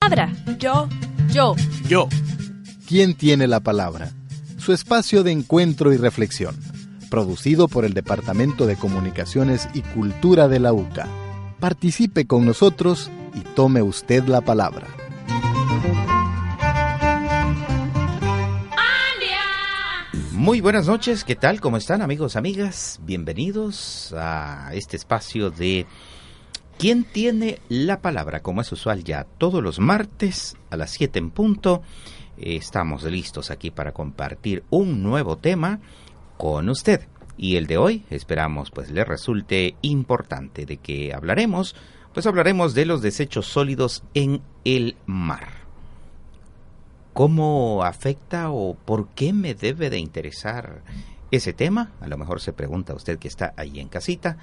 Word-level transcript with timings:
Palabra. 0.00 0.32
Yo. 0.58 0.88
Yo. 1.30 1.54
Yo. 1.86 2.08
¿Quién 2.88 3.14
tiene 3.14 3.46
la 3.46 3.60
palabra? 3.60 4.10
Su 4.56 4.72
espacio 4.72 5.22
de 5.22 5.30
encuentro 5.30 5.92
y 5.92 5.98
reflexión. 5.98 6.56
Producido 7.10 7.68
por 7.68 7.84
el 7.84 7.92
Departamento 7.92 8.64
de 8.64 8.76
Comunicaciones 8.76 9.68
y 9.74 9.82
Cultura 9.82 10.48
de 10.48 10.58
la 10.58 10.72
UCA. 10.72 11.06
Participe 11.60 12.26
con 12.26 12.46
nosotros 12.46 13.10
y 13.34 13.40
tome 13.40 13.82
usted 13.82 14.24
la 14.24 14.40
palabra. 14.40 14.86
Muy 20.32 20.62
buenas 20.62 20.86
noches, 20.86 21.24
¿qué 21.24 21.36
tal? 21.36 21.60
¿Cómo 21.60 21.76
están 21.76 22.00
amigos, 22.00 22.36
amigas? 22.36 22.98
Bienvenidos 23.02 24.14
a 24.16 24.70
este 24.72 24.96
espacio 24.96 25.50
de 25.50 25.86
¿Quién 26.80 27.04
tiene 27.04 27.58
la 27.68 28.00
palabra? 28.00 28.40
Como 28.40 28.62
es 28.62 28.72
usual 28.72 29.04
ya 29.04 29.24
todos 29.36 29.62
los 29.62 29.80
martes 29.80 30.56
a 30.70 30.78
las 30.78 30.92
7 30.92 31.18
en 31.18 31.30
punto, 31.30 31.82
eh, 32.38 32.56
estamos 32.56 33.02
listos 33.04 33.50
aquí 33.50 33.70
para 33.70 33.92
compartir 33.92 34.64
un 34.70 35.02
nuevo 35.02 35.36
tema 35.36 35.80
con 36.38 36.70
usted. 36.70 37.06
Y 37.36 37.56
el 37.56 37.66
de 37.66 37.76
hoy 37.76 38.04
esperamos 38.08 38.70
pues 38.70 38.90
le 38.90 39.04
resulte 39.04 39.74
importante 39.82 40.64
de 40.64 40.78
que 40.78 41.12
hablaremos, 41.12 41.76
pues 42.14 42.26
hablaremos 42.26 42.72
de 42.72 42.86
los 42.86 43.02
desechos 43.02 43.44
sólidos 43.44 44.02
en 44.14 44.40
el 44.64 44.96
mar. 45.04 45.48
¿Cómo 47.12 47.84
afecta 47.84 48.48
o 48.48 48.72
por 48.72 49.08
qué 49.08 49.34
me 49.34 49.54
debe 49.54 49.90
de 49.90 49.98
interesar 49.98 50.82
ese 51.30 51.52
tema? 51.52 51.92
A 52.00 52.08
lo 52.08 52.16
mejor 52.16 52.40
se 52.40 52.54
pregunta 52.54 52.94
usted 52.94 53.18
que 53.18 53.28
está 53.28 53.52
ahí 53.58 53.80
en 53.80 53.88
casita, 53.88 54.38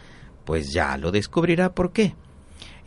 pues 0.46 0.72
ya 0.72 0.96
lo 0.98 1.12
descubrirá 1.12 1.74
por 1.74 1.92
qué. 1.92 2.14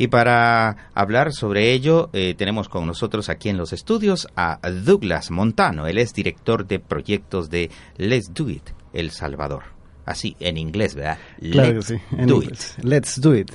Y 0.01 0.09
para 0.09 0.79
hablar 0.95 1.31
sobre 1.35 1.75
ello, 1.75 2.09
eh, 2.15 2.33
tenemos 2.35 2.71
con 2.71 2.87
nosotros 2.87 3.29
aquí 3.29 3.51
en 3.51 3.59
los 3.59 3.75
estudios 3.75 4.29
a 4.35 4.59
Douglas 4.83 5.31
Montano. 5.31 5.87
Él 5.87 5.99
es 5.99 6.15
director 6.15 6.67
de 6.67 6.81
proyectos 6.81 7.51
de 7.51 7.71
Let's 7.99 8.33
Do 8.33 8.49
It, 8.49 8.63
El 8.95 9.11
Salvador. 9.11 9.65
Así, 10.07 10.37
en 10.41 10.57
inglés, 10.57 10.95
¿verdad? 10.95 11.19
Claro 11.53 11.75
que 11.75 11.83
sí, 11.83 11.95
en 12.17 12.27
do 12.29 12.37
inglés. 12.37 12.77
Let's 12.83 13.21
do 13.21 13.37
it. 13.37 13.51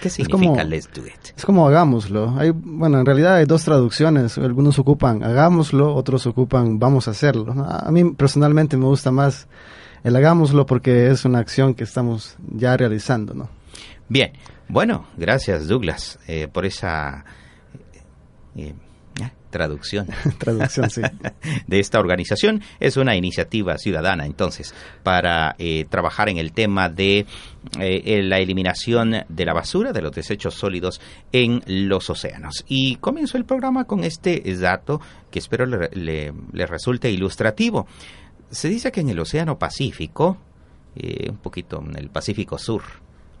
¿Qué 0.00 0.08
significa 0.08 0.52
como- 0.54 0.64
Let's 0.70 0.88
Do 0.94 1.06
It? 1.06 1.36
Es 1.36 1.44
como 1.44 1.68
hagámoslo. 1.68 2.34
Hay, 2.38 2.50
bueno, 2.54 2.98
en 2.98 3.04
realidad 3.04 3.34
hay 3.36 3.44
dos 3.44 3.62
traducciones. 3.64 4.38
Algunos 4.38 4.78
ocupan 4.78 5.22
hagámoslo, 5.22 5.94
otros 5.94 6.26
ocupan 6.26 6.78
vamos 6.78 7.08
a 7.08 7.10
hacerlo. 7.10 7.52
A 7.52 7.90
mí 7.90 8.12
personalmente 8.14 8.78
me 8.78 8.86
gusta 8.86 9.10
más 9.10 9.48
el 10.02 10.16
hagámoslo 10.16 10.64
porque 10.64 11.10
es 11.10 11.26
una 11.26 11.40
acción 11.40 11.74
que 11.74 11.84
estamos 11.84 12.36
ya 12.56 12.74
realizando, 12.78 13.34
¿no? 13.34 13.50
Bien, 14.08 14.32
bueno, 14.70 15.06
gracias 15.16 15.68
Douglas 15.68 16.18
eh, 16.26 16.48
por 16.48 16.64
esa 16.66 17.24
eh, 18.56 18.72
eh, 19.20 19.30
traducción. 19.50 20.06
Traducción, 20.38 20.90
sí. 20.90 21.02
de 21.66 21.78
esta 21.80 21.98
organización. 21.98 22.62
Es 22.78 22.96
una 22.96 23.16
iniciativa 23.16 23.76
ciudadana, 23.78 24.26
entonces, 24.26 24.74
para 25.02 25.54
eh, 25.58 25.86
trabajar 25.88 26.28
en 26.28 26.38
el 26.38 26.52
tema 26.52 26.88
de 26.88 27.26
eh, 27.78 28.22
la 28.22 28.38
eliminación 28.38 29.24
de 29.28 29.44
la 29.44 29.52
basura, 29.52 29.92
de 29.92 30.02
los 30.02 30.12
desechos 30.12 30.54
sólidos 30.54 31.00
en 31.32 31.62
los 31.66 32.08
océanos. 32.10 32.64
Y 32.68 32.96
comienzo 32.96 33.36
el 33.36 33.44
programa 33.44 33.84
con 33.84 34.04
este 34.04 34.40
dato 34.60 35.00
que 35.30 35.38
espero 35.40 35.66
le, 35.66 35.90
le- 35.92 36.32
le 36.52 36.66
resulte 36.66 37.10
ilustrativo. 37.10 37.86
Se 38.50 38.68
dice 38.68 38.90
que 38.90 39.00
en 39.00 39.10
el 39.10 39.18
Océano 39.20 39.58
Pacífico, 39.58 40.36
eh, 40.96 41.28
un 41.30 41.36
poquito 41.38 41.80
en 41.86 41.96
el 41.96 42.08
Pacífico 42.10 42.58
Sur, 42.58 42.82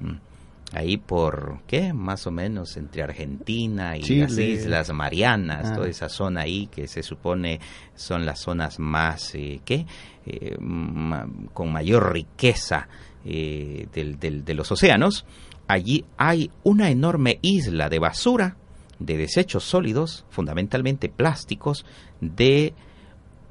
mm, 0.00 0.12
ahí 0.72 0.96
por, 0.96 1.60
¿qué? 1.66 1.92
Más 1.92 2.26
o 2.26 2.30
menos 2.30 2.76
entre 2.76 3.02
Argentina 3.02 3.96
y 3.96 4.02
las. 4.02 4.38
Islas 4.52 4.92
Marianas, 4.92 5.70
Ah. 5.70 5.74
toda 5.74 5.88
esa 5.88 6.08
zona 6.08 6.42
ahí 6.42 6.66
que 6.68 6.86
se 6.86 7.02
supone 7.02 7.60
son 7.94 8.24
las 8.24 8.40
zonas 8.40 8.78
más, 8.78 9.34
eh, 9.34 9.60
¿qué? 9.64 9.86
Eh, 10.26 10.56
ma- 10.60 11.28
con 11.52 11.72
mayor 11.72 12.12
riqueza 12.12 12.88
eh, 13.24 13.86
del- 13.92 14.18
del- 14.18 14.44
de 14.46 14.54
los 14.54 14.72
océanos. 14.72 15.26
Allí 15.68 16.06
hay 16.16 16.50
una 16.62 16.88
enorme 16.90 17.38
isla 17.42 17.88
de 17.90 17.98
basura, 17.98 18.56
de 18.98 19.16
desechos 19.18 19.62
sólidos, 19.64 20.24
fundamentalmente 20.30 21.08
plásticos, 21.10 21.84
de 22.22 22.72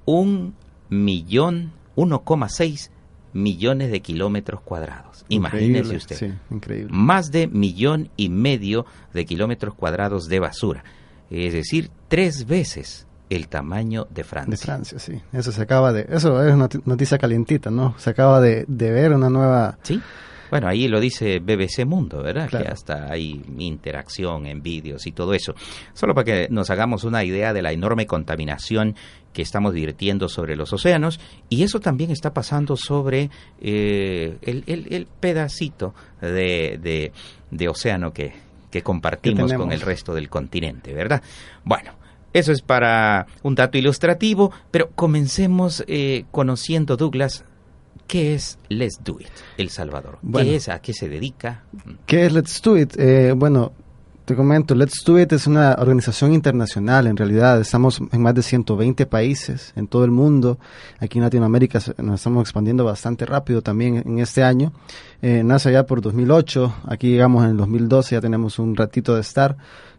un 0.05 0.55
millón, 0.89 1.71
1,6 1.95 2.89
millones 3.33 3.91
de 3.91 3.99
kilómetros 4.01 4.61
cuadrados. 4.61 5.08
Imagínese 5.29 5.67
Increíble, 5.69 5.97
usted. 5.97 6.15
Sí, 6.17 6.33
increíble. 6.51 6.89
Más 6.91 7.31
de 7.31 7.47
millón 7.47 8.09
y 8.17 8.29
medio 8.29 8.85
de 9.13 9.25
kilómetros 9.25 9.73
cuadrados 9.75 10.27
de 10.27 10.39
basura. 10.39 10.83
Es 11.29 11.53
decir, 11.53 11.89
tres 12.07 12.47
veces 12.47 13.05
el 13.29 13.47
tamaño 13.47 14.07
de 14.09 14.23
Francia. 14.23 14.51
De 14.51 14.57
Francia, 14.57 14.97
sí. 14.99 15.21
Eso 15.31 15.51
se 15.51 15.61
acaba 15.61 15.93
de... 15.93 16.07
Eso 16.09 16.43
es 16.47 16.55
noti- 16.55 16.81
noticia 16.85 17.19
calientita, 17.19 17.69
¿no? 17.69 17.93
Se 17.99 18.09
acaba 18.09 18.41
de, 18.41 18.65
de 18.67 18.91
ver 18.91 19.13
una 19.13 19.29
nueva... 19.29 19.77
Sí. 19.83 20.01
Bueno, 20.49 20.67
ahí 20.67 20.87
lo 20.87 20.99
dice 20.99 21.39
BBC 21.39 21.85
Mundo, 21.85 22.21
¿verdad? 22.23 22.49
Que 22.49 22.57
hasta 22.71 23.11
hay 23.11 23.41
interacción 23.57 24.45
en 24.45 24.61
vídeos 24.61 25.05
y 25.07 25.11
todo 25.11 25.33
eso. 25.33 25.53
Solo 25.93 26.13
para 26.13 26.25
que 26.25 26.47
nos 26.49 26.69
hagamos 26.69 27.03
una 27.03 27.23
idea 27.23 27.53
de 27.53 27.61
la 27.61 27.71
enorme 27.71 28.05
contaminación 28.07 28.95
que 29.33 29.41
estamos 29.43 29.73
virtiendo 29.73 30.27
sobre 30.27 30.55
los 30.55 30.73
océanos 30.73 31.19
y 31.49 31.63
eso 31.63 31.79
también 31.79 32.09
está 32.11 32.33
pasando 32.33 32.75
sobre 32.75 33.29
eh, 33.61 34.37
el, 34.41 34.63
el- 34.67 34.87
el 34.93 35.05
pedacito 35.05 35.93
de, 36.21 36.79
de- 36.81 37.11
de 37.51 37.67
océano 37.69 38.11
que, 38.11 38.33
que 38.71 38.81
compartimos 38.81 39.51
con 39.53 39.71
el 39.71 39.81
resto 39.81 40.13
del 40.13 40.29
continente, 40.29 40.93
¿verdad? 40.93 41.21
Bueno. 41.63 41.93
Eso 42.31 42.51
es 42.51 42.61
para 42.61 43.25
un 43.41 43.55
dato 43.55 43.79
ilustrativo, 43.79 44.51
pero 44.69 44.91
comencemos 44.93 45.83
eh, 45.87 46.25
conociendo, 46.29 46.95
Douglas, 46.95 47.43
¿Qué 48.09 48.33
es 48.33 48.57
Let's 48.69 48.99
Do 49.03 49.19
It, 49.19 49.27
El 49.55 49.69
Salvador? 49.69 50.17
Bueno. 50.23 50.49
¿Qué 50.49 50.55
es? 50.55 50.67
¿A 50.67 50.79
qué 50.79 50.93
se 50.93 51.07
dedica? 51.07 51.61
¿Qué 52.07 52.25
es 52.25 52.33
Let's 52.33 52.59
Do 52.63 52.75
It? 52.75 52.95
Eh, 52.97 53.33
bueno, 53.37 53.71
te 54.25 54.35
comento, 54.35 54.73
Let's 54.73 55.03
Do 55.05 55.19
It 55.19 55.31
es 55.31 55.45
una 55.45 55.75
organización 55.77 56.33
internacional, 56.33 57.05
en 57.05 57.15
realidad 57.15 57.61
estamos 57.61 58.01
en 58.11 58.21
más 58.23 58.33
de 58.33 58.41
120 58.41 59.05
países 59.05 59.73
en 59.75 59.85
todo 59.87 60.05
el 60.05 60.09
mundo. 60.09 60.57
Aquí 60.97 61.19
en 61.19 61.23
Latinoamérica 61.23 61.79
nos 61.99 62.15
estamos 62.15 62.41
expandiendo 62.41 62.83
bastante 62.83 63.27
rápido 63.27 63.61
también 63.61 63.97
en 63.97 64.17
este 64.17 64.41
año. 64.41 64.73
Eh, 65.21 65.43
nace 65.45 65.71
ya 65.71 65.85
por 65.85 66.01
2008, 66.01 66.77
aquí 66.87 67.11
llegamos 67.11 67.43
en 67.43 67.51
el 67.51 67.57
2012, 67.57 68.15
ya 68.15 68.21
tenemos 68.21 68.57
un 68.57 68.75
ratito 68.75 69.13
de 69.13 69.21
estar 69.21 69.55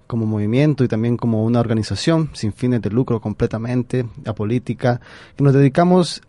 como 0.08 0.26
movimiento 0.26 0.82
y 0.82 0.88
también 0.88 1.16
como 1.16 1.44
una 1.44 1.60
organización 1.60 2.30
sin 2.32 2.52
fines 2.52 2.82
de 2.82 2.90
lucro 2.90 3.20
completamente, 3.20 4.04
apolítica, 4.26 5.00
que 5.36 5.44
nos 5.44 5.54
dedicamos 5.54 6.22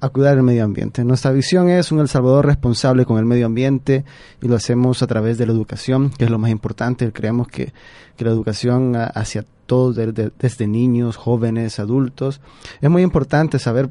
a 0.00 0.08
cuidar 0.10 0.36
el 0.36 0.42
medio 0.42 0.62
ambiente. 0.64 1.04
Nuestra 1.04 1.30
visión 1.32 1.68
es 1.70 1.90
un 1.90 2.00
El 2.00 2.08
Salvador 2.08 2.44
responsable 2.46 3.04
con 3.06 3.18
el 3.18 3.24
medio 3.24 3.46
ambiente 3.46 4.04
y 4.42 4.48
lo 4.48 4.56
hacemos 4.56 5.02
a 5.02 5.06
través 5.06 5.38
de 5.38 5.46
la 5.46 5.52
educación, 5.52 6.10
que 6.10 6.24
es 6.26 6.30
lo 6.30 6.38
más 6.38 6.50
importante. 6.50 7.10
Creemos 7.12 7.48
que, 7.48 7.72
que 8.16 8.24
la 8.24 8.30
educación 8.30 8.94
hacia 8.96 9.44
todos, 9.66 9.96
de- 9.96 10.12
de- 10.12 10.32
desde 10.38 10.66
niños, 10.66 11.16
jóvenes, 11.16 11.78
adultos, 11.80 12.40
es 12.80 12.90
muy 12.90 13.02
importante 13.02 13.58
saber 13.58 13.88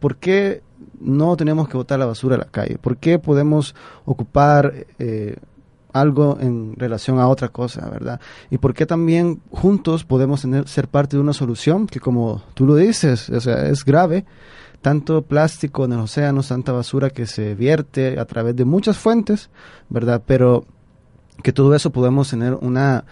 por 0.00 0.16
qué 0.16 0.62
no 1.00 1.36
tenemos 1.36 1.68
que 1.68 1.76
botar 1.76 1.98
la 1.98 2.06
basura 2.06 2.36
a 2.36 2.38
la 2.38 2.44
calle, 2.46 2.78
por 2.78 2.96
qué 2.96 3.18
podemos 3.18 3.74
ocupar 4.04 4.72
eh, 4.98 5.36
algo 5.92 6.38
en 6.40 6.74
relación 6.76 7.18
a 7.20 7.28
otra 7.28 7.50
cosa, 7.50 7.88
¿verdad? 7.90 8.20
Y 8.50 8.58
por 8.58 8.72
qué 8.72 8.86
también 8.86 9.42
juntos 9.50 10.04
podemos 10.04 10.40
tener, 10.40 10.66
ser 10.66 10.88
parte 10.88 11.16
de 11.16 11.22
una 11.22 11.34
solución 11.34 11.86
que, 11.86 12.00
como 12.00 12.42
tú 12.54 12.66
lo 12.66 12.74
dices, 12.76 13.28
o 13.28 13.40
sea, 13.40 13.66
es 13.68 13.84
grave, 13.84 14.24
tanto 14.82 15.22
plástico 15.22 15.84
en 15.84 15.92
el 15.92 16.00
océano, 16.00 16.42
tanta 16.42 16.72
basura 16.72 17.10
que 17.10 17.26
se 17.26 17.54
vierte 17.54 18.18
a 18.18 18.24
través 18.26 18.56
de 18.56 18.64
muchas 18.64 18.98
fuentes, 18.98 19.48
¿verdad? 19.88 20.22
Pero 20.26 20.66
que 21.42 21.52
todo 21.52 21.74
eso 21.74 21.90
podemos 21.90 22.28
tener 22.30 22.54
una, 22.54 23.04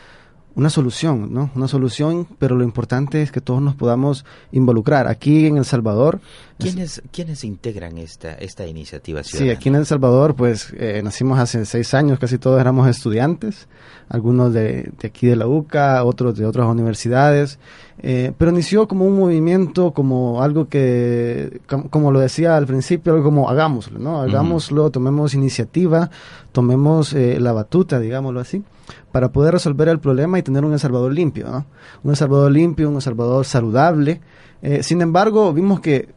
una 0.60 0.68
solución, 0.68 1.32
¿no? 1.32 1.50
Una 1.54 1.68
solución, 1.68 2.26
pero 2.38 2.54
lo 2.54 2.64
importante 2.64 3.22
es 3.22 3.32
que 3.32 3.40
todos 3.40 3.62
nos 3.62 3.74
podamos 3.76 4.26
involucrar. 4.52 5.08
Aquí 5.08 5.46
en 5.46 5.56
El 5.56 5.64
Salvador... 5.64 6.20
¿Quiénes, 6.58 7.00
¿quiénes 7.10 7.44
integran 7.44 7.96
esta, 7.96 8.34
esta 8.34 8.66
iniciativa 8.66 9.22
ciudadana? 9.22 9.52
Sí, 9.52 9.56
aquí 9.56 9.70
en 9.70 9.76
El 9.76 9.86
Salvador, 9.86 10.34
pues 10.36 10.74
eh, 10.76 11.00
nacimos 11.02 11.38
hace 11.38 11.64
seis 11.64 11.94
años, 11.94 12.18
casi 12.18 12.36
todos 12.36 12.60
éramos 12.60 12.86
estudiantes, 12.88 13.68
algunos 14.10 14.52
de, 14.52 14.92
de 15.00 15.08
aquí 15.08 15.28
de 15.28 15.36
la 15.36 15.46
UCA, 15.46 16.04
otros 16.04 16.36
de 16.36 16.44
otras 16.44 16.66
universidades, 16.66 17.58
eh, 18.02 18.32
pero 18.36 18.50
inició 18.50 18.86
como 18.86 19.06
un 19.06 19.18
movimiento, 19.18 19.94
como 19.94 20.42
algo 20.42 20.68
que, 20.68 21.62
como, 21.88 22.12
lo 22.12 22.20
decía 22.20 22.58
al 22.58 22.66
principio, 22.66 23.14
algo 23.14 23.24
como 23.24 23.48
hagámoslo, 23.48 23.98
¿no? 23.98 24.20
Hagámoslo, 24.20 24.90
tomemos 24.90 25.32
iniciativa, 25.32 26.10
tomemos 26.52 27.14
eh, 27.14 27.40
la 27.40 27.52
batuta, 27.52 27.98
digámoslo 27.98 28.40
así 28.40 28.62
para 29.12 29.32
poder 29.32 29.54
resolver 29.54 29.88
el 29.88 29.98
problema 29.98 30.38
y 30.38 30.42
tener 30.42 30.64
un 30.64 30.72
El 30.72 30.78
Salvador 30.78 31.12
limpio. 31.12 31.66
Un 32.02 32.10
El 32.10 32.16
Salvador 32.16 32.50
limpio, 32.50 32.88
un 32.88 32.96
El 32.96 33.02
Salvador 33.02 33.44
saludable. 33.44 34.20
Eh, 34.62 34.82
sin 34.82 35.02
embargo, 35.02 35.52
vimos 35.52 35.80
que 35.80 36.08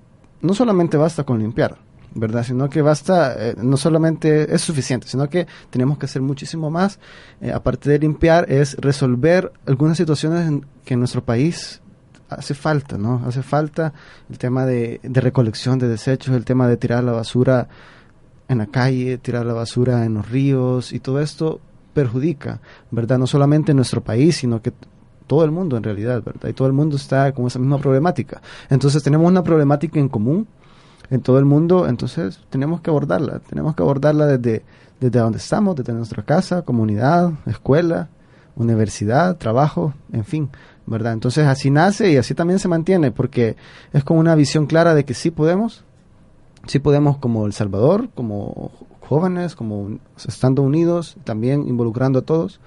no 0.41 0.53
solamente 0.53 0.97
basta 0.97 1.23
con 1.23 1.39
limpiar, 1.39 1.77
¿verdad? 2.13 2.43
Sino 2.43 2.69
que 2.69 2.81
basta, 2.81 3.35
eh, 3.37 3.55
no 3.57 3.77
solamente 3.77 4.53
es 4.53 4.61
suficiente, 4.61 5.07
sino 5.07 5.29
que 5.29 5.47
tenemos 5.69 5.97
que 5.97 6.05
hacer 6.05 6.21
muchísimo 6.21 6.69
más. 6.69 6.99
Eh, 7.41 7.51
aparte 7.51 7.89
de 7.89 7.99
limpiar, 7.99 8.51
es 8.51 8.75
resolver 8.75 9.51
algunas 9.65 9.97
situaciones 9.97 10.61
que 10.85 10.93
en 10.93 10.99
nuestro 10.99 11.23
país 11.23 11.81
hace 12.29 12.53
falta, 12.53 12.97
¿no? 12.97 13.23
Hace 13.25 13.43
falta 13.43 13.93
el 14.29 14.37
tema 14.37 14.65
de, 14.65 14.99
de 15.03 15.21
recolección 15.21 15.79
de 15.79 15.87
desechos, 15.87 16.35
el 16.35 16.45
tema 16.45 16.67
de 16.67 16.77
tirar 16.77 17.03
la 17.03 17.11
basura 17.11 17.67
en 18.47 18.57
la 18.57 18.67
calle, 18.67 19.17
tirar 19.17 19.45
la 19.45 19.53
basura 19.53 20.05
en 20.05 20.15
los 20.15 20.29
ríos 20.29 20.91
y 20.91 20.99
todo 20.99 21.21
esto 21.21 21.61
perjudica, 21.93 22.59
¿verdad? 22.91 23.17
No 23.17 23.27
solamente 23.27 23.71
en 23.71 23.77
nuestro 23.77 24.01
país, 24.01 24.37
sino 24.37 24.61
que 24.61 24.73
todo 25.27 25.43
el 25.45 25.51
mundo 25.51 25.77
en 25.77 25.83
realidad, 25.83 26.21
¿verdad? 26.23 26.49
Y 26.49 26.53
todo 26.53 26.67
el 26.67 26.73
mundo 26.73 26.95
está 26.95 27.31
con 27.31 27.47
esa 27.47 27.59
misma 27.59 27.77
problemática. 27.77 28.41
Entonces 28.69 29.01
tenemos 29.03 29.29
una 29.29 29.43
problemática 29.43 29.99
en 29.99 30.09
común 30.09 30.47
en 31.09 31.21
todo 31.21 31.37
el 31.37 31.45
mundo, 31.45 31.87
entonces 31.87 32.39
tenemos 32.49 32.81
que 32.81 32.89
abordarla, 32.89 33.39
tenemos 33.39 33.75
que 33.75 33.83
abordarla 33.83 34.25
desde, 34.25 34.63
desde 34.99 35.19
donde 35.19 35.37
estamos, 35.37 35.75
desde 35.75 35.93
nuestra 35.93 36.23
casa, 36.23 36.63
comunidad, 36.63 37.31
escuela, 37.45 38.09
universidad, 38.55 39.37
trabajo, 39.37 39.93
en 40.11 40.25
fin, 40.25 40.49
¿verdad? 40.85 41.13
Entonces 41.13 41.45
así 41.45 41.69
nace 41.69 42.11
y 42.11 42.17
así 42.17 42.33
también 42.33 42.59
se 42.59 42.67
mantiene, 42.67 43.11
porque 43.11 43.55
es 43.91 44.03
con 44.03 44.17
una 44.17 44.35
visión 44.35 44.65
clara 44.65 44.95
de 44.95 45.05
que 45.05 45.13
sí 45.13 45.29
podemos, 45.29 45.83
sí 46.67 46.79
podemos 46.79 47.17
como 47.17 47.45
El 47.45 47.53
Salvador, 47.53 48.09
como 48.15 48.71
jóvenes, 49.13 49.55
como 49.55 49.99
estando 50.17 50.63
unidos, 50.63 51.15
también 51.23 51.67
involucrando 51.67 52.19
a 52.19 52.21
todos. 52.23 52.59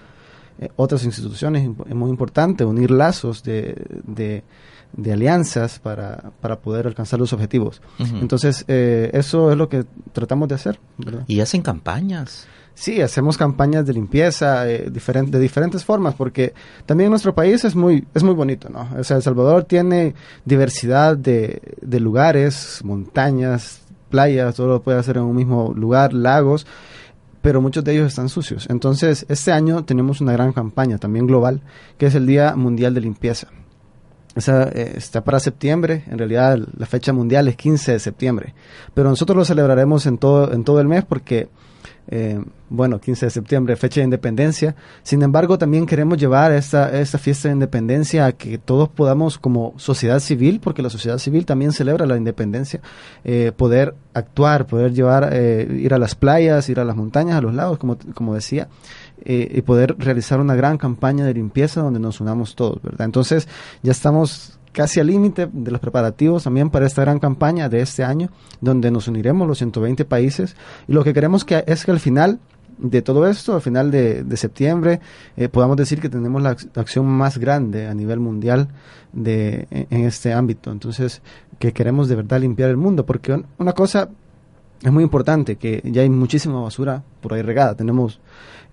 Eh, 0.58 0.68
otras 0.76 1.04
instituciones, 1.04 1.68
es 1.88 1.94
muy 1.94 2.08
importante 2.08 2.64
unir 2.64 2.90
lazos 2.90 3.42
de, 3.42 3.74
de, 4.06 5.12
alianzas 5.12 5.78
para, 5.78 6.30
para, 6.40 6.60
poder 6.60 6.86
alcanzar 6.86 7.18
los 7.18 7.32
objetivos. 7.32 7.82
Entonces, 7.98 8.64
eh, 8.68 9.10
eso 9.12 9.50
es 9.50 9.58
lo 9.58 9.68
que 9.68 9.84
tratamos 10.12 10.48
de 10.48 10.54
hacer. 10.54 10.78
¿Y 11.26 11.40
hacen 11.40 11.62
campañas? 11.62 12.46
Sí, 12.76 13.00
hacemos 13.00 13.38
campañas 13.38 13.86
de 13.86 13.94
limpieza 13.94 14.70
eh, 14.70 14.90
de 14.90 15.40
diferentes 15.40 15.82
formas, 15.82 16.14
porque 16.14 16.52
también 16.84 17.08
nuestro 17.08 17.34
país 17.34 17.64
es 17.64 17.74
muy, 17.74 18.06
es 18.14 18.22
muy 18.22 18.34
bonito, 18.34 18.68
¿no? 18.68 18.88
O 18.98 19.02
sea, 19.02 19.16
El 19.16 19.22
Salvador 19.22 19.64
tiene 19.64 20.14
diversidad 20.44 21.16
de, 21.16 21.60
de 21.80 22.00
lugares, 22.00 22.80
montañas, 22.84 23.80
playas, 24.10 24.54
todo 24.54 24.68
lo 24.68 24.82
puede 24.82 24.98
hacer 24.98 25.16
en 25.16 25.24
un 25.24 25.36
mismo 25.36 25.72
lugar, 25.74 26.12
lagos, 26.12 26.66
pero 27.42 27.60
muchos 27.60 27.84
de 27.84 27.92
ellos 27.92 28.08
están 28.08 28.28
sucios. 28.28 28.66
Entonces, 28.68 29.24
este 29.28 29.52
año 29.52 29.84
tenemos 29.84 30.20
una 30.20 30.32
gran 30.32 30.52
campaña 30.52 30.98
también 30.98 31.26
global, 31.26 31.62
que 31.98 32.06
es 32.06 32.14
el 32.14 32.26
Día 32.26 32.56
Mundial 32.56 32.94
de 32.94 33.00
Limpieza. 33.00 33.48
Esa, 34.34 34.64
eh, 34.64 34.94
está 34.96 35.24
para 35.24 35.40
septiembre, 35.40 36.04
en 36.08 36.18
realidad 36.18 36.58
la 36.76 36.86
fecha 36.86 37.12
mundial 37.12 37.48
es 37.48 37.56
15 37.56 37.92
de 37.92 37.98
septiembre, 38.00 38.54
pero 38.92 39.08
nosotros 39.08 39.36
lo 39.36 39.44
celebraremos 39.44 40.04
en 40.06 40.18
todo, 40.18 40.52
en 40.52 40.62
todo 40.62 40.80
el 40.80 40.88
mes 40.88 41.04
porque 41.04 41.48
eh, 42.08 42.40
bueno, 42.68 43.00
15 43.00 43.26
de 43.26 43.30
septiembre, 43.30 43.76
fecha 43.76 44.00
de 44.00 44.04
independencia. 44.04 44.74
Sin 45.02 45.22
embargo, 45.22 45.58
también 45.58 45.86
queremos 45.86 46.18
llevar 46.18 46.52
esta, 46.52 46.98
esta 46.98 47.18
fiesta 47.18 47.48
de 47.48 47.54
independencia 47.54 48.26
a 48.26 48.32
que 48.32 48.58
todos 48.58 48.88
podamos, 48.88 49.38
como 49.38 49.74
sociedad 49.76 50.20
civil, 50.20 50.60
porque 50.60 50.82
la 50.82 50.90
sociedad 50.90 51.18
civil 51.18 51.46
también 51.46 51.72
celebra 51.72 52.06
la 52.06 52.16
independencia, 52.16 52.80
eh, 53.24 53.52
poder 53.56 53.94
actuar, 54.14 54.66
poder 54.66 54.92
llevar, 54.92 55.30
eh, 55.32 55.66
ir 55.80 55.94
a 55.94 55.98
las 55.98 56.14
playas, 56.14 56.68
ir 56.68 56.80
a 56.80 56.84
las 56.84 56.96
montañas, 56.96 57.36
a 57.36 57.40
los 57.40 57.54
lagos, 57.54 57.78
como, 57.78 57.96
como 58.14 58.34
decía, 58.34 58.68
y 59.24 59.62
poder 59.62 59.96
realizar 59.98 60.38
una 60.40 60.54
gran 60.54 60.78
campaña 60.78 61.24
de 61.24 61.34
limpieza 61.34 61.80
donde 61.80 61.98
nos 61.98 62.20
unamos 62.20 62.54
todos, 62.54 62.80
¿verdad? 62.82 63.06
Entonces, 63.06 63.48
ya 63.82 63.90
estamos 63.90 64.55
casi 64.76 65.00
al 65.00 65.06
límite 65.06 65.48
de 65.50 65.70
los 65.70 65.80
preparativos 65.80 66.44
también 66.44 66.68
para 66.68 66.84
esta 66.84 67.00
gran 67.00 67.18
campaña 67.18 67.70
de 67.70 67.80
este 67.80 68.04
año, 68.04 68.28
donde 68.60 68.90
nos 68.90 69.08
uniremos 69.08 69.48
los 69.48 69.56
120 69.56 70.04
países. 70.04 70.54
Y 70.86 70.92
lo 70.92 71.02
que 71.02 71.14
queremos 71.14 71.46
que 71.46 71.64
es 71.66 71.86
que 71.86 71.92
al 71.92 71.98
final 71.98 72.40
de 72.76 73.00
todo 73.00 73.26
esto, 73.26 73.54
al 73.54 73.62
final 73.62 73.90
de, 73.90 74.36
septiembre, 74.36 75.00
eh, 75.38 75.48
podamos 75.48 75.78
decir 75.78 75.98
que 75.98 76.10
tenemos 76.10 76.42
la, 76.42 76.50
acción 76.74 77.06
más 77.06 77.38
grande 77.38 77.86
a 77.86 77.94
nivel 77.94 78.20
mundial 78.20 78.68
de, 79.14 79.66
en, 79.70 80.04
este 80.04 80.34
ámbito. 80.34 80.70
Entonces, 80.70 81.22
que 81.58 81.72
queremos 81.72 82.06
de 82.10 82.16
verdad 82.16 82.42
limpiar 82.42 82.68
el 82.68 82.76
mundo, 82.76 83.06
porque 83.06 83.42
una 83.56 83.72
cosa 83.72 84.10
es 84.82 84.92
muy 84.92 85.04
importante, 85.04 85.56
que 85.56 85.80
ya 85.86 86.02
hay 86.02 86.10
muchísima 86.10 86.60
basura 86.60 87.02
por 87.22 87.32
ahí 87.32 87.40
regada. 87.40 87.74
Tenemos 87.76 88.20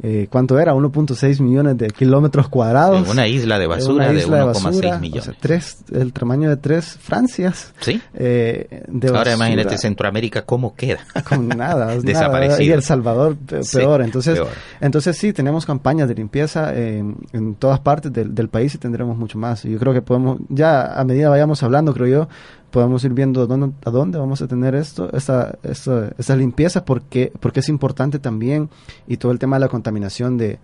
eh, 0.01 0.27
¿cuánto 0.29 0.59
era? 0.59 0.73
1.6 0.73 1.39
millones 1.41 1.77
de 1.77 1.87
kilómetros 1.89 2.49
cuadrados. 2.49 3.07
una 3.09 3.27
isla 3.27 3.59
de 3.59 3.67
basura 3.67 4.11
de 4.11 4.25
1,6 4.25 4.99
millones. 4.99 5.31
tres, 5.39 5.77
el 5.91 6.11
tamaño 6.13 6.49
de 6.49 6.57
tres 6.57 6.97
Francias. 6.99 7.73
Sí. 7.79 8.01
Eh, 8.13 8.83
Ahora 9.13 9.33
imagínate 9.33 9.77
Centroamérica 9.77 10.43
cómo 10.43 10.75
queda. 10.75 10.99
Con 11.27 11.47
nada. 11.47 11.97
Desaparecido. 11.99 12.61
Y 12.61 12.71
El 12.71 12.83
Salvador 12.83 13.37
peor. 13.71 14.01
entonces, 14.01 14.39
entonces 14.81 15.17
sí, 15.17 15.33
tenemos 15.33 15.65
campañas 15.65 16.07
de 16.07 16.15
limpieza 16.15 16.75
en, 16.75 17.17
en 17.31 17.55
todas 17.55 17.79
partes 17.79 18.11
del, 18.11 18.33
del 18.33 18.49
país 18.49 18.75
y 18.75 18.77
tendremos 18.77 19.17
mucho 19.17 19.37
más. 19.37 19.63
Yo 19.63 19.77
creo 19.79 19.93
que 19.93 20.01
podemos, 20.01 20.39
ya 20.49 20.99
a 20.99 21.03
medida 21.03 21.29
vayamos 21.29 21.61
hablando, 21.63 21.93
creo 21.93 22.07
yo, 22.07 22.27
podemos 22.73 23.03
ir 23.03 23.13
viendo 23.13 23.45
dónde, 23.45 23.71
a 23.85 23.91
dónde 23.91 24.17
vamos 24.17 24.41
a 24.41 24.47
tener 24.47 24.73
esto, 24.73 25.07
esta, 25.13 25.59
esta, 25.61 26.11
esta 26.17 26.35
limpieza, 26.35 26.83
porque, 26.83 27.31
porque 27.39 27.59
es 27.59 27.69
importante 27.69 28.17
también, 28.17 28.71
y 29.07 29.17
todo 29.17 29.31
el 29.31 29.37
tema 29.37 29.57
de 29.57 29.59
la 29.59 29.67
contaminación 29.67 30.39
de, 30.39 30.57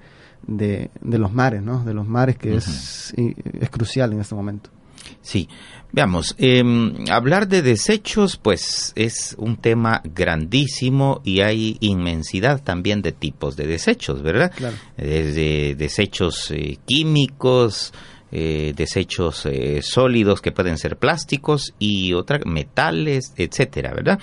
de, 0.47 0.89
los 1.03 1.31
mares, 1.31 1.61
¿no? 1.61 1.83
De 1.85 1.93
los 1.93 2.07
mares, 2.07 2.35
que 2.35 2.55
es, 2.55 3.13
es 3.15 3.69
crucial 3.69 4.11
en 4.11 4.21
este 4.21 4.33
momento. 4.33 4.71
Sí, 5.21 5.49
veamos, 5.91 6.33
em, 6.39 7.05
hablar 7.11 7.47
de 7.47 7.61
desechos, 7.61 8.37
pues 8.37 8.91
es 8.95 9.35
un 9.37 9.57
tema 9.57 10.01
grandísimo 10.03 11.21
y 11.23 11.41
hay 11.41 11.77
inmensidad 11.79 12.63
también 12.63 13.03
de 13.03 13.11
tipos 13.11 13.55
de 13.55 13.67
desechos, 13.67 14.23
¿verdad? 14.23 14.51
Desde 14.97 15.75
desechos 15.75 16.49
eh, 16.49 16.79
químicos, 16.87 17.93
eh, 18.31 18.73
desechos 18.75 19.45
eh, 19.47 19.81
sólidos 19.81 20.41
que 20.41 20.51
pueden 20.51 20.77
ser 20.77 20.97
plásticos 20.97 21.73
y 21.79 22.13
otras 22.13 22.45
metales, 22.45 23.33
etcétera, 23.35 23.91
¿verdad? 23.93 24.19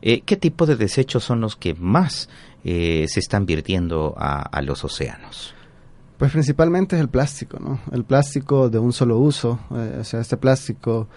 Eh, 0.00 0.22
¿Qué 0.22 0.36
tipo 0.36 0.64
de 0.64 0.76
desechos 0.76 1.24
son 1.24 1.42
los 1.42 1.56
que 1.56 1.74
más 1.74 2.28
se 2.62 3.04
están 3.04 3.46
virtiendo 3.46 4.14
a, 4.18 4.60
los 4.60 4.84
océanos? 4.84 5.54
Pues 6.18 6.30
principalmente 6.30 6.96
es 6.96 7.00
el 7.00 7.08
plástico, 7.08 7.58
¿no? 7.58 7.80
El 7.90 8.04
plástico 8.04 8.68
de 8.68 8.78
un 8.78 8.92
solo 8.92 9.18
uso, 9.18 9.58
o 9.70 10.04
sea, 10.04 10.20
este 10.20 10.36
plástico, 10.36 11.08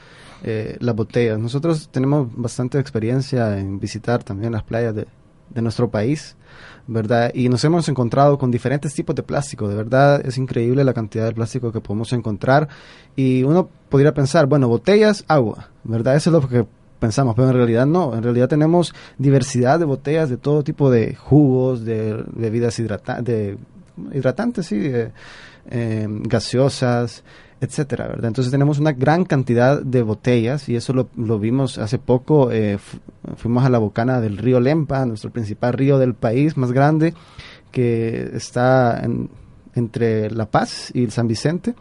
las 0.42 0.96
botellas. 0.96 1.38
Nosotros 1.38 1.90
tenemos 1.92 2.30
bastante 2.34 2.80
experiencia 2.80 3.60
en 3.60 3.78
visitar 3.78 4.24
también 4.24 4.54
las 4.54 4.64
playas 4.64 4.96
de 4.96 5.62
nuestro 5.62 5.92
país 5.92 6.38
¿verdad? 6.88 7.32
Y 7.34 7.50
nos 7.50 7.64
hemos 7.64 7.88
encontrado 7.88 8.38
con 8.38 8.52
diferentes 8.52 8.94
tipos 8.94 9.16
de 9.16 9.24
plástico, 9.24 9.68
de 9.68 9.76
verdad 9.76 10.26
es 10.26 10.38
increíble 10.38 10.84
la 10.84 10.94
cantidad 10.94 11.26
de 11.26 11.34
plástico 11.34 11.72
que 11.72 11.80
podemos 11.80 12.12
encontrar 12.14 12.68
y 13.16 13.44
uno 13.44 13.70
podría 13.90 14.14
pensar, 14.14 14.48
bueno, 14.48 14.68
botellas, 14.68 15.24
agua, 15.28 15.70
¿verdad? 15.84 16.16
Eso 16.16 16.30
es 16.30 16.44
lo 16.44 16.48
que 16.48 16.66
pensamos, 17.00 17.36
pero 17.36 17.50
en 17.50 17.56
realidad 17.56 17.86
no, 17.86 18.16
en 18.16 18.24
realidad 18.24 18.48
tenemos 18.48 18.94
diversidad 19.18 19.80
de 19.80 19.86
botellas 19.86 20.30
de 20.30 20.38
todo 20.38 20.64
tipo 20.64 20.90
de 20.90 21.16
jugos, 21.16 21.86
de 21.86 22.24
bebidas 22.34 22.78
de 22.78 23.58
hidratantes, 24.14 24.66
sí, 24.66 24.92
eh, 25.70 26.08
gaseosas, 26.10 27.24
etcétera, 27.64 28.08
¿verdad? 28.08 28.26
Entonces 28.26 28.52
tenemos 28.52 28.80
una 28.80 28.92
gran 28.92 29.26
cantidad 29.26 29.82
de 29.82 30.02
botellas 30.02 30.68
y 30.70 30.76
eso 30.76 30.94
lo, 30.94 31.40
vimos 31.40 31.78
hace 31.78 31.98
poco, 31.98 32.52
eh, 32.52 32.78
fuimos 33.38 33.64
a 33.64 33.70
la 33.70 33.78
bocana 33.78 34.20
del 34.20 34.38
río 34.38 34.60
Lempa, 34.60 35.06
nuestro 35.06 35.32
principal 35.32 35.74
río 35.74 35.98
del 35.98 36.14
país 36.14 36.58
más 36.58 36.72
grande, 36.72 37.14
que 37.72 38.32
está 38.34 39.02
entre 39.76 40.32
La 40.32 40.46
Paz 40.46 40.92
y 40.94 41.10
San 41.10 41.28
Vicente, 41.28 41.76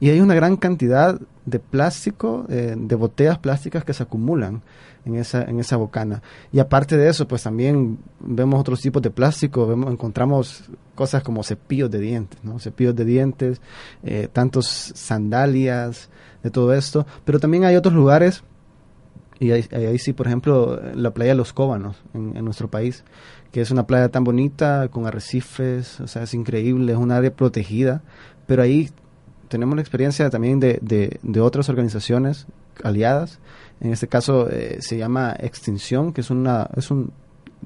y 0.00 0.10
hay 0.10 0.20
una 0.20 0.34
gran 0.34 0.56
cantidad 0.56 1.20
de 1.46 1.58
plástico, 1.58 2.46
eh, 2.48 2.74
de 2.76 2.94
botellas 2.94 3.38
plásticas 3.38 3.84
que 3.84 3.92
se 3.92 4.02
acumulan 4.02 4.62
en 5.04 5.16
esa, 5.16 5.42
en 5.42 5.58
esa 5.58 5.76
bocana. 5.76 6.22
Y 6.52 6.60
aparte 6.60 6.96
de 6.96 7.08
eso, 7.08 7.26
pues 7.26 7.42
también 7.42 7.98
vemos 8.20 8.60
otros 8.60 8.80
tipos 8.80 9.02
de 9.02 9.10
plástico, 9.10 9.66
vemos, 9.66 9.90
encontramos 9.92 10.64
cosas 10.94 11.22
como 11.22 11.42
cepillos 11.42 11.90
de 11.90 11.98
dientes, 11.98 12.38
¿no? 12.42 12.58
Cepillos 12.58 12.94
de 12.94 13.04
dientes, 13.04 13.60
eh, 14.04 14.28
tantos 14.32 14.66
sandalias, 14.66 16.08
de 16.42 16.50
todo 16.50 16.74
esto, 16.74 17.06
pero 17.24 17.38
también 17.38 17.64
hay 17.64 17.76
otros 17.76 17.94
lugares, 17.94 18.42
y 19.38 19.50
ahí, 19.50 19.98
sí, 19.98 20.12
por 20.12 20.28
ejemplo, 20.28 20.80
la 20.94 21.12
playa 21.12 21.34
Los 21.34 21.52
Cóbanos, 21.52 21.96
en, 22.14 22.44
nuestro 22.44 22.68
país, 22.70 23.02
que 23.52 23.60
es 23.60 23.70
una 23.70 23.86
playa 23.86 24.08
tan 24.08 24.24
bonita, 24.24 24.88
con 24.88 25.06
arrecifes, 25.06 26.00
o 26.00 26.06
sea, 26.06 26.22
es 26.22 26.34
increíble, 26.34 26.92
es 26.92 26.98
un 26.98 27.12
área 27.12 27.32
protegida, 27.32 28.02
pero 28.46 28.62
ahí 28.62 28.90
tenemos 29.48 29.76
la 29.76 29.82
experiencia 29.82 30.30
también 30.30 30.58
de, 30.58 30.78
de, 30.80 31.40
otras 31.40 31.68
organizaciones 31.68 32.46
aliadas. 32.82 33.38
En 33.80 33.92
este 33.92 34.08
caso 34.08 34.48
eh, 34.50 34.78
se 34.80 34.96
llama 34.96 35.36
Extinción, 35.38 36.14
que 36.14 36.22
es 36.22 36.30
una, 36.30 36.70
es 36.74 36.90
un, 36.90 37.12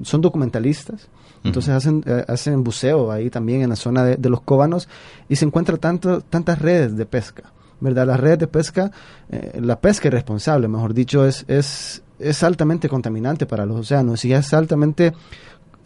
son 0.03 0.21
documentalistas. 0.21 1.09
Entonces 1.45 1.73
hacen, 1.73 2.03
eh, 2.07 2.25
hacen 2.27 2.65
buceo 2.65 3.13
ahí 3.13 3.31
también 3.31 3.63
en 3.63 3.71
la 3.71 3.77
zona 3.77 4.05
de, 4.05 4.29
los 4.29 4.41
cóbanos 4.41 4.89
y 5.29 5.37
se 5.37 5.45
encuentran 5.45 5.79
tanto, 5.79 6.21
tantas 6.23 6.59
redes 6.61 6.97
de 6.97 7.07
pesca. 7.07 7.53
¿verdad? 7.79 8.07
Las 8.07 8.19
redes 8.19 8.41
de 8.41 8.47
pesca, 8.49 8.91
eh, 9.31 9.61
la 9.63 9.79
pesca 9.79 10.09
irresponsable, 10.09 10.67
mejor 10.67 10.93
dicho, 10.93 11.25
es, 11.25 11.45
es, 11.47 12.03
es 12.19 12.43
altamente 12.43 12.89
contaminante 12.89 13.47
para 13.47 13.65
los 13.65 13.79
océanos 13.79 14.25
y 14.25 14.33
es 14.33 14.53
altamente, 14.55 15.13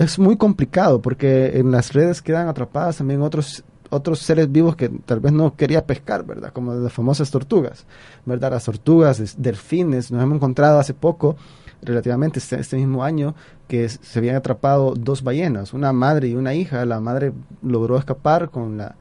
es 0.01 0.19
muy 0.19 0.37
complicado 0.37 1.03
porque 1.03 1.59
en 1.59 1.71
las 1.71 1.93
redes 1.93 2.23
quedan 2.23 2.49
atrapadas 2.49 2.97
también 2.97 3.21
otros 3.23 3.65
otros 3.91 4.21
seres 4.21 4.51
vivos 4.51 4.77
que 4.77 4.89
tal 4.89 5.19
vez 5.19 5.33
no 5.33 5.57
quería 5.57 5.85
pescar, 5.85 6.25
¿verdad? 6.25 6.53
Como 6.53 6.73
las 6.75 6.93
famosas 6.93 7.29
tortugas, 7.29 7.87
¿verdad? 8.25 8.53
Las 8.53 8.65
tortugas, 8.65 9.35
delfines, 9.37 10.13
nos 10.13 10.23
hemos 10.23 10.37
encontrado 10.37 10.79
hace 10.79 10.95
poco, 10.95 11.37
relativamente 11.83 12.39
este, 12.39 12.61
este, 12.61 12.77
mismo 12.77 13.03
año, 13.03 13.35
que 13.67 13.89
se 13.89 14.19
habían 14.21 14.37
atrapado 14.37 14.95
dos 14.95 15.25
ballenas, 15.25 15.75
una 15.75 15.93
madre 15.93 16.29
y 16.29 16.37
una 16.37 16.55
hija. 16.55 16.85
La 16.85 17.01
madre 17.01 17.33
logró 17.63 17.99
escapar 17.99 18.51
con 18.51 18.79
la 18.79 18.95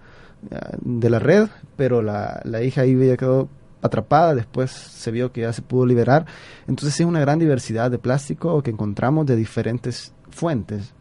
de 0.82 1.10
la 1.10 1.20
red, 1.20 1.50
pero 1.76 2.02
la, 2.02 2.42
la 2.46 2.64
hija 2.64 2.82
ahí 2.82 2.94
había 2.94 3.16
quedado 3.16 3.48
atrapada, 3.82 4.36
después 4.36 4.72
se 4.72 5.12
vio 5.12 5.32
que 5.32 5.42
ya 5.42 5.54
se 5.54 5.62
pudo 5.62 5.86
liberar. 5.86 6.26
Entonces 6.68 7.00
es 7.00 7.06
una 7.06 7.20
gran 7.20 7.40
diversidad 7.40 7.92
de 7.92 8.00
plástico 8.00 8.62
que 8.64 8.72
encontramos 8.72 9.26
de 9.26 9.36
diferentes 9.36 10.14
fuentes, 10.40 10.94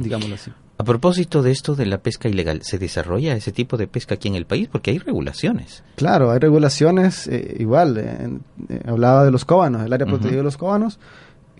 digámoslo 0.00 0.34
así. 0.34 0.50
A 0.78 0.84
propósito 0.84 1.42
de 1.42 1.52
esto 1.52 1.74
de 1.74 1.86
la 1.86 1.98
pesca 1.98 2.28
ilegal, 2.28 2.60
¿se 2.62 2.78
desarrolla 2.78 3.34
ese 3.34 3.50
tipo 3.50 3.78
de 3.78 3.86
pesca 3.86 4.16
aquí 4.16 4.28
en 4.28 4.34
el 4.34 4.44
país? 4.44 4.68
Porque 4.68 4.90
hay 4.90 4.98
regulaciones. 4.98 5.82
Claro, 5.94 6.30
hay 6.30 6.38
regulaciones, 6.38 7.26
eh, 7.28 7.56
igual, 7.58 7.96
eh, 7.96 8.38
hablaba 8.86 9.24
de 9.24 9.30
los 9.30 9.46
cóbanos, 9.46 9.86
el 9.86 9.92
área 9.92 10.06
protegida 10.06 10.38
de 10.38 10.42
los 10.42 10.58
cóbanos, 10.58 10.98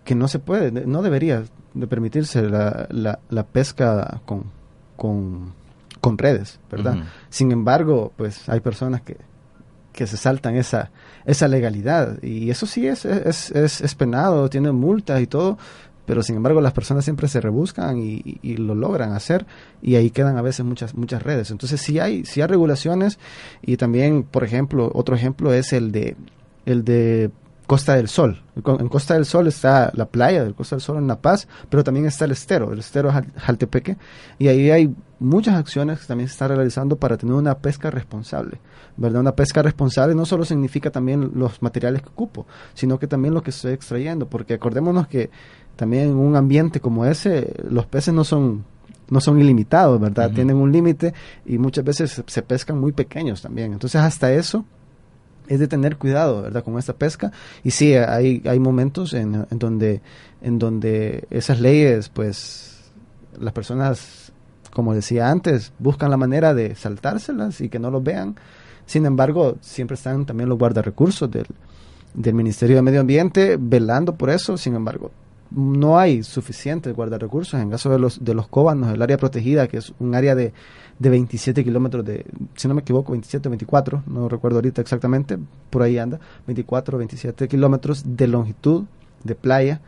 que 0.04 0.14
no 0.14 0.28
se 0.28 0.38
puede, 0.38 0.70
no 0.86 1.00
debería 1.00 1.44
de 1.72 1.86
permitirse 1.86 2.42
la, 2.42 2.88
la, 2.90 3.46
pesca 3.46 4.20
con, 4.26 4.44
con, 4.96 5.54
con, 6.00 6.18
redes, 6.18 6.60
¿verdad? 6.70 7.04
Sin 7.30 7.52
embargo, 7.52 8.12
pues 8.16 8.48
hay 8.48 8.60
personas 8.60 9.00
que, 9.00 9.16
que 9.92 10.06
se 10.06 10.16
saltan 10.18 10.56
esa, 10.56 10.90
esa 11.24 11.48
legalidad 11.48 12.22
y 12.22 12.50
eso 12.50 12.66
sí 12.66 12.86
es, 12.86 13.04
es, 13.04 13.50
es, 13.50 13.80
es 13.80 13.94
penado, 13.94 14.48
tiene 14.50 14.70
multas 14.70 15.20
y 15.22 15.26
todo, 15.26 15.58
pero 16.06 16.22
sin 16.22 16.36
embargo 16.36 16.60
las 16.60 16.72
personas 16.72 17.04
siempre 17.04 17.28
se 17.28 17.40
rebuscan 17.40 17.98
y, 17.98 18.56
lo 18.56 18.74
logran 18.74 19.12
hacer 19.12 19.46
y 19.82 19.96
ahí 19.96 20.10
quedan 20.10 20.38
a 20.38 20.42
veces 20.42 20.64
muchas 20.64 20.94
muchas 20.94 21.22
redes 21.22 21.50
entonces 21.50 21.80
sí 21.80 21.98
hay 21.98 22.24
sí 22.24 22.40
hay 22.40 22.46
regulaciones 22.46 23.18
y 23.60 23.76
también 23.76 24.22
por 24.22 24.44
ejemplo 24.44 24.90
otro 24.94 25.14
ejemplo 25.14 25.52
es 25.52 25.72
el 25.72 25.92
de 25.92 26.16
el 26.64 26.84
de 26.84 27.30
Costa 27.66 27.96
del 27.96 28.08
Sol. 28.08 28.42
En 28.54 28.88
Costa 28.88 29.14
del 29.14 29.26
Sol 29.26 29.48
está 29.48 29.90
la 29.94 30.06
playa 30.06 30.44
del 30.44 30.54
Costa 30.54 30.76
del 30.76 30.82
Sol 30.82 30.98
en 30.98 31.08
La 31.08 31.20
Paz, 31.20 31.48
pero 31.68 31.82
también 31.82 32.06
está 32.06 32.24
el 32.24 32.30
estero, 32.30 32.72
el 32.72 32.78
estero 32.78 33.12
Jaltepeque, 33.36 33.96
y 34.38 34.48
ahí 34.48 34.70
hay 34.70 34.94
muchas 35.18 35.56
acciones 35.56 36.00
que 36.00 36.06
también 36.06 36.28
se 36.28 36.34
están 36.34 36.50
realizando 36.50 36.96
para 36.96 37.16
tener 37.16 37.34
una 37.34 37.58
pesca 37.58 37.90
responsable. 37.90 38.60
¿verdad? 38.96 39.20
Una 39.20 39.34
pesca 39.34 39.62
responsable 39.62 40.14
no 40.14 40.24
solo 40.24 40.44
significa 40.44 40.90
también 40.90 41.32
los 41.34 41.60
materiales 41.60 42.02
que 42.02 42.08
ocupo, 42.08 42.46
sino 42.74 42.98
que 42.98 43.08
también 43.08 43.34
lo 43.34 43.42
que 43.42 43.50
estoy 43.50 43.72
extrayendo, 43.72 44.28
porque 44.28 44.54
acordémonos 44.54 45.08
que 45.08 45.30
también 45.76 46.10
en 46.10 46.16
un 46.16 46.36
ambiente 46.36 46.80
como 46.80 47.04
ese, 47.04 47.54
los 47.68 47.86
peces 47.86 48.12
no 48.12 48.24
son 48.24 48.64
no 49.08 49.20
son 49.20 49.40
ilimitados, 49.40 50.00
¿verdad? 50.00 50.30
Tienen 50.32 50.56
un 50.56 50.72
límite 50.72 51.14
y 51.44 51.58
muchas 51.58 51.84
veces 51.84 52.22
se, 52.26 52.42
pescan 52.42 52.78
muy 52.78 52.92
pequeños 52.92 53.42
también. 53.42 53.72
Entonces, 53.72 54.00
hasta 54.00 54.32
eso 54.32 54.64
es 55.48 55.60
de 55.60 55.68
tener 55.68 55.96
cuidado, 55.96 56.42
¿verdad? 56.42 56.64
Con 56.64 56.78
esta 56.78 56.92
pesca. 56.92 57.30
Y 57.62 57.70
sí, 57.70 57.94
hay, 57.94 58.42
hay 58.46 58.58
momentos 58.58 59.14
en, 59.14 59.46
en, 59.50 59.58
donde, 59.58 60.02
en 60.42 60.58
donde 60.58 61.26
esas 61.30 61.60
leyes, 61.60 62.08
pues, 62.08 62.90
las 63.38 63.52
personas, 63.52 64.32
como 64.72 64.94
decía 64.94 65.30
antes, 65.30 65.72
buscan 65.78 66.10
la 66.10 66.16
manera 66.16 66.52
de 66.52 66.74
saltárselas 66.74 67.60
y 67.60 67.68
que 67.68 67.78
no 67.78 67.90
los 67.90 68.02
vean. 68.02 68.36
Sin 68.86 69.06
embargo, 69.06 69.56
siempre 69.60 69.94
están 69.94 70.26
también 70.26 70.48
los 70.48 70.58
guardarrecursos 70.58 71.30
del, 71.30 71.46
del 72.14 72.34
Ministerio 72.34 72.76
de 72.76 72.82
Medio 72.82 73.00
Ambiente 73.00 73.56
velando 73.60 74.16
por 74.16 74.30
eso. 74.30 74.56
Sin 74.56 74.74
embargo, 74.74 75.10
no 75.50 75.98
hay 75.98 76.22
suficientes 76.22 76.94
guardarrecursos. 76.94 77.60
En 77.60 77.70
caso 77.70 77.90
de 77.90 77.98
los, 77.98 78.24
de 78.24 78.34
los 78.34 78.48
cóbanos, 78.48 78.92
el 78.92 79.02
área 79.02 79.16
protegida, 79.16 79.68
que 79.68 79.78
es 79.78 79.92
un 79.98 80.14
área 80.14 80.34
de, 80.34 80.52
de 80.98 81.10
27 81.10 81.64
kilómetros 81.64 82.04
de, 82.04 82.24
si 82.54 82.68
no 82.68 82.74
me 82.74 82.80
equivoco, 82.80 83.12
27 83.12 83.48
o 83.48 83.50
24, 83.50 84.02
no 84.06 84.28
recuerdo 84.28 84.58
ahorita 84.58 84.80
exactamente, 84.80 85.38
por 85.70 85.82
ahí 85.82 85.98
anda, 85.98 86.18
24 86.46 86.96
o 86.96 86.98
27 86.98 87.48
kilómetros 87.48 88.16
de 88.16 88.26
longitud 88.26 88.84
de 89.24 89.34
playa. 89.34 89.80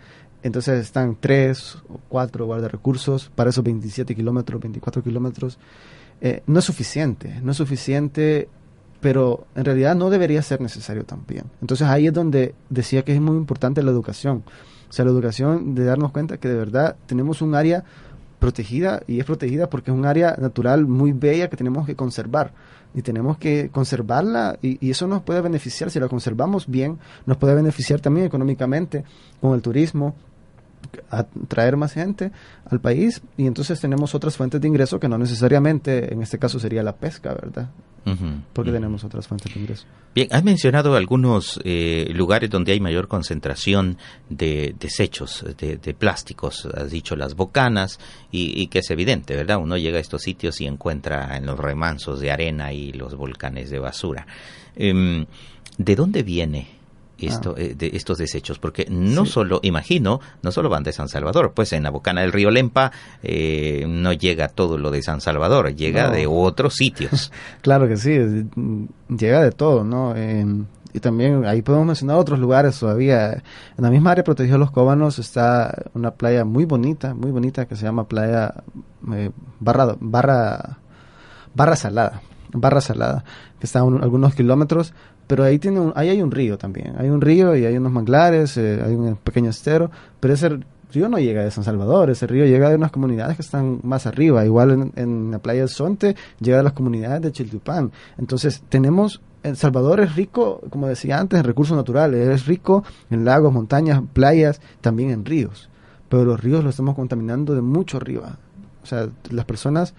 Entonces 0.43 0.81
están 0.81 1.17
tres 1.19 1.79
o 1.89 1.99
cuatro 2.09 2.47
guardarrecursos 2.47 3.31
para 3.35 3.51
esos 3.51 3.65
27 3.65 4.15
kilómetros, 4.15 4.61
24 4.61 5.03
kilómetros. 5.03 5.59
Eh, 6.21 6.43
no 6.47 6.61
es 6.61 6.65
suficiente, 6.65 7.41
no 7.43 7.53
es 7.53 7.57
suficiente, 7.57 8.49
pero 9.01 9.47
en 9.55 9.65
realidad 9.65 9.97
no 9.97 10.11
debería 10.11 10.43
ser 10.43 10.61
necesario 10.61 11.05
también. 11.05 11.45
Entonces 11.61 11.89
ahí 11.89 12.07
es 12.07 12.13
donde 12.13 12.55
decía 12.71 13.05
que 13.05 13.15
es 13.15 13.21
muy 13.21 13.37
importante 13.37 13.83
la 13.83 13.91
educación 13.91 14.45
o 14.89 14.93
sea, 14.93 15.05
la 15.05 15.11
educación 15.11 15.75
de 15.75 15.85
darnos 15.85 16.13
cuenta 16.13 16.39
que 16.39 16.49
de 16.49 16.55
verdad 16.55 16.97
tenemos 17.07 17.43
un 17.43 17.55
área 17.55 17.85
protegida 18.39 19.03
y 19.07 19.19
es 19.19 19.25
protegida 19.25 19.69
porque 19.69 19.91
es 19.91 19.97
un 19.97 20.07
área 20.07 20.37
natural 20.39 20.87
muy 20.87 21.13
bella 21.13 21.49
que 21.49 21.57
tenemos 21.57 21.87
que 21.87 21.97
conservar. 21.97 22.53
Y 22.95 23.03
tenemos 23.03 23.37
que 23.37 23.69
conservarla 23.71 24.59
y, 24.63 24.91
eso 24.91 25.07
nos 25.07 25.23
puede 25.23 25.43
beneficiar. 25.43 25.91
Si 25.91 26.01
la 26.01 26.09
conservamos 26.09 26.67
bien 26.67 26.99
nos 27.27 27.37
puede 27.37 27.55
beneficiar 27.55 28.01
también 28.01 28.27
económicamente 28.27 29.05
con 29.41 29.55
el 29.55 29.61
turismo 29.61 30.15
atraer 31.11 31.77
más 31.77 31.93
gente 31.93 32.33
al 32.65 32.81
país 32.81 33.23
y 33.37 33.47
entonces 33.47 33.81
tenemos 33.81 34.15
otras 34.15 34.37
fuentes 34.37 34.61
de 34.61 34.69
ingreso 34.69 35.01
que 35.01 35.09
no 35.09 35.19
necesariamente 35.19 36.13
en 36.13 36.23
este 36.23 36.39
caso 36.39 36.59
sería 36.59 36.83
la 36.83 36.97
pesca 36.97 37.35
verdad 37.35 37.69
porque 38.53 38.73
tenemos 38.73 39.05
otras 39.05 39.27
fuentes 39.27 39.53
de 39.53 39.61
ingreso. 39.61 39.87
Bien, 40.15 40.29
has 40.31 40.43
mencionado 40.43 40.97
algunos 40.97 41.61
eh, 41.65 42.11
lugares 42.15 42.51
donde 42.51 42.73
hay 42.73 42.81
mayor 42.81 43.09
concentración 43.09 43.99
de 44.29 44.75
desechos, 44.79 45.45
de, 45.59 45.95
plásticos, 45.95 46.67
has 46.67 46.91
dicho 46.91 47.17
las 47.17 47.35
bocanas, 47.35 47.99
y, 48.31 48.67
que 48.69 48.81
es 48.81 48.91
evidente, 48.91 49.37
¿verdad? 49.37 49.59
Uno 49.59 49.77
llega 49.77 49.99
a 49.99 50.01
estos 50.01 50.23
sitios 50.23 50.61
y 50.61 50.67
encuentra 50.67 51.37
en 51.37 51.47
los 51.47 51.59
remansos 51.59 52.21
de 52.21 52.31
arena 52.31 52.73
y 52.73 52.93
los 52.93 53.15
volcanes 53.15 53.71
de 53.71 53.79
basura. 53.79 54.27
Em, 54.77 55.27
¿De 55.77 55.95
dónde 55.95 56.23
viene 56.23 56.78
esto, 57.19 57.55
ah. 57.57 57.61
eh, 57.61 57.75
de 57.77 57.91
estos 57.95 58.19
desechos, 58.19 58.59
porque 58.59 58.87
no 58.91 59.27
solo, 59.27 59.61
imagino, 59.63 60.21
no 60.43 60.53
solo 60.53 60.69
van 60.69 60.83
de 60.83 60.93
San 60.93 61.09
Salvador, 61.09 61.53
pues 61.55 61.73
en 61.73 61.83
la 61.83 61.91
bocana 61.91 62.23
del 62.23 62.33
río 62.33 62.51
Lempa 62.51 62.93
eh, 63.23 63.85
no 63.89 64.13
llega 64.13 64.49
todo 64.49 64.79
lo 64.79 64.91
de 64.91 65.03
San 65.03 65.21
Salvador, 65.21 65.75
llega 65.75 66.11
de 66.11 66.27
otros 66.27 66.75
sitios. 66.75 67.33
claro 67.63 67.89
que 67.89 67.97
sí, 67.97 68.19
llega 69.09 69.43
de 69.43 69.53
todo, 69.53 69.85
¿no? 69.85 70.15
y 70.93 71.01
también 71.01 71.45
ahí 71.45 71.63
podemos 71.63 71.87
mencionar 71.87 72.17
otros 72.17 72.39
lugares 72.39 72.79
todavía. 72.79 73.33
En 73.77 73.85
la 73.85 73.91
misma 73.91 74.13
área 74.13 74.25
protegida 74.25 74.55
de 74.55 74.61
los 74.61 74.71
Cóbanos 74.71 75.19
está 75.19 75.87
una 75.95 76.13
playa 76.13 76.45
muy 76.45 76.65
bonita, 76.65 77.15
muy 77.15 77.31
bonita 77.31 77.67
que 77.67 77.77
se 77.77 77.85
llama 77.85 78.09
playa 78.09 78.55
eh, 79.13 79.31
barra, 79.61 79.97
barra, 80.01 80.79
barra 81.55 81.77
Salada. 81.77 82.23
Barra 82.51 82.81
Salada, 82.81 83.25
que 83.61 83.67
está 83.67 83.81
a 83.81 83.83
algunos 83.83 84.35
kilómetros, 84.35 84.95
pero 85.29 85.45
ahí 85.45 85.59
tiene 85.59 85.93
ahí 85.95 86.09
hay 86.09 86.23
un 86.23 86.33
río 86.33 86.59
también. 86.59 86.95
Hay 86.99 87.11
un 87.11 87.21
río 87.21 87.55
y 87.55 87.65
hay 87.65 87.77
unos 87.77 87.93
manglares, 87.93 88.57
eh, 88.57 88.83
hay 88.85 88.95
un 88.95 89.15
pequeño 89.17 89.51
estero, 89.51 89.91
pero 90.19 90.35
ese 90.35 90.59
río 90.93 91.09
no 91.11 91.19
llega 91.19 91.45
de 91.45 91.51
San 91.51 91.65
Salvador, 91.65 92.09
ese 92.09 92.27
río 92.27 92.47
llega 92.47 92.71
de 92.71 92.77
unas 92.77 92.91
comunidades 92.91 93.37
que 93.37 93.43
están 93.43 93.79
más 93.83 94.07
arriba. 94.07 94.45
Igual 94.47 94.91
en, 94.97 95.31
la 95.31 95.39
playa 95.39 95.61
del 95.61 95.69
Sonte 95.69 96.17
llega 96.41 96.57
de 96.57 96.63
las 96.63 96.73
comunidades 96.73 97.21
de 97.21 97.31
Chiltupán. 97.31 97.93
Entonces 98.17 98.63
tenemos 98.71 99.21
El 99.43 99.57
Salvador 99.57 100.01
es 100.01 100.17
rico, 100.17 100.63
como 100.71 100.89
decía 100.89 101.19
antes, 101.19 101.39
en 101.39 101.45
recursos 101.45 101.77
naturales, 101.77 102.27
es 102.27 102.47
rico 102.47 102.83
en 103.11 103.27
lagos, 103.27 103.53
montañas, 103.53 104.03
playas, 104.15 104.63
también 104.81 105.11
en 105.11 105.27
ríos. 105.27 105.69
Pero 106.09 106.25
los 106.25 106.41
ríos 106.41 106.65
los 106.65 106.71
estamos 106.71 106.95
contaminando 106.95 107.55
de 107.55 107.61
mucho 107.61 107.99
arriba. 107.99 108.39
O 108.83 108.87
sea, 108.87 109.09
las 109.31 109.45
personas 109.45 109.93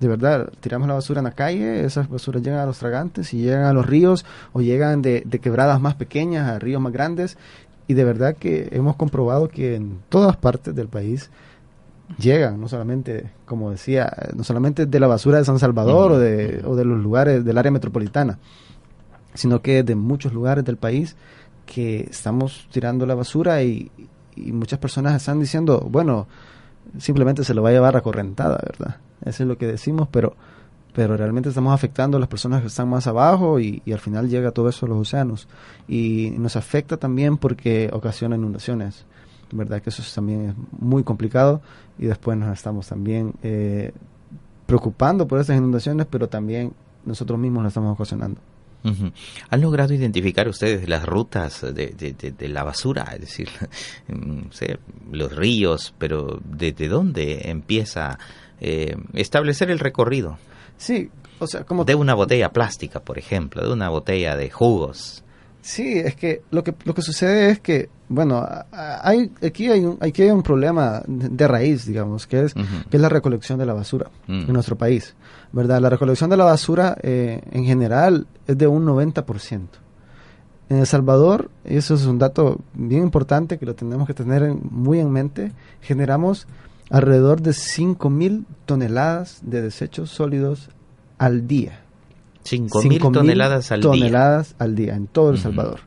de 0.00 0.08
verdad, 0.08 0.50
tiramos 0.60 0.88
la 0.88 0.94
basura 0.94 1.20
en 1.20 1.24
la 1.24 1.32
calle, 1.32 1.84
esas 1.84 2.08
basuras 2.08 2.42
llegan 2.42 2.60
a 2.60 2.66
los 2.66 2.78
tragantes 2.78 3.32
y 3.32 3.38
llegan 3.38 3.64
a 3.64 3.72
los 3.72 3.86
ríos 3.86 4.24
o 4.52 4.60
llegan 4.60 5.02
de, 5.02 5.22
de 5.24 5.38
quebradas 5.38 5.80
más 5.80 5.94
pequeñas 5.94 6.48
a 6.48 6.58
ríos 6.58 6.80
más 6.80 6.92
grandes. 6.92 7.38
Y 7.86 7.94
de 7.94 8.04
verdad 8.04 8.36
que 8.36 8.68
hemos 8.72 8.96
comprobado 8.96 9.48
que 9.48 9.76
en 9.76 10.00
todas 10.08 10.36
partes 10.36 10.74
del 10.74 10.88
país 10.88 11.30
llegan, 12.18 12.60
no 12.60 12.68
solamente, 12.68 13.30
como 13.46 13.70
decía, 13.70 14.12
no 14.34 14.44
solamente 14.44 14.86
de 14.86 15.00
la 15.00 15.06
basura 15.06 15.38
de 15.38 15.44
San 15.44 15.58
Salvador 15.58 16.12
o, 16.12 16.18
de, 16.18 16.62
o 16.64 16.76
de 16.76 16.84
los 16.84 17.00
lugares 17.00 17.44
del 17.44 17.58
área 17.58 17.70
metropolitana, 17.70 18.38
sino 19.34 19.62
que 19.62 19.82
de 19.82 19.94
muchos 19.94 20.32
lugares 20.32 20.64
del 20.64 20.76
país 20.76 21.16
que 21.66 22.00
estamos 22.10 22.68
tirando 22.70 23.06
la 23.06 23.14
basura 23.14 23.62
y, 23.62 23.90
y 24.36 24.52
muchas 24.52 24.78
personas 24.78 25.14
están 25.14 25.40
diciendo, 25.40 25.86
bueno, 25.90 26.26
simplemente 26.98 27.44
se 27.44 27.54
lo 27.54 27.62
va 27.62 27.70
a 27.70 27.72
llevar 27.72 27.96
a 27.96 28.02
correntada, 28.02 28.60
¿verdad? 28.64 28.96
Eso 29.24 29.42
es 29.42 29.48
lo 29.48 29.58
que 29.58 29.66
decimos, 29.66 30.08
pero, 30.10 30.34
pero 30.94 31.16
realmente 31.16 31.48
estamos 31.48 31.74
afectando 31.74 32.16
a 32.16 32.20
las 32.20 32.28
personas 32.28 32.60
que 32.60 32.68
están 32.68 32.88
más 32.88 33.06
abajo 33.06 33.60
y, 33.60 33.82
y 33.84 33.92
al 33.92 34.00
final 34.00 34.28
llega 34.28 34.50
todo 34.50 34.68
eso 34.68 34.86
a 34.86 34.88
los 34.88 34.98
océanos. 34.98 35.48
Y 35.88 36.34
nos 36.38 36.56
afecta 36.56 36.96
también 36.96 37.36
porque 37.36 37.90
ocasiona 37.92 38.36
inundaciones, 38.36 39.06
¿verdad? 39.52 39.80
Que 39.82 39.90
eso 39.90 40.02
es 40.02 40.14
también 40.14 40.50
es 40.50 40.54
muy 40.80 41.02
complicado 41.02 41.60
y 41.98 42.06
después 42.06 42.36
nos 42.36 42.52
estamos 42.52 42.88
también 42.88 43.34
eh, 43.42 43.92
preocupando 44.66 45.26
por 45.26 45.40
esas 45.40 45.56
inundaciones, 45.56 46.06
pero 46.10 46.28
también 46.28 46.72
nosotros 47.04 47.38
mismos 47.38 47.62
las 47.62 47.70
estamos 47.70 47.94
ocasionando. 47.94 48.40
¿Han 49.50 49.60
logrado 49.60 49.94
identificar 49.94 50.46
ustedes 50.48 50.88
las 50.88 51.04
rutas 51.06 51.62
de, 51.62 51.88
de- 51.96 52.12
de- 52.12 52.32
de 52.32 52.48
la 52.48 52.62
basura? 52.64 53.04
Es 53.14 53.20
decir, 53.20 53.48
no 54.08 54.46
sé, 54.52 54.78
los 55.10 55.34
ríos, 55.34 55.94
pero 55.98 56.40
¿desde 56.44 56.88
dónde 56.88 57.48
empieza 57.50 58.18
eh, 58.60 58.94
establecer 59.14 59.70
el 59.70 59.78
recorrido? 59.78 60.38
Sí, 60.76 61.08
o 61.38 61.46
sea, 61.46 61.64
como 61.64 61.84
De 61.84 61.94
una 61.94 62.14
botella 62.14 62.50
plástica, 62.52 63.00
por 63.00 63.18
ejemplo, 63.18 63.66
de 63.66 63.72
una 63.72 63.88
botella 63.88 64.36
de 64.36 64.50
jugos. 64.50 65.22
Sí, 65.62 65.94
es 65.98 66.14
que 66.14 66.42
lo 66.50 66.62
que 66.62 66.74
lo 66.84 66.92
que 66.92 67.00
sucede 67.00 67.48
es 67.50 67.58
que 67.60 67.88
bueno, 68.08 68.46
hay 68.70 69.30
aquí 69.42 69.70
hay 69.70 69.80
un 69.82 69.96
aquí 70.02 70.20
hay 70.20 70.30
un 70.30 70.42
problema 70.42 71.02
de 71.06 71.48
raíz, 71.48 71.86
digamos, 71.86 72.26
que 72.26 72.42
es 72.44 72.52
que 72.52 72.96
es 72.98 73.00
la 73.00 73.08
recolección 73.08 73.58
de 73.58 73.64
la 73.64 73.72
basura 73.72 74.10
Mm. 74.26 74.40
en 74.46 74.52
nuestro 74.52 74.76
país, 74.76 75.14
¿verdad? 75.52 75.80
La 75.80 75.88
recolección 75.88 76.28
de 76.28 76.36
la 76.36 76.44
basura 76.44 76.98
eh, 77.02 77.40
en 77.50 77.64
general 77.64 78.26
es 78.46 78.56
de 78.58 78.66
un 78.66 78.84
90%. 78.86 79.60
En 80.70 80.78
El 80.78 80.86
Salvador, 80.86 81.50
y 81.64 81.76
eso 81.76 81.94
es 81.94 82.06
un 82.06 82.18
dato 82.18 82.60
bien 82.72 83.02
importante 83.02 83.58
que 83.58 83.66
lo 83.66 83.74
tenemos 83.74 84.06
que 84.06 84.14
tener 84.14 84.42
en- 84.42 84.60
muy 84.70 84.98
en 84.98 85.10
mente, 85.10 85.52
generamos 85.82 86.46
alrededor 86.90 87.42
de 87.42 87.52
5.000 87.52 88.44
toneladas 88.66 89.40
de 89.42 89.60
desechos 89.62 90.10
sólidos 90.10 90.70
al 91.18 91.46
día. 91.46 91.80
5.000 92.44 93.00
5.000 93.00 93.12
toneladas 93.12 93.72
al 93.72 93.80
día. 93.80 93.90
toneladas 93.90 94.54
al 94.58 94.74
día 94.74 94.94
en 94.96 95.06
todo 95.06 95.30
El. 95.30 95.38
Salvador. 95.38 95.80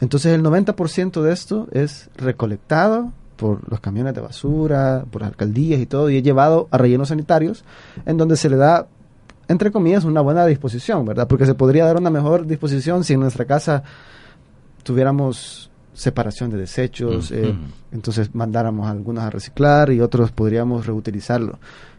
Entonces 0.00 0.34
el 0.34 0.42
90% 0.42 1.22
de 1.22 1.32
esto 1.32 1.68
es 1.72 2.10
recolectado 2.16 3.12
por 3.36 3.68
los 3.70 3.80
camiones 3.80 4.14
de 4.14 4.20
basura, 4.20 5.04
por 5.10 5.22
las 5.22 5.30
alcaldías 5.30 5.80
y 5.80 5.86
todo, 5.86 6.10
y 6.10 6.16
es 6.16 6.22
llevado 6.22 6.68
a 6.70 6.78
rellenos 6.78 7.08
sanitarios, 7.08 7.64
en 8.06 8.16
donde 8.16 8.36
se 8.36 8.48
le 8.50 8.56
da, 8.56 8.86
entre 9.48 9.70
comillas, 9.70 10.04
una 10.04 10.20
buena 10.20 10.46
disposición, 10.46 11.04
¿verdad? 11.04 11.26
Porque 11.28 11.46
se 11.46 11.54
podría 11.54 11.84
dar 11.84 11.96
una 11.98 12.10
mejor 12.10 12.46
disposición 12.46 13.04
si 13.04 13.14
en 13.14 13.20
nuestra 13.20 13.44
casa 13.44 13.82
tuviéramos 14.82 15.70
separación 15.94 16.50
de 16.50 16.56
desechos, 16.56 17.30
eh, 17.32 17.54
entonces 17.92 18.34
mandáramos 18.34 18.88
algunos 18.88 19.22
a 19.24 19.30
reciclar 19.30 19.90
y 19.92 20.00
otros 20.00 20.32
podríamos 20.32 20.86
reutilizarlo. 20.86 21.58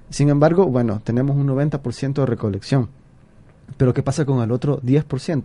Sin 0.10 0.30
embargo, 0.30 0.66
bueno, 0.68 1.00
tenemos 1.04 1.36
un 1.36 1.48
90% 1.48 2.14
de 2.14 2.26
recolección. 2.26 2.90
Pero 3.78 3.94
¿qué 3.94 4.04
pasa 4.04 4.26
con 4.26 4.42
el 4.42 4.52
otro 4.52 4.80
10%? 4.82 5.44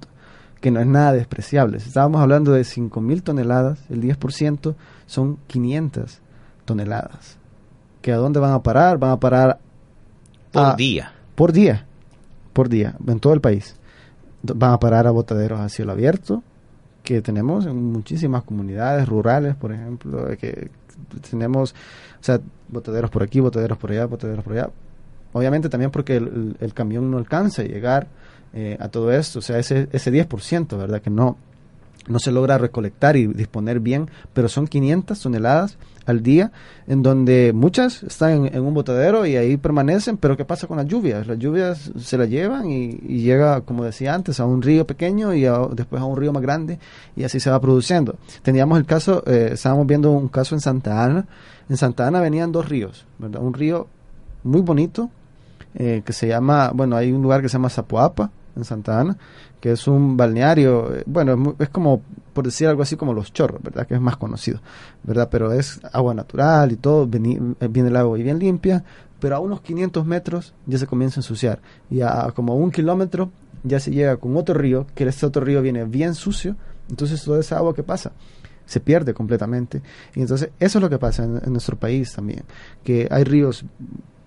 Que 0.60 0.70
no 0.70 0.80
es 0.80 0.86
nada 0.86 1.12
despreciable. 1.12 1.78
Si 1.78 1.88
estábamos 1.88 2.20
hablando 2.20 2.52
de 2.52 2.62
5.000 2.62 3.22
toneladas, 3.22 3.78
el 3.90 4.02
10% 4.02 4.74
son 5.06 5.38
500 5.46 6.18
toneladas. 6.64 7.36
¿Que 8.02 8.12
a 8.12 8.16
dónde 8.16 8.40
van 8.40 8.52
a 8.52 8.62
parar? 8.62 8.98
Van 8.98 9.12
a 9.12 9.20
parar 9.20 9.58
Por 10.52 10.64
a- 10.64 10.74
día. 10.74 11.12
por 11.34 11.52
día, 11.52 11.86
por 12.58 12.68
día, 12.68 12.96
en 13.06 13.20
todo 13.20 13.34
el 13.34 13.40
país. 13.40 13.76
Van 14.42 14.72
a 14.72 14.80
parar 14.80 15.06
a 15.06 15.12
botaderos 15.12 15.60
a 15.60 15.68
cielo 15.68 15.92
abierto, 15.92 16.42
que 17.04 17.22
tenemos 17.22 17.66
en 17.66 17.76
muchísimas 17.92 18.42
comunidades 18.42 19.08
rurales, 19.08 19.54
por 19.54 19.70
ejemplo, 19.72 20.26
que 20.36 20.68
tenemos, 21.30 21.72
o 22.20 22.24
sea, 22.24 22.40
botaderos 22.66 23.12
por 23.12 23.22
aquí, 23.22 23.38
botaderos 23.38 23.78
por 23.78 23.92
allá, 23.92 24.06
botaderos 24.06 24.42
por 24.42 24.54
allá. 24.54 24.70
Obviamente 25.34 25.68
también 25.68 25.92
porque 25.92 26.16
el 26.16 26.74
camión 26.74 27.08
no 27.12 27.18
alcanza 27.18 27.62
a 27.62 27.64
llegar 27.64 28.08
eh, 28.52 28.76
a 28.80 28.88
todo 28.88 29.12
esto, 29.12 29.38
o 29.38 29.42
sea, 29.42 29.60
ese, 29.60 29.88
ese 29.92 30.12
10%, 30.12 30.76
¿verdad? 30.76 31.00
Que 31.00 31.10
no, 31.10 31.36
no 32.08 32.18
se 32.18 32.32
logra 32.32 32.58
recolectar 32.58 33.16
y 33.16 33.28
disponer 33.28 33.78
bien, 33.78 34.10
pero 34.32 34.48
son 34.48 34.66
500 34.66 35.20
toneladas 35.20 35.78
al 36.10 36.22
día, 36.22 36.52
en 36.86 37.02
donde 37.02 37.52
muchas 37.54 38.02
están 38.02 38.46
en, 38.46 38.60
un 38.60 38.74
botadero 38.74 39.26
y 39.26 39.36
ahí 39.36 39.56
permanecen, 39.56 40.16
pero 40.16 40.36
¿qué 40.36 40.44
pasa 40.44 40.66
con 40.66 40.78
las 40.78 40.86
lluvias? 40.86 41.26
Las 41.26 41.38
lluvias 41.38 41.90
se 41.98 42.18
las 42.18 42.28
llevan 42.28 42.70
y, 42.70 42.96
llega, 43.22 43.60
como 43.62 43.84
decía 43.84 44.14
antes, 44.14 44.40
a 44.40 44.46
un 44.46 44.62
río 44.62 44.86
pequeño 44.86 45.34
y 45.34 45.42
después 45.74 46.00
a 46.00 46.04
un 46.04 46.16
río 46.16 46.32
más 46.32 46.42
grande 46.42 46.78
y 47.16 47.24
así 47.24 47.40
se 47.40 47.50
va 47.50 47.60
produciendo. 47.60 48.16
Teníamos 48.42 48.78
el 48.78 48.86
caso, 48.86 49.22
eh, 49.26 49.50
estábamos 49.52 49.86
viendo 49.86 50.10
un 50.10 50.28
caso 50.28 50.54
en 50.54 50.60
Santa 50.60 51.04
Ana, 51.04 51.26
en 51.68 51.76
Santa 51.76 52.06
Ana 52.06 52.20
venían 52.20 52.52
dos 52.52 52.68
ríos, 52.68 53.06
¿verdad? 53.18 53.42
Un 53.42 53.54
río 53.54 53.86
muy 54.44 54.62
bonito, 54.62 55.10
eh, 55.74 56.02
que 56.04 56.12
se 56.12 56.28
llama, 56.28 56.70
bueno, 56.74 56.96
hay 56.96 57.12
un 57.12 57.22
lugar 57.22 57.42
que 57.42 57.48
se 57.48 57.54
llama 57.54 57.68
Zapoapa, 57.68 58.30
en 58.58 58.64
Santa 58.64 59.00
Ana, 59.00 59.16
que 59.60 59.72
es 59.72 59.86
un 59.88 60.16
balneario, 60.16 60.94
eh, 60.94 61.02
bueno, 61.06 61.56
es, 61.58 61.68
como, 61.70 62.02
por 62.32 62.44
decir 62.44 62.66
algo 62.68 62.82
así 62.82 62.96
como 62.96 63.14
Los 63.14 63.32
Chorros, 63.32 63.62
¿verdad? 63.62 63.86
Que 63.86 63.94
es 63.94 64.00
más 64.00 64.16
conocido, 64.16 64.60
¿verdad? 65.02 65.28
Pero 65.30 65.52
es 65.52 65.80
agua 65.92 66.14
natural 66.14 66.72
y 66.72 66.76
todo, 66.76 67.04
eh, 67.04 67.68
viene 67.68 67.88
el 67.88 67.96
agua 67.96 68.18
y 68.18 68.22
bien 68.22 68.38
limpia, 68.38 68.84
pero 69.20 69.36
a 69.36 69.40
unos 69.40 69.60
500 69.62 70.04
metros 70.04 70.54
ya 70.66 70.78
se 70.78 70.86
comienza 70.86 71.20
a 71.20 71.22
ensuciar, 71.22 71.60
y 71.90 72.02
a 72.02 72.32
como 72.34 72.56
un 72.56 72.70
kilómetro 72.70 73.30
ya 73.64 73.80
se 73.80 73.90
llega 73.90 74.16
con 74.16 74.36
otro 74.36 74.54
río, 74.54 74.86
que 74.94 75.04
este 75.04 75.26
otro 75.26 75.44
río 75.44 75.62
viene 75.62 75.84
bien 75.84 76.14
sucio, 76.14 76.56
entonces 76.88 77.22
toda 77.22 77.40
esa 77.40 77.58
agua 77.58 77.74
que 77.74 77.82
pasa 77.82 78.12
se 78.64 78.80
pierde 78.80 79.14
completamente. 79.14 79.82
Y 80.14 80.20
entonces 80.20 80.50
eso 80.60 80.78
es 80.78 80.82
lo 80.82 80.90
que 80.90 80.98
pasa 80.98 81.24
en 81.24 81.52
nuestro 81.52 81.76
país 81.76 82.12
también, 82.12 82.42
que 82.84 83.08
hay 83.10 83.24
ríos 83.24 83.64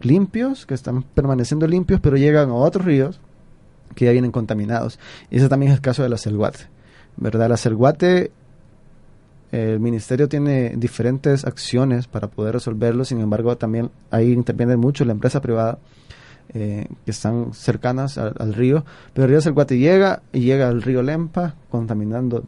limpios, 0.01 0.65
que 0.65 0.73
están 0.73 1.03
permaneciendo 1.03 1.67
limpios, 1.67 1.99
pero 2.01 2.17
llegan 2.17 2.49
a 2.49 2.55
otros 2.55 2.85
ríos 2.85 3.19
que 3.95 4.05
ya 4.05 4.11
vienen 4.11 4.31
contaminados. 4.31 4.99
Y 5.29 5.37
ese 5.37 5.49
también 5.49 5.71
es 5.71 5.77
el 5.77 5.81
caso 5.81 6.03
de 6.03 6.09
la 6.09 6.17
Celguate, 6.17 6.59
¿verdad? 7.17 7.49
La 7.49 7.57
Celguate, 7.57 8.31
el 9.51 9.79
ministerio 9.79 10.29
tiene 10.29 10.73
diferentes 10.77 11.45
acciones 11.45 12.07
para 12.07 12.27
poder 12.27 12.53
resolverlo, 12.53 13.03
sin 13.03 13.19
embargo 13.19 13.57
también 13.57 13.91
ahí 14.09 14.31
interviene 14.31 14.77
mucho 14.77 15.03
la 15.03 15.11
empresa 15.11 15.41
privada 15.41 15.77
eh, 16.53 16.87
que 17.05 17.11
están 17.11 17.53
cercanas 17.53 18.17
al, 18.17 18.53
río, 18.53 18.85
pero 19.13 19.25
el 19.25 19.31
río 19.31 19.41
Celguate 19.41 19.77
llega 19.77 20.21
y 20.33 20.41
llega 20.41 20.67
al 20.67 20.81
río 20.81 21.01
Lempa 21.01 21.55
contaminando 21.69 22.43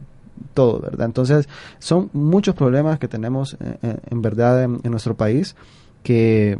todo, 0.52 0.80
¿verdad? 0.80 1.06
Entonces 1.06 1.48
son 1.78 2.10
muchos 2.12 2.54
problemas 2.54 2.98
que 2.98 3.08
tenemos 3.08 3.54
eh, 3.54 3.78
eh, 3.82 3.96
en 4.10 4.22
verdad 4.22 4.62
en, 4.62 4.80
en 4.82 4.90
nuestro 4.90 5.14
país 5.14 5.56
que, 6.02 6.58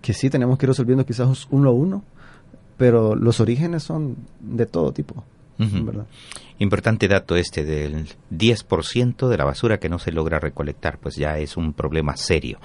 que 0.00 0.12
sí 0.12 0.30
tenemos 0.30 0.58
que 0.58 0.66
ir 0.66 0.70
resolviendo 0.70 1.04
quizás 1.04 1.46
uno 1.50 1.70
a 1.70 1.72
uno, 1.72 2.04
pero 2.78 3.14
los 3.14 3.40
orígenes 3.40 3.82
son 3.82 4.16
de 4.40 4.64
todo 4.64 4.92
tipo. 4.92 5.24
¿verdad? 5.58 6.06
Importante 6.60 7.08
dato 7.08 7.34
este 7.36 7.64
del 7.64 8.06
10% 8.32 9.28
de 9.28 9.36
la 9.36 9.44
basura 9.44 9.78
que 9.78 9.88
no 9.88 9.98
se 9.98 10.12
logra 10.12 10.38
recolectar, 10.38 10.98
pues 10.98 11.16
ya 11.16 11.36
es 11.38 11.56
un 11.56 11.72
problema 11.72 12.16
serio. 12.16 12.58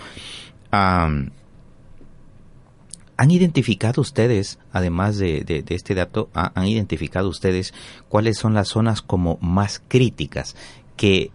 ¿Han 3.15 3.29
identificado 3.29 4.01
ustedes, 4.01 4.59
además 4.71 5.17
de, 5.17 5.41
de- 5.43 5.61
de 5.61 5.75
este 5.75 5.93
dato, 5.95 6.29
ha- 6.33 6.51
han 6.55 6.65
identificado 6.67 7.29
ustedes 7.29 7.73
cuáles 8.09 8.37
son 8.37 8.53
las 8.55 8.69
zonas 8.69 9.01
como 9.01 9.37
más 9.39 9.81
críticas 9.87 10.55
que 10.97 11.31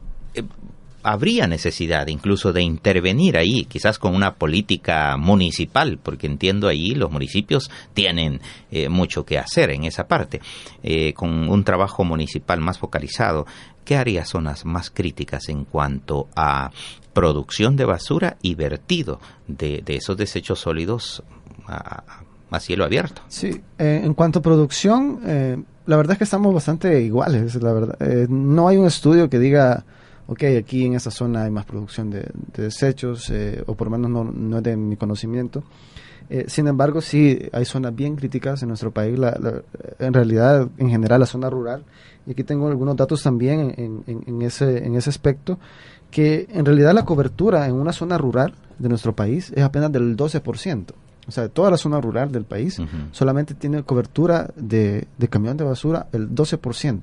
habría 1.02 1.46
necesidad 1.46 2.06
incluso 2.08 2.52
de 2.52 2.62
intervenir 2.62 3.36
ahí, 3.36 3.64
quizás 3.64 3.98
con 3.98 4.14
una 4.14 4.34
política 4.34 5.16
municipal, 5.16 5.98
porque 6.02 6.26
entiendo 6.26 6.68
ahí 6.68 6.90
los 6.90 7.10
municipios 7.10 7.70
tienen 7.94 8.40
eh, 8.70 8.88
mucho 8.88 9.24
que 9.24 9.38
hacer 9.38 9.70
en 9.70 9.84
esa 9.84 10.08
parte, 10.08 10.40
eh, 10.82 11.12
con 11.14 11.48
un 11.48 11.64
trabajo 11.64 12.04
municipal 12.04 12.60
más 12.60 12.78
focalizado. 12.78 13.46
¿Qué 13.84 13.96
haría 13.96 14.24
zonas 14.24 14.64
más 14.64 14.90
críticas 14.90 15.48
en 15.48 15.64
cuanto 15.64 16.28
a 16.36 16.70
producción 17.14 17.74
de 17.76 17.84
basura 17.84 18.36
y 18.42 18.54
vertido 18.54 19.18
de, 19.46 19.82
de 19.84 19.96
esos 19.96 20.16
desechos 20.16 20.60
sólidos 20.60 21.22
a, 21.66 22.60
cielo 22.60 22.84
abierto? 22.84 23.22
Sí, 23.28 23.60
eh, 23.78 24.00
en 24.02 24.14
cuanto 24.14 24.38
a 24.38 24.42
producción, 24.42 25.20
eh, 25.24 25.62
la 25.86 25.96
verdad 25.96 26.12
es 26.12 26.18
que 26.18 26.24
estamos 26.24 26.54
bastante 26.54 27.02
iguales, 27.02 27.54
la 27.56 27.72
verdad. 27.72 27.96
Eh, 28.00 28.26
no 28.28 28.68
hay 28.68 28.76
un 28.76 28.86
estudio 28.86 29.28
que 29.28 29.38
diga, 29.38 29.84
ok, 30.28 30.44
aquí 30.58 30.84
en 30.84 30.94
esta 30.94 31.10
zona 31.10 31.44
hay 31.44 31.50
más 31.50 31.64
producción 31.64 32.10
de, 32.10 32.28
de 32.54 32.62
desechos, 32.64 33.30
eh, 33.30 33.64
o 33.66 33.74
por 33.74 33.86
lo 33.88 33.98
menos 33.98 34.10
no, 34.10 34.24
no 34.24 34.58
es 34.58 34.62
de 34.62 34.76
mi 34.76 34.96
conocimiento. 34.96 35.64
Eh, 36.30 36.44
sin 36.48 36.68
embargo, 36.68 37.00
sí, 37.00 37.38
hay 37.52 37.64
zonas 37.64 37.94
bien 37.94 38.14
críticas 38.14 38.62
en 38.62 38.68
nuestro 38.68 38.90
país, 38.90 39.18
en 39.98 40.12
realidad, 40.12 40.68
en 40.76 40.90
general, 40.90 41.20
la 41.20 41.26
zona 41.26 41.48
rural. 41.48 41.84
Y 42.26 42.32
aquí 42.32 42.44
tengo 42.44 42.68
algunos 42.68 42.94
datos 42.96 43.22
también 43.22 43.74
en, 44.06 44.42
ese, 44.42 44.84
en 44.84 44.94
ese 44.96 45.08
aspecto, 45.08 45.58
que 46.10 46.46
en 46.52 46.66
realidad 46.66 46.92
la 46.92 47.06
cobertura 47.06 47.66
en 47.66 47.74
una 47.74 47.92
zona 47.92 48.18
rural 48.18 48.52
de 48.78 48.90
nuestro 48.90 49.16
país 49.16 49.50
es 49.56 49.64
apenas 49.64 49.90
del 49.90 50.14
12%. 50.14 50.84
O 51.26 51.30
sea, 51.30 51.48
toda 51.48 51.70
la 51.70 51.78
zona 51.78 52.00
rural 52.00 52.30
del 52.32 52.44
país 52.44 52.78
solamente 53.12 53.54
tiene 53.54 53.82
cobertura 53.82 54.50
de, 54.56 55.06
de 55.16 55.28
camión 55.28 55.56
de 55.56 55.64
basura 55.64 56.08
el 56.12 56.30
12%. 56.30 57.00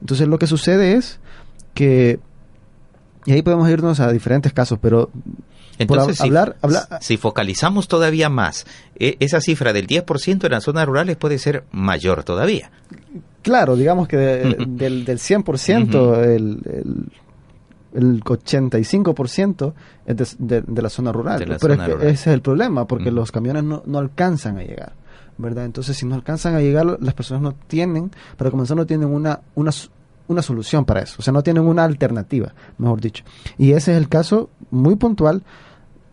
Entonces, 0.00 0.26
lo 0.26 0.38
que 0.38 0.46
sucede 0.48 0.94
es 0.94 1.20
que 1.74 2.18
y 3.26 3.32
ahí 3.32 3.42
podemos 3.42 3.68
irnos 3.68 4.00
a 4.00 4.10
diferentes 4.12 4.52
casos, 4.52 4.78
pero 4.80 5.10
entonces, 5.78 6.20
hablar, 6.20 6.56
si, 7.00 7.16
focalizamos 7.16 7.88
todavía 7.88 8.28
más, 8.28 8.66
e, 8.98 9.16
esa 9.20 9.40
cifra 9.40 9.72
del 9.72 9.86
10% 9.86 10.44
en 10.44 10.50
las 10.50 10.64
zonas 10.64 10.86
rurales 10.86 11.16
puede 11.16 11.38
ser 11.38 11.64
mayor 11.72 12.24
todavía. 12.24 12.70
Claro, 13.42 13.76
digamos 13.76 14.08
que 14.08 14.16
del, 14.16 15.04
del 15.04 15.18
100%, 15.18 16.24
el, 16.24 17.10
el, 17.92 18.24
85% 18.24 19.72
es 20.06 20.36
de, 20.38 20.62
de, 20.62 20.82
la 20.82 20.88
zona 20.88 21.12
rural. 21.12 21.44
Pero 21.60 22.00
ese 22.00 22.10
es 22.10 22.26
el 22.28 22.42
problema, 22.42 22.86
porque 22.86 23.10
los 23.10 23.30
camiones 23.30 23.64
no, 23.64 23.82
no 23.86 23.98
alcanzan 23.98 24.58
a 24.58 24.62
llegar. 24.62 24.92
¿verdad? 25.38 25.66
Entonces, 25.66 25.96
si 25.96 26.06
no 26.06 26.14
alcanzan 26.14 26.54
a 26.54 26.60
llegar, 26.60 26.98
las 27.00 27.14
personas 27.14 27.42
no 27.42 27.54
tienen, 27.66 28.10
para 28.36 28.50
comenzar, 28.50 28.76
no 28.76 28.86
tienen 28.86 29.08
una, 29.08 29.40
una, 29.54 29.70
una 30.28 30.42
solución 30.42 30.84
para 30.84 31.00
eso, 31.00 31.16
o 31.18 31.22
sea, 31.22 31.32
no 31.32 31.42
tienen 31.42 31.64
una 31.64 31.84
alternativa, 31.84 32.52
mejor 32.78 33.00
dicho. 33.00 33.24
Y 33.58 33.72
ese 33.72 33.92
es 33.92 33.98
el 33.98 34.08
caso 34.08 34.50
muy 34.70 34.96
puntual 34.96 35.42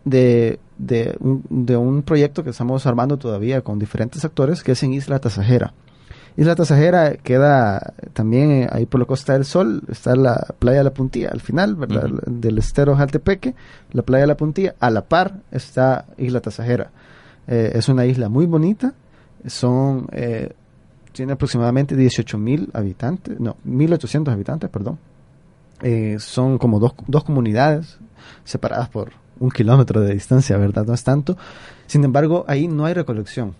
de, 0.04 0.58
de, 0.78 1.16
un, 1.20 1.44
de 1.48 1.76
un 1.76 2.02
proyecto 2.02 2.44
que 2.44 2.50
estamos 2.50 2.86
armando 2.86 3.16
todavía 3.16 3.62
con 3.62 3.78
diferentes 3.78 4.24
actores, 4.24 4.62
que 4.62 4.72
es 4.72 4.82
en 4.82 4.94
Isla 4.94 5.18
Tasajera. 5.18 5.74
Isla 6.36 6.56
Tasajera 6.56 7.14
queda 7.16 7.94
también 8.12 8.68
ahí 8.72 8.86
por 8.86 8.98
la 8.98 9.06
Costa 9.06 9.34
del 9.34 9.44
Sol, 9.44 9.82
está 9.88 10.16
la 10.16 10.48
playa 10.58 10.78
de 10.78 10.84
la 10.84 10.92
Puntilla, 10.92 11.30
al 11.30 11.40
final, 11.40 11.76
¿verdad? 11.76 12.10
Del 12.26 12.58
estero 12.58 12.96
Jaltepeque, 12.96 13.54
la 13.92 14.02
playa 14.02 14.22
de 14.22 14.28
la 14.28 14.36
Puntilla, 14.36 14.74
a 14.80 14.90
la 14.90 15.02
par 15.02 15.40
está 15.52 16.06
Isla 16.18 16.40
Tasajera. 16.40 16.90
Eh, 17.46 17.72
es 17.74 17.88
una 17.88 18.06
isla 18.06 18.28
muy 18.28 18.46
bonita, 18.46 18.94
son 19.46 20.08
eh, 20.12 20.54
tiene 21.14 21.32
aproximadamente 21.32 21.96
18 21.96 22.36
mil 22.38 22.70
habitantes, 22.74 23.38
no, 23.38 23.56
1800 23.64 24.34
habitantes, 24.34 24.68
perdón. 24.68 24.98
Eh, 25.80 26.16
son 26.18 26.58
como 26.58 26.80
dos, 26.80 26.94
dos 27.06 27.24
comunidades 27.24 27.98
separadas 28.44 28.88
por 28.88 29.12
un 29.38 29.50
kilómetro 29.50 30.00
de 30.00 30.12
distancia, 30.12 30.56
¿verdad? 30.56 30.84
No 30.84 30.92
es 30.92 31.04
tanto. 31.04 31.36
Sin 31.86 32.04
embargo, 32.04 32.44
ahí 32.48 32.66
no 32.66 32.84
hay 32.84 32.94
recolección. 32.94 33.54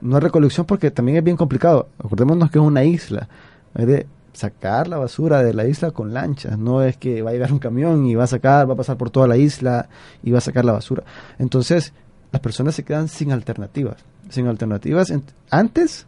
No 0.00 0.16
hay 0.16 0.22
recolección 0.22 0.66
porque 0.66 0.90
también 0.90 1.18
es 1.18 1.24
bien 1.24 1.36
complicado. 1.36 1.88
Acordémonos 1.98 2.50
que 2.50 2.58
es 2.58 2.64
una 2.64 2.84
isla. 2.84 3.28
Hay 3.74 3.86
de 3.86 4.06
sacar 4.32 4.88
la 4.88 4.98
basura 4.98 5.42
de 5.42 5.54
la 5.54 5.66
isla 5.66 5.92
con 5.92 6.12
lanchas. 6.12 6.58
No 6.58 6.82
es 6.82 6.96
que 6.96 7.22
va 7.22 7.30
a 7.30 7.32
llegar 7.32 7.52
un 7.52 7.58
camión 7.60 8.06
y 8.06 8.16
va 8.16 8.24
a 8.24 8.28
sacar, 8.28 8.68
va 8.68 8.74
a 8.74 8.76
pasar 8.76 8.96
por 8.96 9.10
toda 9.10 9.28
la 9.28 9.36
isla 9.36 9.88
y 10.22 10.32
va 10.32 10.38
a 10.38 10.42
sacar 10.42 10.64
la 10.64 10.72
basura. 10.72 11.04
Entonces, 11.38 11.92
las 12.32 12.40
personas 12.40 12.74
se 12.74 12.84
quedan 12.84 13.06
sin 13.06 13.30
alternativas. 13.30 13.96
Sin 14.30 14.48
alternativas. 14.48 15.12
Antes 15.50 16.06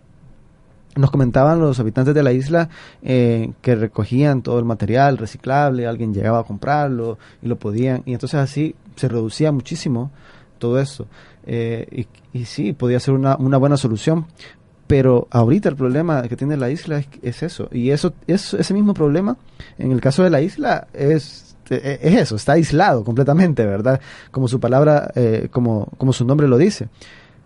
nos 0.96 1.10
comentaban 1.10 1.60
los 1.60 1.80
habitantes 1.80 2.14
de 2.14 2.22
la 2.22 2.32
isla 2.32 2.68
eh, 3.02 3.52
que 3.62 3.74
recogían 3.74 4.42
todo 4.42 4.58
el 4.58 4.64
material 4.64 5.18
reciclable, 5.18 5.86
alguien 5.86 6.14
llegaba 6.14 6.40
a 6.40 6.44
comprarlo 6.44 7.18
y 7.42 7.48
lo 7.48 7.56
podían, 7.56 8.02
y 8.06 8.12
entonces 8.12 8.40
así 8.40 8.74
se 8.96 9.08
reducía 9.08 9.52
muchísimo 9.52 10.10
todo 10.58 10.80
eso. 10.80 11.06
Eh, 11.46 12.06
y, 12.32 12.44
sí, 12.46 12.72
podía 12.72 12.98
ser 13.00 13.14
una, 13.14 13.36
una, 13.36 13.58
buena 13.58 13.76
solución, 13.76 14.26
pero 14.86 15.28
ahorita 15.30 15.68
el 15.68 15.76
problema 15.76 16.22
que 16.22 16.36
tiene 16.36 16.56
la 16.56 16.70
isla 16.70 17.02
es, 17.22 17.42
eso, 17.42 17.68
y 17.70 17.90
eso, 17.90 18.14
es, 18.26 18.54
ese 18.54 18.74
mismo 18.74 18.94
problema, 18.94 19.36
en 19.78 19.92
el 19.92 20.00
caso 20.00 20.22
de 20.22 20.30
la 20.30 20.40
isla, 20.40 20.88
es, 20.92 21.56
e, 21.70 21.98
es 22.02 22.14
eso, 22.14 22.36
está 22.36 22.52
aislado 22.52 23.04
completamente, 23.04 23.64
¿verdad? 23.66 24.00
Como 24.30 24.48
su 24.48 24.58
palabra, 24.58 25.10
eh, 25.14 25.48
como, 25.50 25.88
como 25.98 26.12
su 26.12 26.24
nombre 26.24 26.48
lo 26.48 26.56
dice. 26.56 26.88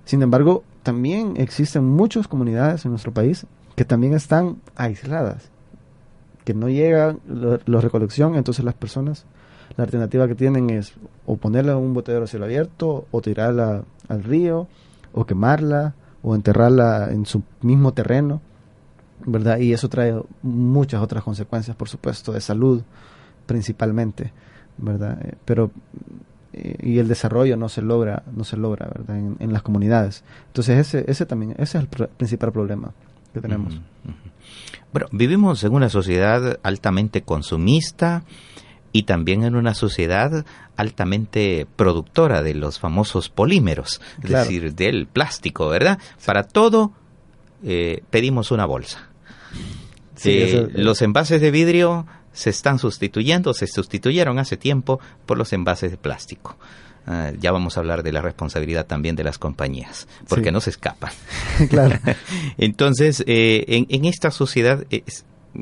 Sin 0.04 0.22
embargo, 0.22 0.64
también 0.88 1.35
existen 1.37 1.85
muchas 1.85 2.29
comunidades 2.29 2.87
en 2.87 2.92
nuestro 2.92 3.12
país 3.12 3.44
que 3.77 3.85
también 3.85 4.14
están 4.14 4.57
aisladas, 4.74 5.51
que 6.46 6.55
no 6.55 6.70
llegan 6.70 7.20
la 7.29 7.81
recolección, 7.83 8.37
entonces 8.37 8.64
las 8.64 8.72
personas, 8.72 9.27
la 9.77 9.85
alternativa 9.85 10.27
que 10.27 10.35
tienen 10.35 10.70
es 10.70 10.94
o 11.27 11.37
ponerla 11.37 11.72
en 11.72 11.79
un 11.81 11.92
botellero 11.92 12.24
a 12.24 12.27
cielo 12.27 12.46
abierto, 12.46 13.05
o 13.11 13.20
tirarla 13.20 13.85
al 14.09 14.24
río, 14.24 14.66
o 15.12 15.27
quemarla, 15.27 15.92
o 16.22 16.35
enterrarla 16.35 17.11
en 17.11 17.27
su 17.27 17.42
mismo 17.61 17.92
terreno, 17.92 18.40
¿verdad? 19.27 19.59
Y 19.59 19.74
eso 19.74 19.90
trae 19.90 20.18
muchas 20.40 21.03
otras 21.03 21.22
consecuencias, 21.22 21.77
por 21.77 21.90
supuesto, 21.90 22.33
de 22.33 22.40
salud 22.40 22.83
principalmente, 23.44 24.33
¿verdad? 24.79 25.18
Eh, 25.20 25.35
pero 25.44 25.70
y 26.82 26.98
el 26.98 27.08
desarrollo 27.08 27.56
no 27.56 27.68
se 27.68 27.82
logra 27.82 28.22
no 28.34 28.44
se 28.44 28.56
logra 28.56 28.86
verdad 28.86 29.16
en, 29.16 29.52
las 29.52 29.62
comunidades. 29.62 30.24
Entonces 30.46 30.78
ese 30.78 31.04
ese 31.10 31.26
también 31.26 31.52
ese 31.52 31.78
es 31.78 31.84
el 31.84 31.88
principal 31.88 32.52
problema 32.52 32.92
que 33.32 33.40
tenemos. 33.40 33.80
Bueno 34.92 35.08
vivimos 35.12 35.62
en 35.64 35.72
una 35.72 35.88
sociedad 35.88 36.58
altamente 36.62 37.22
consumista 37.22 38.24
y 38.92 39.02
también 39.02 39.44
en 39.44 39.54
una 39.54 39.74
sociedad 39.74 40.44
altamente 40.76 41.66
productora 41.76 42.42
de 42.42 42.54
los 42.54 42.78
famosos 42.78 43.28
polímeros 43.28 44.00
es 44.22 44.30
decir 44.30 44.74
del 44.74 45.06
plástico 45.06 45.68
verdad 45.68 45.98
para 46.24 46.44
todo 46.44 46.92
eh, 47.64 48.02
pedimos 48.10 48.50
una 48.50 48.66
bolsa. 48.66 49.08
Eh, 50.24 50.68
los 50.74 51.00
envases 51.02 51.40
de 51.40 51.50
vidrio 51.50 52.06
se 52.38 52.51
están 52.51 52.79
sustituyendo, 52.79 53.53
se 53.53 53.66
sustituyeron 53.66 54.38
hace 54.38 54.57
tiempo 54.57 55.01
por 55.27 55.37
los 55.38 55.53
envases 55.53 55.90
de 55.90 55.96
plástico. 55.96 56.57
Ah, 57.05 57.33
ya 57.37 57.51
vamos 57.51 57.77
a 57.77 57.81
hablar 57.81 58.05
de 58.05 58.12
la 58.12 58.22
responsabilidad 58.22 58.87
también 58.87 59.16
de 59.16 59.24
las 59.24 59.38
compañías, 59.38 60.07
porque 60.29 60.53
no 60.53 60.61
se 60.61 60.70
escapan. 60.70 61.11
claro. 61.68 61.98
Entonces, 62.59 63.24
eh, 63.27 63.64
en, 63.88 64.05
esta 64.05 64.31
sociedad 64.31 64.85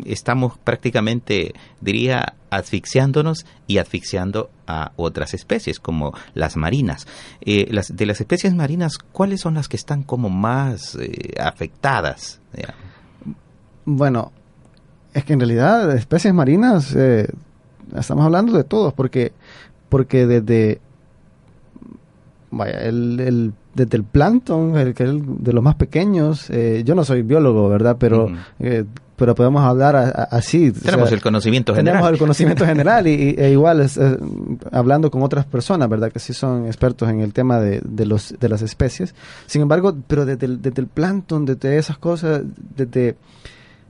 estamos 0.05 0.59
prácticamente, 0.59 1.55
diría, 1.81 2.35
asfixiándonos 2.51 3.47
y 3.67 3.79
asfixiando 3.79 4.51
a 4.67 4.93
otras 4.97 5.33
especies, 5.33 5.81
como 5.81 6.13
las 6.35 6.57
marinas. 6.57 7.07
Eh, 7.41 7.69
las, 7.71 7.97
de 7.97 8.05
las 8.05 8.21
especies 8.21 8.55
marinas, 8.55 8.99
¿cuáles 8.99 9.41
son 9.41 9.55
las 9.55 9.69
que 9.69 9.77
están 9.77 10.03
como 10.03 10.29
más 10.29 10.95
eh, 11.01 11.33
afectadas? 11.41 12.39
Bueno, 13.87 14.33
es 15.17 15.25
que 15.25 15.33
en 15.33 15.41
realidad 15.41 15.97
especies 15.97 16.35
marinas 16.35 16.95
eh, 16.95 17.27
estamos 17.97 18.27
hablando 18.27 18.53
de 18.53 18.65
todos 18.65 18.93
porque 18.93 19.33
porque 19.89 20.27
desde 20.27 20.79
vaya 22.51 22.83
el, 22.83 23.19
el 23.21 23.53
desde 23.75 23.97
el 23.97 24.05
plancton 24.05 24.77
el 24.77 24.93
que 24.93 25.05
es 25.05 25.13
de 25.15 25.53
los 25.55 25.65
más 25.65 25.77
pequeños 25.77 26.51
eh, 26.51 26.83
yo 26.85 26.95
no 26.95 27.03
soy 27.03 27.23
biólogo 27.23 27.67
verdad 27.71 27.97
pero 27.99 28.29
eh, 28.61 28.85
pero 29.17 29.35
podemos 29.35 29.63
hablar 29.65 29.97
así 30.31 30.71
tenemos 30.71 31.11
el 31.11 31.23
conocimiento 31.23 31.75
general. 31.75 31.95
tenemos 31.95 32.13
el 32.13 32.19
conocimiento 32.19 32.67
general 32.73 33.07
y, 33.07 33.37
e 33.39 33.53
igual 33.53 33.89
hablando 34.71 35.11
con 35.11 35.23
otras 35.23 35.47
personas 35.47 35.89
verdad 35.89 36.13
que 36.13 36.19
sí 36.19 36.35
son 36.35 36.67
expertos 36.67 37.09
en 37.09 37.21
el 37.21 37.33
tema 37.33 37.59
de, 37.59 37.81
de 37.83 38.05
los 38.05 38.35
de 38.39 38.49
las 38.51 38.61
especies. 38.61 39.15
Sin 39.47 39.63
embargo 39.63 39.97
pero 40.07 40.27
desde 40.27 40.45
el, 40.45 40.61
desde 40.61 40.83
el 40.83 40.89
plancton 40.89 41.47
desde 41.47 41.79
esas 41.79 41.97
cosas 41.97 42.43
desde 42.77 43.17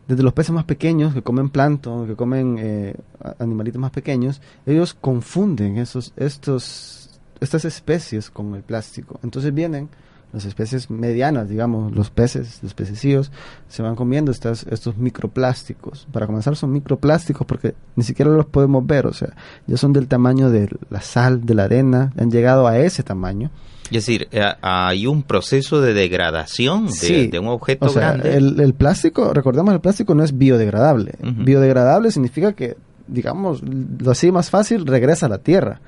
desde 0.09 0.23
los 0.23 0.33
peces 0.33 0.53
más 0.53 0.65
pequeños 0.65 1.15
que 1.15 1.23
comen 1.23 1.49
plancton, 1.49 2.07
que 2.07 2.15
comen 2.15 2.57
eh, 2.59 2.95
animalitos 3.39 3.81
más 3.81 3.91
pequeños, 3.91 4.41
ellos 4.65 4.95
confunden 4.95 5.79
esos, 5.79 6.13
estos, 6.17 7.21
estas 7.41 7.65
especies 7.65 8.31
con 8.31 8.55
el 8.55 8.63
plástico. 8.63 9.19
Entonces 9.23 9.53
vienen 9.53 9.89
las 10.33 10.45
especies 10.45 10.91
medianas, 10.91 11.49
digamos, 11.49 11.95
los 11.95 12.11
peces, 12.11 12.59
los 12.63 12.75
pececillos, 12.75 13.33
se 13.69 13.83
van 13.83 13.97
comiendo 13.97 14.31
estas, 14.31 14.67
estos 14.71 14.97
microplásticos. 14.97 16.07
Para 16.13 16.27
comenzar 16.27 16.57
son 16.57 16.73
microplásticos 16.73 17.47
porque 17.47 17.75
ni 17.95 18.05
siquiera 18.05 18.31
los 18.31 18.47
podemos 18.47 18.87
ver, 18.87 19.07
o 19.07 19.13
sea, 19.13 19.35
ya 19.67 19.77
son 19.77 19.93
del 19.93 20.09
tamaño 20.09 20.51
de 20.51 20.69
la 20.91 21.01
sal, 21.01 21.47
de 21.47 21.55
la 21.55 21.65
arena, 21.65 22.13
han 22.19 22.31
llegado 22.31 22.67
a 22.67 22.79
ese 22.79 23.03
tamaño. 23.03 23.51
Es 23.87 24.07
decir, 24.07 24.29
eh, 24.33 24.43
hay 24.63 25.07
un 25.07 25.23
proceso 25.23 25.81
de 25.81 25.95
degradación 25.95 26.87
de, 26.87 27.39
un 27.39 27.49
objeto 27.49 27.93
grande. 27.93 28.37
El, 28.37 28.75
plástico, 28.75 29.33
recordemos, 29.33 29.73
el 29.75 29.81
plástico 29.81 30.15
no 30.15 30.25
es 30.25 30.37
biodegradable. 30.37 31.15
Biodegradable 31.21 32.11
significa 32.11 32.53
que, 32.53 32.77
digamos, 33.07 33.63
lo 33.63 34.11
así 34.11 34.33
más 34.33 34.51
fácil, 34.51 34.87
regresa 34.87 35.27
a 35.27 35.29
la 35.29 35.39
tierra. 35.39 35.81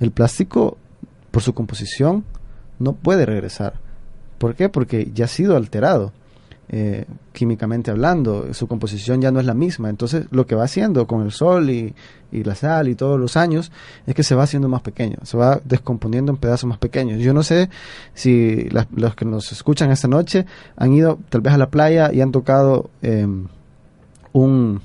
El 0.00 0.10
plástico, 0.10 0.78
por 1.30 1.42
su 1.42 1.54
composición, 1.54 2.24
no 2.78 2.94
puede 2.94 3.24
regresar. 3.24 3.74
¿Por 4.38 4.54
qué? 4.54 4.68
Porque 4.68 5.10
ya 5.14 5.26
ha 5.26 5.28
sido 5.28 5.56
alterado. 5.56 6.12
Eh, 6.68 7.04
químicamente 7.32 7.90
hablando, 7.90 8.52
su 8.54 8.66
composición 8.66 9.20
ya 9.20 9.30
no 9.30 9.40
es 9.40 9.46
la 9.46 9.54
misma. 9.54 9.90
Entonces, 9.90 10.26
lo 10.30 10.46
que 10.46 10.54
va 10.54 10.64
haciendo 10.64 11.06
con 11.06 11.22
el 11.22 11.32
sol 11.32 11.70
y, 11.70 11.94
la 12.32 12.56
sal 12.56 12.88
y 12.88 12.96
todos 12.96 13.20
los 13.20 13.36
años 13.36 13.70
es 14.08 14.14
que 14.16 14.24
se 14.24 14.34
va 14.34 14.42
haciendo 14.42 14.68
más 14.68 14.82
pequeño, 14.82 15.18
se 15.22 15.36
va 15.36 15.60
descomponiendo 15.64 16.32
en 16.32 16.38
pedazos 16.38 16.68
más 16.68 16.78
pequeños. 16.78 17.20
Yo 17.20 17.32
no 17.32 17.44
sé 17.44 17.70
si 18.12 18.68
los 18.96 19.14
que 19.14 19.24
nos 19.24 19.52
escuchan 19.52 19.92
esta 19.92 20.08
noche 20.08 20.44
han 20.76 20.92
ido 20.92 21.20
tal 21.28 21.42
vez 21.42 21.54
a 21.54 21.58
la 21.58 21.70
playa 21.70 22.12
y 22.12 22.22
han 22.22 22.32
tocado 22.32 22.90
em, 23.02 23.46
un, 24.32 24.80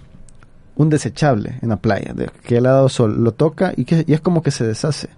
un 0.76 0.90
desechable 0.90 1.58
en 1.64 1.70
la 1.70 1.78
playa, 1.78 2.14
de 2.14 2.30
que 2.44 2.60
ha 2.60 2.62
dado 2.62 2.88
sol, 2.88 3.24
lo 3.24 3.32
toca 3.32 3.74
y, 3.76 3.86
que, 3.86 4.06
y 4.08 4.14
es 4.14 4.22
como 4.22 4.44
que 4.44 4.52
se 4.52 4.68
deshace. 4.68 5.10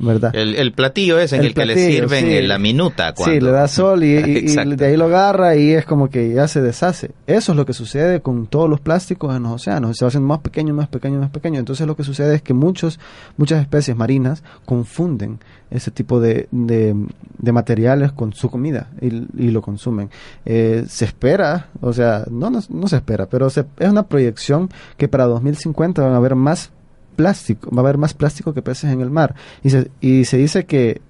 ¿Verdad? 0.00 0.34
El, 0.34 0.72
platillo 0.72 1.18
es 1.18 1.32
en 1.32 1.44
el, 1.44 1.54
que 1.54 1.66
le 1.66 1.74
sirven 1.74 2.26
en 2.26 2.48
la 2.48 2.58
minuta. 2.58 3.14
Cuando... 3.14 3.34
Sí, 3.34 3.40
le 3.40 3.50
da 3.50 3.68
sol 3.68 4.02
y, 4.02 4.14
de 4.14 4.86
ahí 4.86 4.96
lo 4.96 5.06
agarra 5.06 5.56
y 5.56 5.72
es 5.72 5.84
como 5.84 6.08
que 6.08 6.32
ya 6.32 6.48
se 6.48 6.60
deshace. 6.60 7.10
Eso 7.26 7.52
es 7.52 7.56
lo 7.56 7.66
que 7.66 7.72
sucede 7.72 8.20
con 8.20 8.46
todos 8.46 8.68
los 8.68 8.80
plásticos 8.80 9.36
en 9.36 9.42
los 9.42 9.52
océanos. 9.52 9.96
Se 9.96 10.04
va 10.04 10.08
haciendo 10.08 10.28
más 10.28 10.40
pequeño, 10.40 10.74
más 10.74 10.88
pequeño, 10.88 11.20
más 11.20 11.30
pequeño. 11.30 11.58
Entonces 11.58 11.86
lo 11.86 11.96
que 11.96 12.04
sucede 12.04 12.34
es 12.34 12.42
que 12.42 12.54
muchos, 12.54 12.98
muchas 13.36 13.60
especies 13.60 13.96
marinas 13.96 14.42
confunden 14.64 15.38
ese 15.70 15.90
tipo 15.90 16.20
de, 16.20 16.48
de, 16.50 17.52
materiales 17.52 18.12
con 18.12 18.32
su 18.32 18.50
comida 18.50 18.90
y, 19.00 19.50
lo 19.50 19.62
consumen. 19.62 20.10
Eh, 20.44 20.84
se 20.88 21.04
espera, 21.04 21.68
o 21.80 21.92
sea, 21.92 22.24
no, 22.30 22.50
no, 22.50 22.88
se 22.88 22.96
espera, 22.96 23.26
pero 23.26 23.46
es 23.46 23.64
una 23.80 24.04
proyección 24.04 24.68
que 24.96 25.08
para 25.08 25.24
2050 25.26 26.02
van 26.02 26.12
a 26.12 26.16
haber 26.16 26.34
más 26.34 26.72
plástico, 27.20 27.70
va 27.70 27.82
a 27.82 27.84
haber 27.84 27.98
más 27.98 28.14
plástico 28.14 28.54
que 28.54 28.62
peces 28.62 28.90
en 28.90 29.02
el 29.02 29.10
mar. 29.10 29.34
Y 29.62 29.68
se, 29.68 29.90
y 30.00 30.24
se 30.24 30.38
dice 30.38 30.64
que 30.64 31.02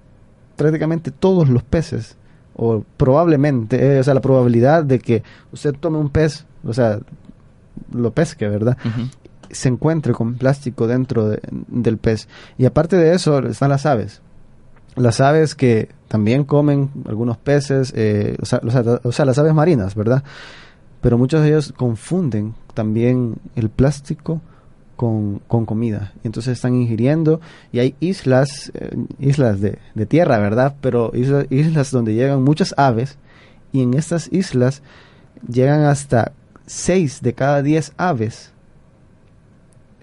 prácticamente 0.57 1.09
todos 1.09 1.47
los 1.47 1.63
peces, 1.63 2.17
o 2.53 2.83
probablemente, 2.97 3.95
eh, 3.95 3.99
o 4.01 4.03
sea, 4.03 4.13
la 4.13 4.19
probabilidad 4.19 4.83
de 4.83 4.99
que 4.99 5.23
usted 5.53 5.73
tome 5.73 5.97
un 5.99 6.09
pez, 6.09 6.45
o 6.65 6.73
sea, 6.73 6.99
lo 7.93 8.11
pesque, 8.11 8.49
¿verdad? 8.49 8.77
Se 9.51 9.69
encuentre 9.69 10.11
con 10.11 10.35
plástico 10.35 10.85
dentro 10.85 11.29
del 11.29 11.97
pez. 11.97 12.27
Y 12.57 12.65
aparte 12.65 12.97
de 12.97 13.15
eso, 13.15 13.39
están 13.39 13.69
las 13.69 13.85
aves. 13.85 14.21
Las 14.97 15.21
aves 15.21 15.55
que 15.55 15.89
también 16.09 16.43
comen 16.43 16.89
algunos 17.07 17.37
peces, 17.37 17.93
eh, 17.95 18.35
o, 18.41 18.45
sea, 18.45 18.59
o 19.03 19.11
sea, 19.13 19.23
las 19.23 19.37
aves 19.37 19.53
marinas, 19.53 19.95
¿verdad? 19.95 20.25
Pero 20.99 21.17
muchos 21.17 21.41
de 21.41 21.47
ellos 21.47 21.73
confunden 21.75 22.53
también 22.73 23.35
el 23.55 23.69
plástico 23.69 24.41
con, 25.01 25.65
comida. 25.65 26.13
Y 26.23 26.27
entonces 26.27 26.53
están 26.53 26.75
ingiriendo 26.75 27.41
y 27.71 27.79
hay 27.79 27.95
islas, 27.99 28.71
eh, 28.75 28.95
islas 29.17 29.59
de, 29.59 29.79
tierra, 30.05 30.37
¿verdad? 30.37 30.75
Pero 30.79 31.11
islas, 31.15 31.47
islas 31.49 31.89
donde 31.89 32.13
llegan 32.13 32.43
muchas 32.43 32.75
aves 32.77 33.17
y 33.71 33.81
en 33.81 33.95
estas 33.95 34.31
islas 34.31 34.83
llegan 35.47 35.81
hasta 35.81 36.33
6 36.67 37.21
de 37.23 37.33
cada 37.33 37.63
10 37.63 37.93
aves 37.97 38.51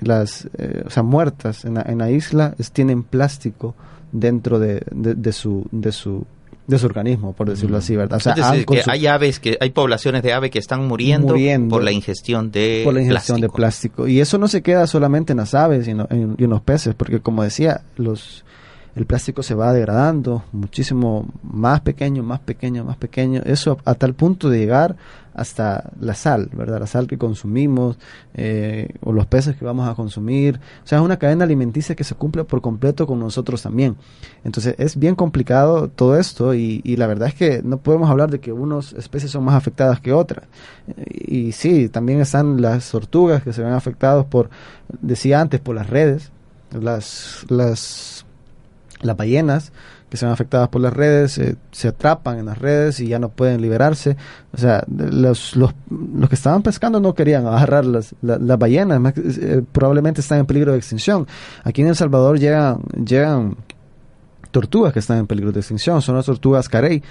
las 0.00 0.48
eh, 0.58 0.82
o 0.84 0.90
sea, 0.90 1.04
muertas 1.04 1.64
en 1.64 1.74
la, 1.74 1.82
en 1.82 1.98
la 1.98 2.10
isla 2.10 2.56
tienen 2.72 3.04
plástico 3.04 3.76
dentro 4.10 4.58
de, 4.58 4.82
de, 4.90 5.32
su 5.32 5.66
de 5.70 5.92
su 5.92 6.24
de 6.68 6.78
su 6.78 6.86
organismo, 6.86 7.32
por 7.32 7.48
decirlo 7.48 7.78
así, 7.78 7.96
¿verdad? 7.96 8.18
O 8.18 8.20
sea, 8.20 8.34
que 8.34 8.82
hay 8.86 9.06
aves, 9.06 9.40
que 9.40 9.56
hay 9.58 9.70
poblaciones 9.70 10.22
de 10.22 10.34
aves 10.34 10.50
que 10.50 10.58
están 10.58 10.86
muriendo, 10.86 11.34
por 11.70 11.82
la 11.82 11.90
ingestión 11.90 12.52
de 12.52 12.82
por 12.84 12.92
la 12.92 13.00
ingestión 13.00 13.40
de 13.40 13.48
plástico. 13.48 14.06
Y 14.06 14.20
eso 14.20 14.36
no 14.36 14.48
se 14.48 14.62
queda 14.62 14.86
solamente 14.86 15.32
en 15.32 15.38
las 15.38 15.54
aves 15.54 15.88
en, 15.88 16.04
y 16.38 16.44
en 16.44 16.50
los 16.50 16.60
peces, 16.60 16.94
porque 16.94 17.20
como 17.20 17.42
decía, 17.42 17.80
los 17.96 18.44
el 18.96 19.06
plástico 19.06 19.42
se 19.42 19.54
va 19.54 19.72
degradando 19.72 20.44
muchísimo 20.52 21.26
más 21.42 21.80
pequeño, 21.80 22.22
más 22.22 22.40
pequeño, 22.40 22.84
más 22.84 22.96
pequeño, 22.96 23.42
eso 23.46 23.78
a, 23.84 23.94
tal 23.94 24.12
punto 24.14 24.50
de 24.50 24.58
llegar 24.58 24.96
hasta 25.38 25.90
la 26.00 26.14
sal, 26.14 26.50
¿verdad? 26.52 26.80
La 26.80 26.86
sal 26.86 27.06
que 27.06 27.18
consumimos 27.18 27.98
eh, 28.34 28.88
o 29.02 29.12
los 29.12 29.26
peces 29.26 29.56
que 29.56 29.64
vamos 29.64 29.88
a 29.88 29.94
consumir. 29.94 30.60
O 30.84 30.86
sea, 30.86 30.98
es 30.98 31.04
una 31.04 31.18
cadena 31.18 31.44
alimenticia 31.44 31.94
que 31.94 32.04
se 32.04 32.14
cumple 32.14 32.44
por 32.44 32.60
completo 32.60 33.06
con 33.06 33.20
nosotros 33.20 33.62
también. 33.62 33.96
Entonces 34.44 34.74
es 34.78 34.98
bien 34.98 35.14
complicado 35.14 35.88
todo 35.88 36.18
esto 36.18 36.54
y, 36.54 36.80
y 36.84 36.96
la 36.96 37.06
verdad 37.06 37.28
es 37.28 37.34
que 37.34 37.62
no 37.62 37.78
podemos 37.78 38.10
hablar 38.10 38.30
de 38.30 38.40
que 38.40 38.52
unas 38.52 38.92
especies 38.92 39.30
son 39.30 39.44
más 39.44 39.54
afectadas 39.54 40.00
que 40.00 40.12
otras. 40.12 40.46
Y, 41.08 41.52
sí, 41.52 41.88
también 41.88 42.20
están 42.20 42.60
las 42.60 42.90
tortugas 42.90 43.42
que 43.42 43.52
se 43.52 43.62
ven 43.62 43.72
afectadas 43.72 44.26
por, 44.26 44.50
decía 45.00 45.40
antes, 45.40 45.60
por 45.60 45.74
las 45.74 45.88
redes. 45.88 46.32
Las, 46.70 47.46
las 47.48 48.26
las 49.00 49.16
ballenas 49.16 49.72
que 50.08 50.16
se 50.16 50.26
afectadas 50.26 50.68
por 50.68 50.80
las 50.80 50.92
redes 50.92 51.40
se 51.70 51.88
atrapan 51.88 52.38
en 52.38 52.46
las 52.46 52.58
redes 52.58 53.00
y 53.00 53.08
ya 53.08 53.18
no 53.18 53.28
pueden 53.28 53.60
liberarse. 53.60 54.16
O 54.52 54.58
sea, 54.58 54.84
los, 54.88 55.54
los, 55.56 55.74
los 55.90 56.28
que 56.28 56.34
estaban 56.34 56.62
pescando 56.62 57.00
no 57.00 57.14
querían 57.14 57.46
agarrar 57.46 57.84
las, 57.84 58.14
las, 58.22 58.58
ballenas, 58.58 59.00
eh, 59.16 59.62
probablemente 59.72 60.20
están 60.20 60.38
en 60.38 60.46
peligro 60.46 60.72
de 60.72 60.78
extinción. 60.78 61.26
Aquí 61.64 61.82
en 61.82 61.88
El 61.88 61.96
Salvador 61.96 62.38
llegan, 62.38 62.80
llegan 63.04 63.56
tortugas 64.50 64.92
que 64.92 64.98
están 64.98 65.18
en 65.18 65.26
peligro 65.26 65.52
de 65.52 65.60
extinción, 65.60 66.00
son 66.02 66.16
las 66.16 66.26
tortugas 66.26 66.68
carey. 66.68 67.02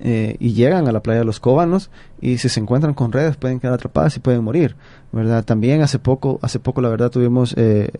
Eh, 0.00 0.36
y 0.40 0.54
llegan 0.54 0.88
a 0.88 0.92
la 0.92 1.00
playa 1.00 1.20
de 1.20 1.24
los 1.24 1.38
Cóbanos 1.38 1.88
y 2.20 2.38
si 2.38 2.48
se 2.48 2.58
encuentran 2.58 2.94
con 2.94 3.12
redes 3.12 3.36
pueden 3.36 3.60
quedar 3.60 3.74
atrapadas 3.74 4.16
y 4.16 4.20
pueden 4.20 4.42
morir, 4.42 4.74
¿verdad? 5.12 5.44
También 5.44 5.82
hace 5.82 6.00
poco, 6.00 6.40
hace 6.42 6.58
poco 6.58 6.80
la 6.80 6.88
verdad 6.88 7.10
tuvimos, 7.10 7.54
eh, 7.56 7.92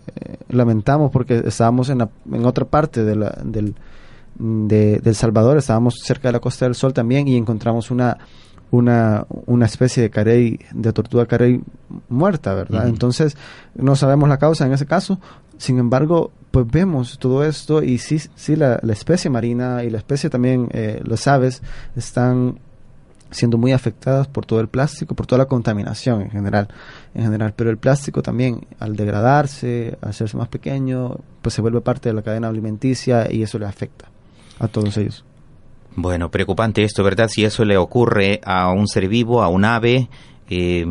lamentamos 0.49 1.09
porque 1.09 1.41
estábamos 1.45 1.89
en, 1.89 2.01
en 2.01 2.45
otra 2.45 2.65
parte 2.65 3.05
de 3.05 3.15
la, 3.15 3.39
del, 3.45 3.75
de, 4.37 5.01
El 5.03 5.15
Salvador, 5.15 5.57
estábamos 5.57 5.95
cerca 6.03 6.27
de 6.29 6.33
la 6.33 6.39
Costa 6.39 6.65
del 6.65 6.75
Sol 6.75 6.93
también 6.93 7.27
y 7.27 7.37
encontramos 7.37 7.91
una, 7.91 8.17
una, 8.71 9.25
una 9.45 9.65
especie 9.65 10.03
de 10.03 10.09
carey, 10.09 10.59
de 10.73 10.93
tortuga 10.93 11.25
carey 11.25 11.61
muerta, 12.09 12.53
¿verdad? 12.53 12.87
Entonces, 12.87 13.37
no 13.75 13.95
sabemos 13.95 14.29
la 14.29 14.37
causa 14.37 14.65
en 14.65 14.73
ese 14.73 14.85
caso, 14.85 15.19
sin 15.57 15.79
embargo, 15.79 16.31
pues 16.51 16.67
vemos 16.69 17.17
todo 17.19 17.43
esto 17.43 17.83
y 17.83 17.97
sí, 17.97 18.19
sí 18.35 18.55
la, 18.55 18.75
especie 18.89 19.29
marina 19.29 19.83
y 19.83 19.89
la 19.89 19.97
especie 19.97 20.29
también, 20.29 20.69
eh, 20.71 21.01
las 21.05 21.27
aves, 21.27 21.61
están 21.95 22.59
siendo 23.31 23.57
muy 23.57 23.73
afectadas 23.73 24.27
por 24.27 24.45
todo 24.45 24.61
el 24.61 24.67
plástico, 24.67 25.15
por 25.15 25.27
toda 25.27 25.39
la 25.39 25.45
contaminación 25.45 26.21
en 26.21 26.29
general, 26.29 26.69
en 27.13 27.23
general. 27.23 27.53
Pero 27.55 27.69
el 27.69 27.77
plástico 27.77 28.21
también, 28.21 28.65
al 28.79 28.95
degradarse, 28.95 29.97
al 30.01 30.09
hacerse 30.09 30.37
más 30.37 30.47
pequeño, 30.47 31.17
pues 31.41 31.53
se 31.53 31.61
vuelve 31.61 31.81
parte 31.81 32.09
de 32.09 32.13
la 32.13 32.21
cadena 32.21 32.47
alimenticia 32.47 33.31
y 33.31 33.43
eso 33.43 33.59
le 33.59 33.65
afecta 33.65 34.14
a 34.59 34.67
todos 34.67 34.97
ellos. 34.97 35.23
Bueno, 35.95 36.29
preocupante 36.29 36.83
esto, 36.83 37.03
¿verdad? 37.03 37.29
Si 37.29 37.45
eso 37.45 37.63
le 37.63 37.77
ocurre 37.77 38.41
a 38.43 38.71
un 38.71 38.87
ser 38.87 39.07
vivo, 39.07 39.41
a 39.41 39.47
un 39.47 39.63
ave, 39.63 40.09
eh, 40.49 40.85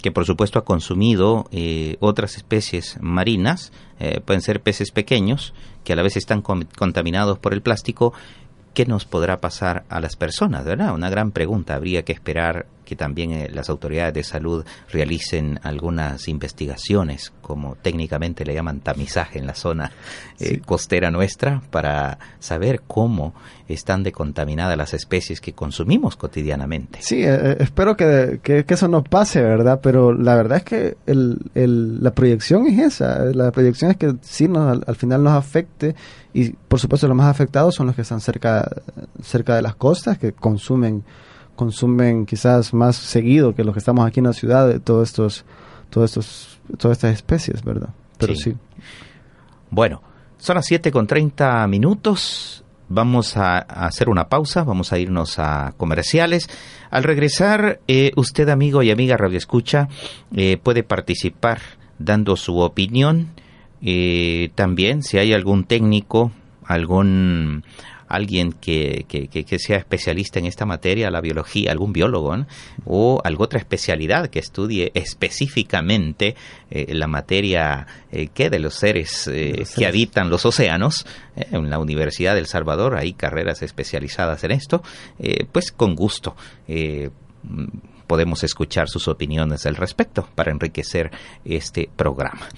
que 0.00 0.12
por 0.12 0.24
supuesto 0.24 0.58
ha 0.58 0.64
consumido 0.64 1.46
eh, 1.50 1.96
otras 2.00 2.36
especies 2.36 2.98
marinas, 3.00 3.72
eh, 3.98 4.20
pueden 4.24 4.42
ser 4.42 4.60
peces 4.60 4.92
pequeños, 4.92 5.54
que 5.84 5.92
a 5.92 5.96
la 5.96 6.02
vez 6.02 6.16
están 6.16 6.42
contaminados 6.42 7.38
por 7.38 7.52
el 7.52 7.62
plástico, 7.62 8.12
¿qué 8.74 8.86
nos 8.86 9.04
podrá 9.04 9.40
pasar 9.40 9.84
a 9.88 10.00
las 10.00 10.16
personas? 10.16 10.64
¿verdad? 10.64 10.94
Una 10.94 11.10
gran 11.10 11.32
pregunta. 11.32 11.74
Habría 11.74 12.02
que 12.02 12.12
esperar 12.12 12.66
que 12.88 12.96
también 12.96 13.32
eh, 13.32 13.50
las 13.52 13.68
autoridades 13.68 14.14
de 14.14 14.24
salud 14.24 14.64
realicen 14.90 15.60
algunas 15.62 16.26
investigaciones, 16.26 17.34
como 17.42 17.74
técnicamente 17.74 18.46
le 18.46 18.54
llaman 18.54 18.80
tamizaje 18.80 19.38
en 19.38 19.46
la 19.46 19.54
zona 19.54 19.92
eh, 20.40 20.60
costera 20.64 21.10
nuestra, 21.10 21.60
para 21.70 22.18
saber 22.38 22.80
cómo 22.86 23.34
están 23.68 24.04
decontaminadas 24.04 24.78
las 24.78 24.94
especies 24.94 25.42
que 25.42 25.52
consumimos 25.52 26.16
cotidianamente. 26.16 27.00
Sí, 27.02 27.22
eh, 27.22 27.58
espero 27.60 27.94
que, 27.94 28.40
eso 28.66 28.88
no 28.88 29.04
pase, 29.04 29.42
¿verdad? 29.42 29.80
Pero 29.82 30.14
la 30.14 30.34
verdad 30.34 30.56
es 30.56 30.64
que 30.64 30.96
el, 31.04 31.38
la 32.02 32.14
proyección 32.14 32.68
es 32.68 32.78
esa, 32.78 33.22
la 33.26 33.52
proyección 33.52 33.90
es 33.90 33.98
que 33.98 34.14
sí 34.22 34.48
nos, 34.48 34.80
al, 34.86 34.96
final 34.96 35.22
nos 35.22 35.34
afecte 35.34 35.94
y 36.32 36.52
por 36.52 36.80
supuesto 36.80 37.06
los 37.06 37.16
más 37.16 37.26
afectados 37.26 37.74
son 37.74 37.86
los 37.86 37.94
que 37.94 38.00
están 38.00 38.22
cerca, 38.22 38.66
cerca 39.22 39.56
de 39.56 39.60
las 39.60 39.74
costas, 39.74 40.16
que 40.16 40.32
consumen 40.32 41.04
consumen 41.58 42.24
quizás 42.24 42.72
más 42.72 42.94
seguido 42.94 43.52
que 43.52 43.64
los 43.64 43.74
que 43.74 43.80
estamos 43.80 44.06
aquí 44.06 44.20
en 44.20 44.26
la 44.26 44.32
ciudad 44.32 44.68
de 44.68 44.78
todos 44.78 45.08
estos, 45.08 45.44
todos 45.90 46.10
estos, 46.10 46.60
todas 46.78 46.96
estas 46.96 47.14
especies, 47.14 47.64
¿verdad? 47.64 47.88
Pero 48.16 48.36
sí. 48.36 48.54
Bueno, 49.68 50.00
son 50.38 50.54
las 50.54 50.66
7 50.66 50.92
con 50.92 51.08
30 51.08 51.66
minutos. 51.66 52.64
Vamos 52.88 53.36
a, 53.36 53.58
hacer 53.58 54.08
una 54.08 54.28
pausa, 54.28 54.62
vamos 54.62 54.92
a 54.92 54.98
irnos 54.98 55.40
a 55.40 55.74
comerciales. 55.76 56.48
Al 56.90 57.02
regresar, 57.02 57.80
eh, 57.88 58.12
usted, 58.14 58.48
amigo 58.48 58.82
y 58.84 58.92
amiga 58.92 59.16
Radio 59.16 59.36
Escucha, 59.36 59.88
eh, 60.34 60.58
puede 60.62 60.84
participar 60.84 61.60
dando 61.98 62.36
su 62.36 62.58
opinión. 62.58 63.30
Eh, 63.82 64.50
también, 64.54 65.02
si 65.02 65.18
hay 65.18 65.34
algún 65.34 65.64
técnico, 65.64 66.30
algún 66.64 67.64
alguien 68.08 68.52
que, 68.52 69.04
que, 69.08 69.58
sea 69.58 69.78
especialista 69.78 70.38
en 70.38 70.46
esta 70.46 70.66
materia, 70.66 71.10
la 71.10 71.20
biología, 71.20 71.72
algún 71.72 71.92
biólogo, 71.92 72.28
o 72.84 73.20
alguna 73.24 73.44
otra 73.44 73.58
especialidad 73.58 74.28
que 74.28 74.40
estudie 74.40 74.90
específicamente 74.94 76.34
eh, 76.70 76.92
la 76.94 77.06
materia 77.06 77.86
eh, 78.10 78.28
que 78.34 78.50
de 78.50 78.58
los 78.58 78.74
seres 78.74 79.28
eh, 79.28 79.64
que 79.76 79.86
habitan 79.86 80.28
los 80.28 80.44
océanos. 80.44 81.06
en 81.36 81.70
la 81.70 81.78
Universidad 81.78 82.34
del 82.34 82.46
Salvador 82.46 82.96
hay 82.96 83.12
carreras 83.12 83.62
especializadas 83.62 84.42
en 84.44 84.50
esto, 84.50 84.82
pues 85.52 85.70
con 85.70 85.94
gusto 85.94 86.34
podemos 88.06 88.42
escuchar 88.42 88.88
sus 88.88 89.06
opiniones 89.06 89.66
al 89.66 89.76
respecto 89.76 90.28
para 90.34 90.50
enriquecer 90.50 91.10
este 91.44 91.88
programa. 91.94 92.48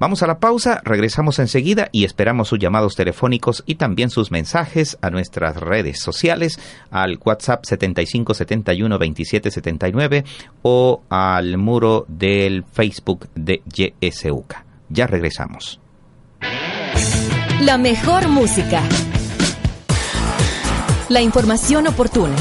Vamos 0.00 0.22
a 0.22 0.28
la 0.28 0.38
pausa, 0.38 0.80
regresamos 0.84 1.40
enseguida 1.40 1.88
y 1.90 2.04
esperamos 2.04 2.46
sus 2.48 2.60
llamados 2.60 2.94
telefónicos 2.94 3.64
y 3.66 3.74
también 3.74 4.10
sus 4.10 4.30
mensajes 4.30 4.96
a 5.02 5.10
nuestras 5.10 5.56
redes 5.56 5.98
sociales, 6.00 6.60
al 6.90 7.18
WhatsApp 7.24 7.64
75712779 7.64 10.24
o 10.62 11.02
al 11.08 11.58
muro 11.58 12.04
del 12.06 12.64
Facebook 12.64 13.28
de 13.34 13.60
YSUK. 13.74 14.54
Ya 14.88 15.08
regresamos. 15.08 15.80
La 17.60 17.76
mejor 17.76 18.28
música. 18.28 18.84
La 21.08 21.22
información 21.22 21.88
oportuna. 21.88 22.36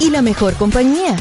Y 0.00 0.08
la 0.08 0.22
mejor 0.22 0.54
compañía. 0.54 1.14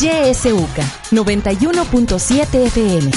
YSUCA 0.00 0.82
91.7 1.10 2.66
FM. 2.66 3.10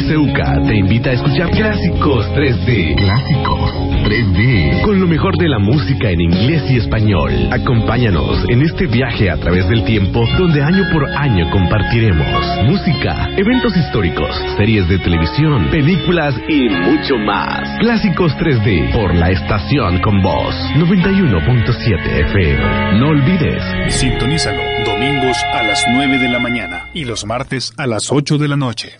YSUK 0.04 0.68
te 0.68 0.76
invita 0.76 1.12
a 1.12 1.14
escuchar 1.14 1.50
clásicos 1.52 2.26
3D. 2.34 2.96
Clásicos 2.98 3.72
3D. 4.04 4.82
Con 4.82 5.00
lo 5.00 5.08
mejor 5.08 5.38
de 5.38 5.48
la 5.48 5.60
música 5.60 6.10
en 6.10 6.20
inglés 6.20 6.64
y 6.70 6.78
español. 6.78 7.32
Acompáñanos 7.52 8.44
en 8.50 8.64
este 8.64 8.88
viaje 8.88 9.30
a 9.30 9.38
través 9.38 9.68
del 9.70 9.86
tiempo 9.86 10.26
donde 10.38 10.62
año 10.62 10.84
por 10.92 11.10
año 11.10 11.50
compartiremos 11.52 12.28
música, 12.66 13.30
eventos 13.38 13.78
históricos, 13.78 14.36
series 14.58 14.90
de 14.90 15.00
televisión, 15.00 15.70
películas 15.72 16.36
y 16.50 16.68
mucho 16.68 17.18
más. 17.18 17.62
Clásicos 17.80 18.34
3D 18.34 18.92
por 18.92 19.16
la 19.16 19.32
estación 19.32 20.00
con 20.02 20.22
voz 20.22 20.54
91.7 20.76 22.30
FM. 22.30 23.00
No 23.00 23.08
olvides. 23.08 23.64
Sintonízalo 23.94 24.62
domingos 24.86 25.38
a 25.54 25.64
las 25.64 25.82
9 25.94 26.20
de 26.20 26.28
la 26.28 26.40
mañana 26.40 26.90
y 26.94 27.06
los 27.06 27.26
martes 27.26 27.72
a 27.78 27.88
las 27.88 28.12
8 28.12 28.38
de 28.38 28.48
la 28.50 28.58
noche. 28.58 29.00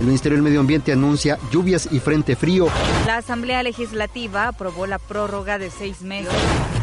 El 0.00 0.06
Ministerio 0.06 0.36
del 0.36 0.42
Medio 0.42 0.58
Ambiente 0.60 0.92
anuncia 0.92 1.38
lluvias 1.52 1.86
y 1.92 2.00
frente 2.00 2.34
frío. 2.34 2.68
La 3.06 3.18
Asamblea 3.18 3.62
Legislativa 3.62 4.48
aprobó 4.48 4.86
la 4.86 4.98
prórroga 4.98 5.58
de 5.58 5.70
seis 5.70 6.00
meses. 6.00 6.32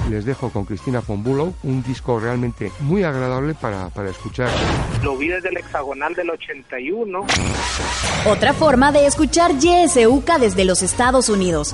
Les 0.07 0.23
dejo 0.23 0.51
con 0.51 0.65
Cristina 0.65 1.01
Fombulo, 1.01 1.55
un 1.63 1.81
disco 1.81 2.19
realmente 2.19 2.71
muy 2.79 3.03
agradable 3.03 3.55
para, 3.55 3.89
para 3.89 4.11
escuchar. 4.11 4.51
Lo 5.01 5.17
vi 5.17 5.29
desde 5.29 5.49
el 5.49 5.57
hexagonal 5.57 6.13
del 6.13 6.29
81. 6.29 7.25
Otra 8.29 8.53
forma 8.53 8.91
de 8.91 9.07
escuchar 9.07 9.57
YSUK 9.57 10.37
desde 10.39 10.65
los 10.65 10.83
Estados 10.83 11.29
Unidos. 11.29 11.73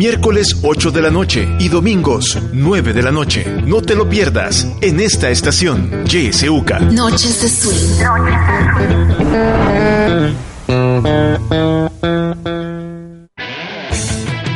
Miércoles 0.00 0.56
8 0.62 0.92
de 0.92 1.02
la 1.02 1.10
noche 1.10 1.46
y 1.58 1.68
domingos 1.68 2.38
9 2.54 2.94
de 2.94 3.02
la 3.02 3.10
noche. 3.12 3.44
No 3.66 3.82
te 3.82 3.94
lo 3.94 4.08
pierdas 4.08 4.66
en 4.80 4.98
esta 4.98 5.28
estación 5.28 6.06
YSUK. 6.06 6.70
Noches 6.90 7.42
de 7.42 7.48
swing. 7.50 8.00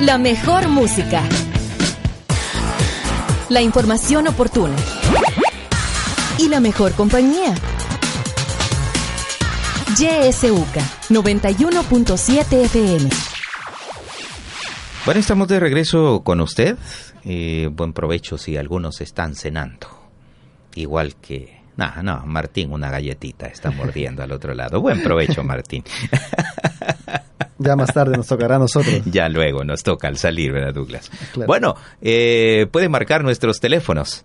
La 0.01 0.17
mejor 0.17 0.69
música. 0.69 1.23
La 3.51 3.61
información 3.61 4.27
oportuna. 4.29 4.77
Y 6.39 6.49
la 6.49 6.61
mejor 6.61 6.93
compañía. 6.93 7.55
YSUK 9.99 10.75
91.7 11.11 12.65
FM. 12.65 13.24
Bueno, 15.05 15.21
estamos 15.21 15.49
de 15.49 15.61
regreso 15.61 16.23
con 16.25 16.41
usted. 16.41 16.77
Eh, 17.27 17.69
buen 17.71 17.93
provecho 17.93 18.39
si 18.39 18.57
algunos 18.57 19.03
están 19.03 19.35
cenando. 19.35 19.87
Igual 20.75 21.17
que... 21.17 21.61
No, 21.77 22.03
no, 22.03 22.25
Martín, 22.25 22.73
una 22.73 22.91
galletita 22.91 23.47
está 23.47 23.71
mordiendo 23.71 24.23
al 24.23 24.33
otro 24.33 24.55
lado. 24.55 24.81
Buen 24.81 25.03
provecho, 25.03 25.45
Martín. 25.45 25.85
Ya 27.57 27.77
más 27.77 27.95
tarde 27.95 28.17
nos 28.17 28.27
tocará 28.27 28.57
a 28.57 28.59
nosotros. 28.59 29.03
ya 29.07 29.29
luego 29.29 29.63
nos 29.63 29.85
toca 29.85 30.09
al 30.09 30.19
salir, 30.19 30.51
¿verdad, 30.53 30.75
Douglas? 30.75 31.09
Claro. 31.33 31.47
Bueno, 31.47 31.77
eh, 32.03 32.67
puede 32.71 32.89
marcar 32.89 33.23
nuestros 33.23 33.61
teléfonos 33.61 34.25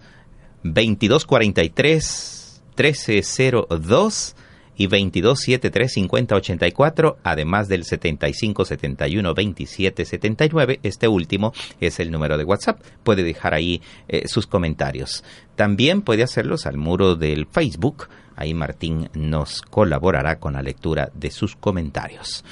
2243 0.64 2.62
1302 2.76 4.36
y 4.80 4.88
2273-5084, 4.88 7.18
además 7.22 7.68
del 7.68 7.84
7571-2779. 7.84 10.80
Este 10.82 11.08
último 11.10 11.54
es 11.82 12.00
el 12.00 12.12
número 12.12 12.38
de 12.38 12.46
WhatsApp. 12.46 12.80
Puede 13.04 13.24
dejar 13.24 13.54
ahí 13.54 13.82
eh, 14.08 14.30
sus 14.30 14.48
comentarios. 14.48 15.26
También 15.56 16.02
puede 16.02 16.24
hacerlos 16.24 16.66
al 16.66 16.78
muro 16.78 17.16
del 17.16 17.46
Facebook. 17.46 18.08
Ahí 18.38 18.54
Martín 18.54 19.10
nos 19.14 19.62
colaborará 19.62 20.40
con 20.40 20.54
la 20.54 20.62
lectura 20.62 21.12
de 21.14 21.30
sus 21.30 21.58
comentarios. 21.58 22.46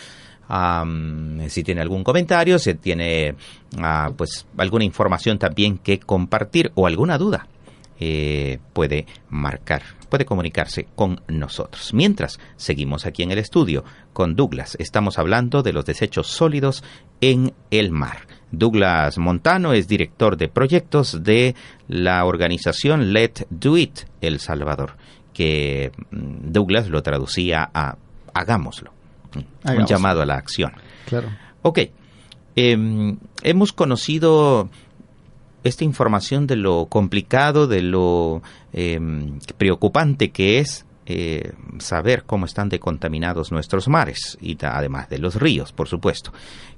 Si 1.48 1.64
tiene 1.64 1.80
algún 1.82 2.04
comentario, 2.04 2.60
si 2.60 2.74
tiene 2.76 3.36
uh, 3.78 4.12
pues 4.16 4.46
alguna 4.58 4.86
información 4.86 5.40
también 5.40 5.78
que 5.78 6.00
compartir 6.00 6.72
o 6.76 6.88
alguna 6.88 7.18
duda, 7.18 7.48
eh, 8.00 8.60
puede 8.74 9.06
marcar, 9.30 9.82
puede 10.10 10.26
comunicarse 10.26 10.88
con 10.96 11.22
nosotros. 11.28 11.94
Mientras 11.94 12.40
seguimos 12.56 13.06
aquí 13.06 13.24
en 13.24 13.32
el 13.32 13.40
estudio 13.40 13.84
con 14.14 14.36
Douglas, 14.36 14.76
estamos 14.80 15.18
hablando 15.18 15.64
de 15.64 15.74
los 15.74 15.86
desechos 15.86 16.28
sólidos 16.28 16.84
en 17.22 17.54
el 17.72 17.92
mar. 17.92 18.28
Douglas 18.52 19.18
Montano 19.18 19.74
es 19.74 19.88
director 19.88 20.38
de 20.38 20.48
proyectos 20.48 21.24
de 21.24 21.56
la 21.88 22.24
organización 22.26 23.14
Let 23.14 23.48
Do 23.50 23.78
It 23.78 24.02
El 24.22 24.40
Salvador, 24.40 24.96
que 25.34 25.92
Douglas 26.12 26.90
lo 26.90 27.02
traducía 27.04 27.70
a 27.74 27.98
hagámoslo, 28.34 28.92
un 29.66 29.86
llamado 29.86 30.22
a 30.22 30.26
la 30.26 30.36
acción. 30.36 30.72
Claro. 31.06 31.30
Ok, 31.64 31.80
eh, 32.56 33.18
hemos 33.44 33.74
conocido 33.74 34.70
esta 35.68 35.84
información 35.84 36.48
de 36.48 36.56
lo 36.56 36.88
complicado, 36.88 37.68
de 37.68 37.82
lo 37.82 38.42
eh, 38.74 39.00
preocupante 39.58 40.32
que 40.32 40.60
es 40.60 40.86
eh, 41.06 41.54
saber 41.80 42.24
cómo 42.26 42.46
están 42.46 42.68
decontaminados 42.68 43.52
nuestros 43.52 43.88
mares 43.88 44.38
y 44.42 44.58
además 44.66 45.10
de 45.10 45.20
los 45.20 45.36
ríos, 45.36 45.72
por 45.72 45.88
supuesto. 45.88 46.34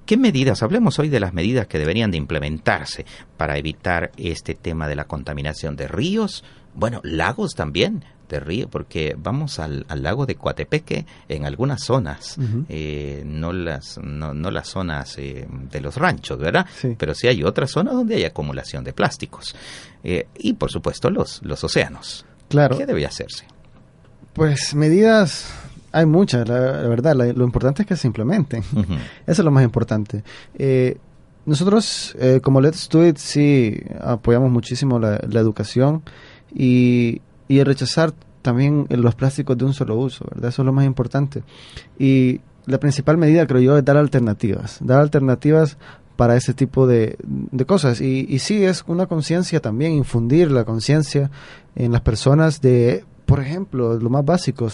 ¿Qué 0.05 0.17
medidas? 0.17 0.61
Hablemos 0.61 0.99
hoy 0.99 1.09
de 1.09 1.19
las 1.19 1.33
medidas 1.33 1.67
que 1.67 1.79
deberían 1.79 2.11
de 2.11 2.17
implementarse 2.17 3.05
para 3.37 3.57
evitar 3.57 4.11
este 4.17 4.53
tema 4.53 4.87
de 4.87 4.95
la 4.95 5.05
contaminación 5.05 5.75
de 5.75 5.87
ríos, 5.87 6.43
bueno, 6.75 7.01
lagos 7.03 7.55
también 7.55 8.03
de 8.29 8.39
río, 8.39 8.69
porque 8.69 9.15
vamos 9.17 9.59
al, 9.59 9.85
al 9.89 10.03
lago 10.03 10.25
de 10.25 10.35
Coatepeque 10.35 11.05
en 11.27 11.45
algunas 11.45 11.83
zonas, 11.83 12.37
uh 12.37 12.41
-huh. 12.41 12.65
eh, 12.69 13.23
no, 13.25 13.51
las, 13.51 13.97
no, 13.97 14.33
no 14.33 14.51
las 14.51 14.67
zonas 14.67 15.17
eh, 15.17 15.47
de 15.49 15.81
los 15.81 15.97
ranchos, 15.97 16.39
¿verdad? 16.39 16.65
Sí. 16.75 16.95
Pero 16.97 17.13
sí 17.13 17.27
hay 17.27 17.43
otras 17.43 17.71
zonas 17.71 17.93
donde 17.93 18.15
hay 18.15 18.25
acumulación 18.25 18.83
de 18.83 18.93
plásticos. 18.93 19.55
Eh, 20.03 20.27
y 20.37 20.53
por 20.53 20.71
supuesto 20.71 21.09
los, 21.09 21.41
los 21.43 21.63
océanos. 21.63 22.25
Claro. 22.47 22.77
¿Qué 22.77 22.85
debe 22.85 23.05
hacerse? 23.05 23.45
Pues 24.33 24.73
medidas 24.73 25.51
hay 25.91 26.05
muchas, 26.05 26.47
la, 26.47 26.81
la 26.81 26.87
verdad. 26.87 27.15
La, 27.15 27.25
lo 27.33 27.43
importante 27.43 27.81
es 27.83 27.87
que 27.87 27.95
se 27.95 28.07
implementen. 28.07 28.63
Uh 28.73 28.79
-huh. 28.83 28.97
Eso 29.27 29.41
es 29.41 29.45
lo 29.45 29.51
más 29.51 29.63
importante. 29.63 30.23
Eh, 30.57 30.97
nosotros 31.45 32.15
eh, 32.19 32.41
como 32.43 32.61
Let's 32.61 32.87
Do 32.89 33.05
It 33.07 33.17
sí 33.17 33.81
apoyamos 33.99 34.51
muchísimo 34.51 34.99
la, 34.99 35.15
educación 35.15 36.03
y, 36.53 37.21
y 37.49 37.61
rechazar 37.63 38.13
también 38.41 38.87
los 38.89 39.15
plásticos 39.15 39.57
de 39.57 39.65
un 39.65 39.73
solo 39.73 39.97
uso, 39.97 40.25
¿verdad? 40.31 40.49
Eso 40.49 40.61
es 40.61 40.65
lo 40.65 40.71
más 40.71 40.85
importante. 40.85 41.43
Y 41.97 42.39
la 42.65 42.79
principal 42.79 43.17
medida, 43.17 43.45
creo 43.47 43.59
yo, 43.59 43.77
es 43.77 43.83
dar 43.83 43.97
alternativas. 43.97 44.77
Dar 44.79 45.01
alternativas 45.01 45.77
para 46.15 46.37
ese 46.37 46.53
tipo 46.53 46.87
de, 46.87 47.17
de 47.23 47.65
cosas. 47.65 47.99
Y, 48.01 48.25
y 48.29 48.39
sí, 48.39 48.63
es 48.63 48.83
una 48.87 49.07
conciencia 49.07 49.59
también, 49.59 49.93
infundir 49.93 50.51
la 50.51 50.63
conciencia 50.63 51.31
en 51.75 51.91
las 51.91 52.01
personas 52.01 52.61
de, 52.61 53.03
por 53.25 53.39
ejemplo, 53.39 53.97
lo 53.97 54.09
más 54.09 54.23
básico, 54.23 54.69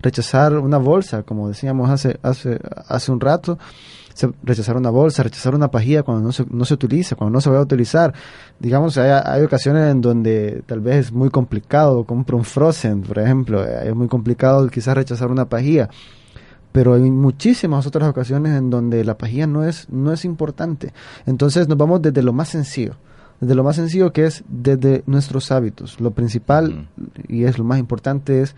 rechazar 0.00 0.56
una 0.58 0.78
bolsa, 0.78 1.22
como 1.22 1.48
decíamos 1.48 1.90
hace, 1.90 2.18
hace, 2.22 2.58
hace 2.88 3.12
un 3.12 3.20
rato, 3.20 3.58
rechazar 4.42 4.76
una 4.76 4.90
bolsa, 4.90 5.22
rechazar 5.22 5.54
una 5.54 5.70
pajilla 5.70 6.02
cuando 6.02 6.22
no 6.24 6.32
se, 6.32 6.44
no 6.50 6.64
se 6.64 6.74
utiliza, 6.74 7.16
cuando 7.16 7.32
no 7.32 7.40
se 7.40 7.50
va 7.50 7.58
a 7.58 7.62
utilizar. 7.62 8.12
Digamos, 8.58 8.98
hay, 8.98 9.10
hay 9.10 9.42
ocasiones 9.42 9.90
en 9.90 10.00
donde 10.00 10.62
tal 10.66 10.80
vez 10.80 11.06
es 11.06 11.12
muy 11.12 11.30
complicado, 11.30 12.04
compro 12.04 12.36
un 12.36 12.44
frozen, 12.44 13.02
por 13.02 13.18
ejemplo, 13.18 13.64
eh, 13.64 13.88
es 13.88 13.94
muy 13.94 14.08
complicado 14.08 14.68
quizás 14.68 14.96
rechazar 14.96 15.30
una 15.30 15.48
pajilla 15.48 15.88
pero 16.72 16.94
hay 16.94 17.10
muchísimas 17.10 17.86
otras 17.86 18.08
ocasiones 18.08 18.56
en 18.56 18.70
donde 18.70 19.04
la 19.04 19.18
pajilla 19.18 19.46
no 19.46 19.62
es, 19.64 19.88
no 19.90 20.12
es 20.12 20.24
importante. 20.24 20.92
Entonces 21.26 21.68
nos 21.68 21.76
vamos 21.76 22.00
desde 22.00 22.22
lo 22.22 22.32
más 22.32 22.48
sencillo, 22.48 22.96
desde 23.40 23.54
lo 23.54 23.62
más 23.62 23.76
sencillo 23.76 24.12
que 24.12 24.24
es 24.24 24.42
desde 24.48 25.04
nuestros 25.06 25.52
hábitos. 25.52 26.00
Lo 26.00 26.12
principal 26.12 26.88
y 27.28 27.44
es 27.44 27.58
lo 27.58 27.64
más 27.64 27.78
importante 27.78 28.40
es 28.40 28.56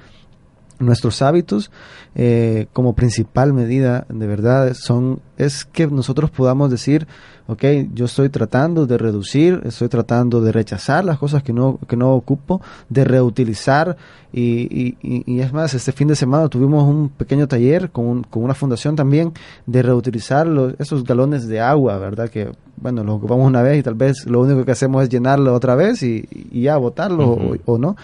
nuestros 0.79 1.23
hábitos 1.23 1.71
eh, 2.15 2.67
como 2.73 2.95
principal 2.95 3.53
medida 3.53 4.07
de 4.09 4.27
verdad 4.27 4.75
son 4.75 5.21
es 5.37 5.65
que 5.65 5.87
nosotros 5.87 6.31
podamos 6.31 6.71
decir 6.71 7.07
ok 7.47 7.65
yo 7.93 8.05
estoy 8.07 8.29
tratando 8.29 8.87
de 8.87 8.99
reducir 8.99 9.61
estoy 9.65 9.89
tratando 9.89 10.41
de 10.41 10.53
rechazar 10.53 11.05
las 11.05 11.19
cosas 11.19 11.43
que 11.43 11.53
no 11.53 11.79
que 11.89 11.97
no 11.97 12.13
ocupo 12.15 12.61
de 12.89 13.05
reutilizar 13.05 13.97
y, 14.33 14.97
y, 15.01 15.41
es 15.41 15.53
más 15.53 15.75
este 15.75 15.93
fin 15.93 16.09
de 16.09 16.17
semana 16.17 16.49
tuvimos 16.49 16.83
un 16.83 17.09
pequeño 17.09 17.47
taller 17.47 17.91
con, 17.91 18.25
con 18.25 18.43
una 18.43 18.55
fundación 18.55 18.97
también 18.97 19.33
de 19.67 19.83
reutilizar 19.83 20.47
los, 20.47 20.75
esos 20.79 21.05
galones 21.05 21.47
de 21.47 21.61
agua 21.61 21.99
verdad 21.99 22.29
que 22.29 22.51
bueno 22.77 23.05
lo 23.05 23.15
ocupamos 23.15 23.47
una 23.47 23.63
vez 23.63 23.79
y 23.79 23.83
tal 23.83 23.95
vez 23.95 24.27
lo 24.27 24.41
único 24.41 24.65
que 24.65 24.73
hacemos 24.73 25.05
es 25.05 25.09
llenarlo 25.09 25.55
otra 25.55 25.77
vez 25.77 26.03
y, 26.03 26.29
ya 26.53 26.77
botarlo 26.77 27.31
o, 27.31 27.57
o 27.65 27.79
no 27.79 27.97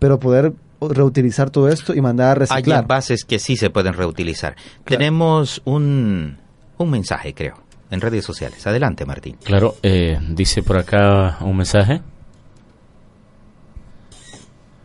pero 0.00 0.18
poder 0.18 0.52
reutilizar 0.80 1.50
todo 1.50 1.68
esto 1.68 1.94
y 1.94 2.00
mandar 2.00 2.28
a 2.28 2.34
reciclar. 2.34 2.80
Hay 2.80 2.86
bases 2.86 3.24
que 3.24 3.38
sí 3.38 3.56
se 3.56 3.70
pueden 3.70 3.92
reutilizar. 3.92 4.56
Tenemos 4.84 5.60
un, 5.64 6.38
un 6.78 6.90
mensaje, 6.90 7.34
creo, 7.34 7.54
en 7.90 8.00
redes 8.00 8.24
sociales. 8.24 8.66
Adelante, 8.66 9.04
Martín. 9.04 9.36
Claro, 9.44 9.76
eh, 9.82 10.18
dice 10.30 10.62
por 10.62 10.78
acá 10.78 11.38
un 11.40 11.56
mensaje. 11.56 12.00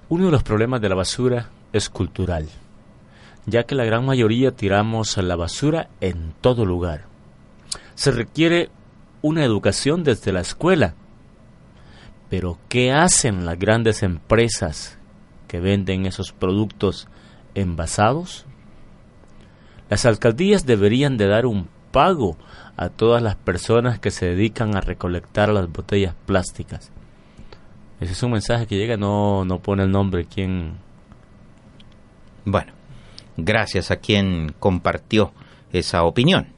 Uno 0.09 0.25
de 0.25 0.31
los 0.31 0.43
problemas 0.43 0.81
de 0.81 0.89
la 0.89 0.95
basura 0.95 1.49
es 1.73 1.89
cultural, 1.89 2.47
ya 3.45 3.63
que 3.63 3.75
la 3.75 3.85
gran 3.85 4.05
mayoría 4.05 4.51
tiramos 4.51 5.17
la 5.17 5.35
basura 5.35 5.89
en 5.99 6.33
todo 6.41 6.65
lugar. 6.65 7.05
Se 7.95 8.11
requiere 8.11 8.69
una 9.21 9.43
educación 9.43 10.03
desde 10.03 10.31
la 10.31 10.41
escuela. 10.41 10.93
Pero 12.29 12.57
¿qué 12.69 12.91
hacen 12.91 13.45
las 13.45 13.57
grandes 13.57 14.03
empresas 14.03 14.97
que 15.45 15.59
venden 15.59 16.05
esos 16.05 16.31
productos 16.31 17.07
envasados? 17.53 18.45
Las 19.89 20.05
alcaldías 20.05 20.65
deberían 20.65 21.17
de 21.17 21.27
dar 21.27 21.45
un 21.45 21.67
pago 21.91 22.37
a 22.77 22.89
todas 22.89 23.21
las 23.21 23.35
personas 23.35 23.99
que 23.99 24.11
se 24.11 24.25
dedican 24.25 24.75
a 24.75 24.81
recolectar 24.81 25.49
las 25.49 25.71
botellas 25.71 26.15
plásticas. 26.25 26.91
Ese 27.99 28.11
es 28.11 28.23
un 28.23 28.31
mensaje 28.31 28.67
que 28.67 28.77
llega, 28.77 28.97
no, 28.97 29.45
no 29.45 29.59
pone 29.59 29.83
el 29.83 29.91
nombre, 29.91 30.25
quién... 30.25 30.77
Bueno, 32.43 32.73
gracias 33.37 33.91
a 33.91 33.97
quien 33.97 34.53
compartió 34.59 35.31
esa 35.71 36.03
opinión. 36.03 36.54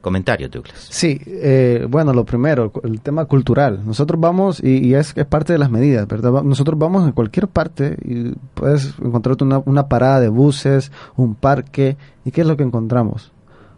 Comentario, 0.00 0.48
Douglas. 0.48 0.86
Sí, 0.90 1.20
eh, 1.26 1.86
bueno, 1.88 2.14
lo 2.14 2.24
primero, 2.24 2.72
el 2.84 3.00
tema 3.02 3.26
cultural. 3.26 3.82
Nosotros 3.84 4.18
vamos, 4.18 4.62
y, 4.62 4.94
es, 4.94 5.12
es, 5.14 5.26
parte 5.26 5.52
de 5.52 5.58
las 5.58 5.70
medidas, 5.70 6.08
¿verdad? 6.08 6.42
Nosotros 6.42 6.78
vamos 6.78 7.04
en 7.04 7.12
cualquier 7.12 7.48
parte 7.48 7.98
y 8.02 8.32
puedes 8.54 8.94
encontrarte 9.02 9.44
una, 9.44 9.58
una 9.58 9.88
parada 9.88 10.20
de 10.20 10.28
buses, 10.28 10.90
un 11.16 11.34
parque, 11.34 11.98
¿y 12.24 12.30
qué 12.30 12.40
es 12.40 12.46
lo 12.46 12.56
que 12.56 12.62
encontramos? 12.62 13.32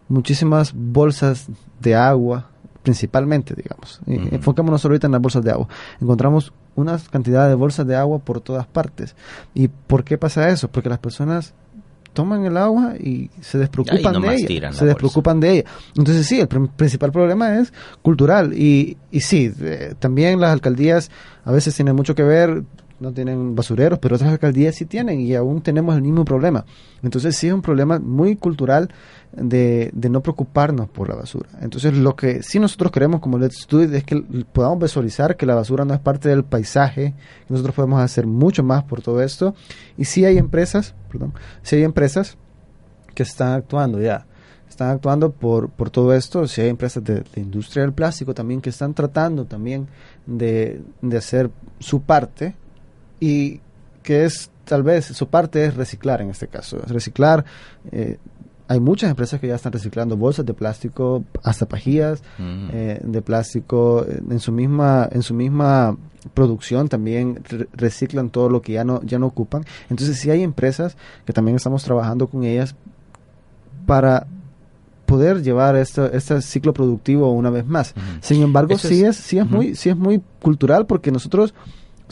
Muchísimas 0.07 0.73
bolsas 0.73 1.47
de 1.81 1.95
agua, 1.95 2.49
principalmente, 2.83 3.53
digamos. 3.55 3.99
Enfocémonos 4.07 4.83
ahorita 4.85 5.07
en 5.07 5.13
las 5.13 5.21
bolsas 5.21 5.43
de 5.43 5.51
agua. 5.51 5.67
Encontramos 5.99 6.53
una 6.75 6.97
cantidad 7.11 7.47
de 7.47 7.55
bolsas 7.55 7.85
de 7.85 7.95
agua 7.95 8.19
por 8.19 8.41
todas 8.41 8.65
partes. 8.65 9.15
¿Y 9.53 9.67
por 9.67 10.03
qué 10.03 10.17
pasa 10.17 10.49
eso? 10.49 10.69
Porque 10.69 10.89
las 10.89 10.99
personas 10.99 11.53
toman 12.13 12.45
el 12.45 12.57
agua 12.57 12.93
y 12.97 13.29
se 13.41 13.57
despreocupan 13.57 14.21
de 14.21 14.35
ella. 14.35 14.71
Se 14.71 14.85
despreocupan 14.85 15.39
de 15.39 15.51
ella. 15.51 15.69
Entonces 15.95 16.25
sí, 16.25 16.39
el 16.39 16.47
principal 16.47 17.11
problema 17.11 17.59
es 17.59 17.73
cultural. 18.01 18.53
Y, 18.53 18.97
y 19.11 19.21
sí, 19.21 19.51
también 19.99 20.39
las 20.39 20.51
alcaldías 20.51 21.11
a 21.43 21.51
veces 21.51 21.75
tienen 21.75 21.95
mucho 21.95 22.15
que 22.15 22.23
ver 22.23 22.63
no 22.99 23.11
tienen 23.11 23.55
basureros, 23.55 23.99
pero 23.99 24.15
otras 24.15 24.31
alcaldías 24.31 24.75
sí 24.75 24.85
tienen 24.85 25.19
y 25.19 25.35
aún 25.35 25.61
tenemos 25.61 25.95
el 25.95 26.01
mismo 26.01 26.23
problema. 26.25 26.65
Entonces 27.01 27.35
sí 27.35 27.47
es 27.47 27.53
un 27.53 27.61
problema 27.61 27.99
muy 27.99 28.35
cultural 28.35 28.89
de, 29.33 29.91
no 29.93 30.21
preocuparnos 30.21 30.89
por 30.89 31.09
la 31.09 31.15
basura. 31.15 31.49
Entonces 31.61 31.95
lo 31.95 32.15
que 32.15 32.43
sí 32.43 32.59
nosotros 32.59 32.91
queremos 32.91 33.19
como 33.19 33.37
Let's 33.37 33.67
Do 33.69 33.81
es 33.81 34.03
que 34.03 34.21
podamos 34.51 34.79
visualizar 34.79 35.35
que 35.35 35.45
la 35.45 35.55
basura 35.55 35.85
no 35.85 35.93
es 35.93 35.99
parte 35.99 36.29
del 36.29 36.43
paisaje, 36.43 37.13
que 37.47 37.53
nosotros 37.53 37.75
podemos 37.75 38.01
hacer 38.01 38.25
mucho 38.25 38.63
más 38.63 38.83
por 38.83 39.01
todo 39.01 39.21
esto. 39.21 39.55
Y 39.97 40.05
sí 40.05 40.25
hay 40.25 40.37
empresas, 40.37 40.95
perdón, 41.11 41.33
sí 41.61 41.75
hay 41.75 41.83
empresas 41.83 42.37
que 43.13 43.23
están 43.23 43.53
actuando 43.53 44.01
ya 44.01 44.25
están 44.67 44.89
actuando 44.89 45.31
por, 45.31 45.69
por 45.69 45.91
todo 45.91 46.15
esto, 46.15 46.47
si 46.47 46.61
hay 46.61 46.69
empresas 46.69 47.03
de, 47.03 47.23
industria 47.35 47.83
del 47.83 47.93
plástico 47.93 48.33
también 48.33 48.59
que 48.59 48.71
están 48.71 48.95
tratando 48.95 49.45
también 49.45 49.87
de 50.25 50.81
hacer 51.15 51.51
su 51.77 52.01
parte 52.01 52.55
y 53.23 53.61
que 54.03 54.25
es 54.25 54.51
tal 54.65 54.83
vez 54.83 55.05
su 55.05 55.27
parte 55.29 55.63
es 55.63 55.75
reciclar 55.75 56.21
en 56.21 56.29
este 56.29 56.49
caso, 56.49 56.77
reciclar. 56.87 57.45
Eh, 57.89 58.17
hay 58.67 58.81
muchas 58.81 59.09
empresas 59.09 59.39
que 59.39 59.47
ya 59.47 59.55
están 59.55 59.71
reciclando 59.71 60.17
bolsas 60.17 60.45
de 60.45 60.53
plástico, 60.53 61.23
hasta 61.41 61.65
pajillas 61.65 62.21
mm. 62.37 62.69
eh, 62.73 62.99
de 63.01 63.21
plástico 63.21 64.05
en 64.07 64.39
su 64.41 64.51
misma 64.51 65.07
en 65.09 65.21
su 65.21 65.33
misma 65.33 65.97
producción 66.33 66.89
también 66.89 67.41
reciclan 67.73 68.29
todo 68.29 68.49
lo 68.49 68.61
que 68.61 68.73
ya 68.73 68.83
no 68.83 69.01
ya 69.03 69.19
no 69.19 69.27
ocupan. 69.27 69.63
Entonces 69.89 70.19
sí 70.19 70.29
hay 70.29 70.43
empresas 70.43 70.97
que 71.25 71.31
también 71.31 71.55
estamos 71.55 71.81
trabajando 71.85 72.27
con 72.27 72.43
ellas 72.43 72.75
para 73.85 74.27
poder 75.05 75.43
llevar 75.43 75.77
este, 75.77 76.15
este 76.17 76.41
ciclo 76.41 76.73
productivo 76.73 77.31
una 77.31 77.49
vez 77.49 77.65
más. 77.65 77.93
Sin 78.19 78.41
embargo, 78.41 78.77
sí 78.77 79.05
es, 79.05 79.15
sí 79.15 79.37
es 79.37 79.49
muy 79.49 79.75
sí 79.75 79.89
es 79.89 79.95
muy 79.95 80.21
cultural 80.41 80.87
porque 80.87 81.09
nosotros 81.11 81.53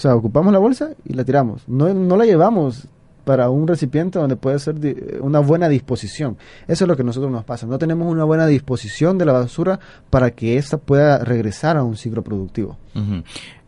o 0.02 0.06
sea, 0.10 0.16
ocupamos 0.16 0.52
la 0.52 0.58
bolsa 0.58 0.96
y 1.06 1.14
la 1.14 1.24
tiramos. 1.24 1.62
No, 1.68 1.94
no 1.94 2.18
la 2.18 2.26
llevamos 2.26 2.88
para 3.24 3.52
un 3.52 3.68
recipiente 3.68 4.18
donde 4.18 4.36
puede 4.36 4.58
ser 4.58 4.78
una 5.20 5.40
buena 5.40 5.70
disposición. 5.70 6.40
Eso 6.68 6.86
es 6.86 6.88
lo 6.88 6.96
que 6.96 7.04
a 7.04 7.06
nosotros 7.06 7.32
nos 7.32 7.44
pasa. 7.44 7.68
No 7.68 7.78
tenemos 7.78 8.12
una 8.12 8.24
buena 8.24 8.48
disposición 8.48 9.20
de 9.20 9.26
la 9.26 9.34
basura 9.34 9.80
para 10.10 10.32
que 10.32 10.58
ésta 10.58 10.80
pueda 10.80 11.24
regresar 11.24 11.78
a 11.78 11.84
un 11.84 11.98
ciclo 11.98 12.24
productivo. 12.24 12.80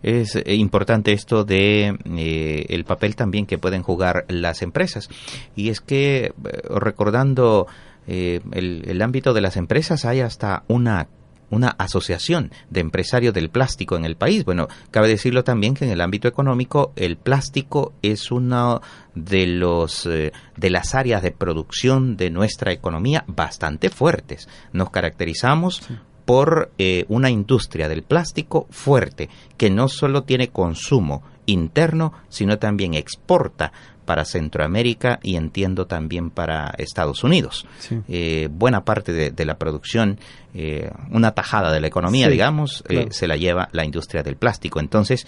Es 0.02 0.36
eh, 0.36 0.56
importante 0.56 1.14
esto 1.14 1.44
de 1.44 2.00
eh, 2.04 2.66
el 2.68 2.84
papel 2.84 3.16
también 3.16 3.46
que 3.46 3.60
pueden 3.60 3.84
jugar 3.84 4.26
las 4.28 4.64
empresas. 4.64 5.10
Y 5.56 5.70
es 5.70 5.82
que, 5.82 6.26
eh, 6.26 6.34
recordando 6.68 7.68
el, 8.08 8.42
el 8.88 9.02
ámbito 9.04 9.36
de 9.36 9.42
las 9.42 9.56
empresas, 9.56 10.04
hay 10.04 10.22
hasta 10.22 10.64
una 10.68 11.10
una 11.54 11.70
asociación 11.70 12.52
de 12.70 12.82
empresarios 12.82 13.34
del 13.34 13.50
plástico 13.50 13.96
en 13.96 14.06
el 14.06 14.16
país. 14.16 14.44
Bueno, 14.46 14.68
cabe 14.92 15.08
decirlo 15.08 15.44
también 15.44 15.74
que 15.74 15.86
en 15.86 15.92
el 15.92 16.02
ámbito 16.02 16.28
económico 16.28 16.92
el 16.96 17.18
plástico 17.18 17.94
es 18.02 18.32
una 18.32 18.82
de 19.16 19.48
los 19.48 20.06
eh, 20.06 20.32
de 20.58 20.70
las 20.70 20.96
áreas 20.96 21.22
de 21.22 21.32
producción 21.32 22.18
de 22.18 22.30
nuestra 22.30 22.72
economía 22.72 23.24
bastante 23.28 23.90
fuertes. 23.90 24.50
Nos 24.72 24.90
caracterizamos 24.90 25.82
por 26.26 26.72
eh, 26.78 27.06
una 27.10 27.30
industria 27.30 27.90
del 27.90 28.04
plástico 28.04 28.68
fuerte 28.70 29.30
que 29.58 29.70
no 29.70 29.88
solo 29.88 30.24
tiene 30.24 30.50
consumo 30.50 31.24
interno, 31.46 32.14
sino 32.30 32.58
también 32.58 32.94
exporta 32.94 33.74
para 34.04 34.26
Centroamérica 34.26 35.20
y 35.24 35.36
entiendo 35.36 35.88
también 35.88 36.30
para 36.30 36.74
Estados 36.78 37.24
Unidos. 37.24 37.66
Eh, 38.08 38.50
buena 38.52 38.86
parte 38.86 39.32
de, 39.32 39.46
la 39.46 39.58
producción, 39.58 40.20
eh, 40.54 40.92
una 41.12 41.32
tajada 41.32 41.72
de 41.72 41.82
la 41.82 41.88
economía, 41.88 42.30
digamos, 42.30 42.84
eh, 42.90 43.08
se 43.12 43.28
la 43.28 43.36
lleva 43.36 43.70
la 43.72 43.86
industria 43.86 44.24
del 44.24 44.36
plástico. 44.36 44.80
Entonces, 44.80 45.26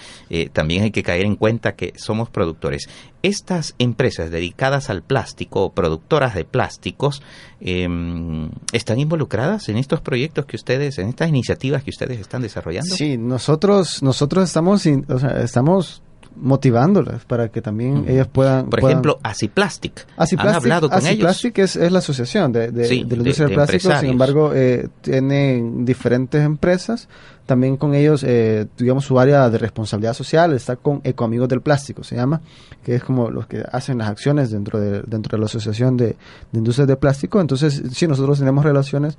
también 0.54 0.84
hay 0.84 0.92
que 0.92 1.04
caer 1.04 1.26
en 1.26 1.36
cuenta 1.36 1.76
que 1.76 1.94
somos 1.96 2.30
productores. 2.30 2.88
Estas 3.24 3.74
empresas 3.80 4.30
dedicadas 4.30 4.90
al 4.90 5.02
plástico, 5.02 5.72
productoras 5.74 6.36
de 6.36 6.46
plásticos, 6.46 7.24
em, 7.60 8.52
¿están 8.72 9.00
involucradas 9.00 9.68
en 9.70 9.78
estos 9.78 10.02
proyectos 10.02 10.46
que 10.46 10.56
ustedes, 10.56 11.00
en 11.00 11.10
estas 11.10 11.30
iniciativas 11.30 11.84
que 11.84 11.90
ustedes 11.90 12.20
están 12.20 12.44
desarrollando? 12.44 12.96
Sí, 12.96 13.18
nosotros, 13.18 14.04
nosotros 14.04 14.44
estamos, 14.44 14.86
estamos 14.86 16.04
motivándolas 16.36 17.26
para 17.26 17.50
que 17.50 17.62
también 17.62 18.06
ellas 18.08 18.28
puedan... 18.28 18.70
Por 18.70 18.80
ejemplo, 18.80 19.20
Asiplastic. 19.24 20.06
¿Han 20.18 20.50
hablado 20.50 20.90
con 20.90 20.98
Asiplastic 20.98 21.58
ellos? 21.58 21.76
Es, 21.76 21.82
es 21.84 21.92
la 21.92 22.00
asociación 22.00 22.52
de, 22.52 22.72
de, 22.72 22.88
la 22.88 22.96
industria 22.96 23.48
del 23.48 23.56
plástico, 23.56 23.96
sin 24.00 24.10
embargo, 24.10 24.52
eh, 24.54 24.90
tienen 25.02 25.86
diferentes 25.86 26.44
empresas. 26.44 27.08
También 27.46 27.78
con 27.78 27.94
ellos, 27.94 28.24
eh, 28.24 28.66
digamos, 28.78 29.06
su 29.06 29.20
área 29.20 29.50
de 29.50 29.58
responsabilidad 29.60 30.14
social 30.14 30.54
está 30.54 30.78
con 30.78 31.02
Ecoamigos 31.04 31.48
del 31.48 31.62
Plástico, 31.62 32.04
se 32.04 32.16
llama, 32.16 32.42
que 32.84 32.96
es 32.96 33.04
como 33.04 33.30
los 33.30 33.46
que 33.46 33.64
hacen 33.72 34.00
las 34.00 34.10
acciones 34.10 34.50
dentro 34.50 34.80
de, 34.80 35.04
dentro 35.06 35.38
de 35.38 35.40
la 35.40 35.46
Asociación 35.46 35.96
de, 35.96 36.08
de 36.52 36.58
Industrias 36.58 36.88
de 36.88 36.98
Plástico. 36.98 37.40
Entonces, 37.40 37.84
sí, 37.92 38.08
nosotros 38.08 38.40
tenemos 38.40 38.66
relaciones 38.66 39.18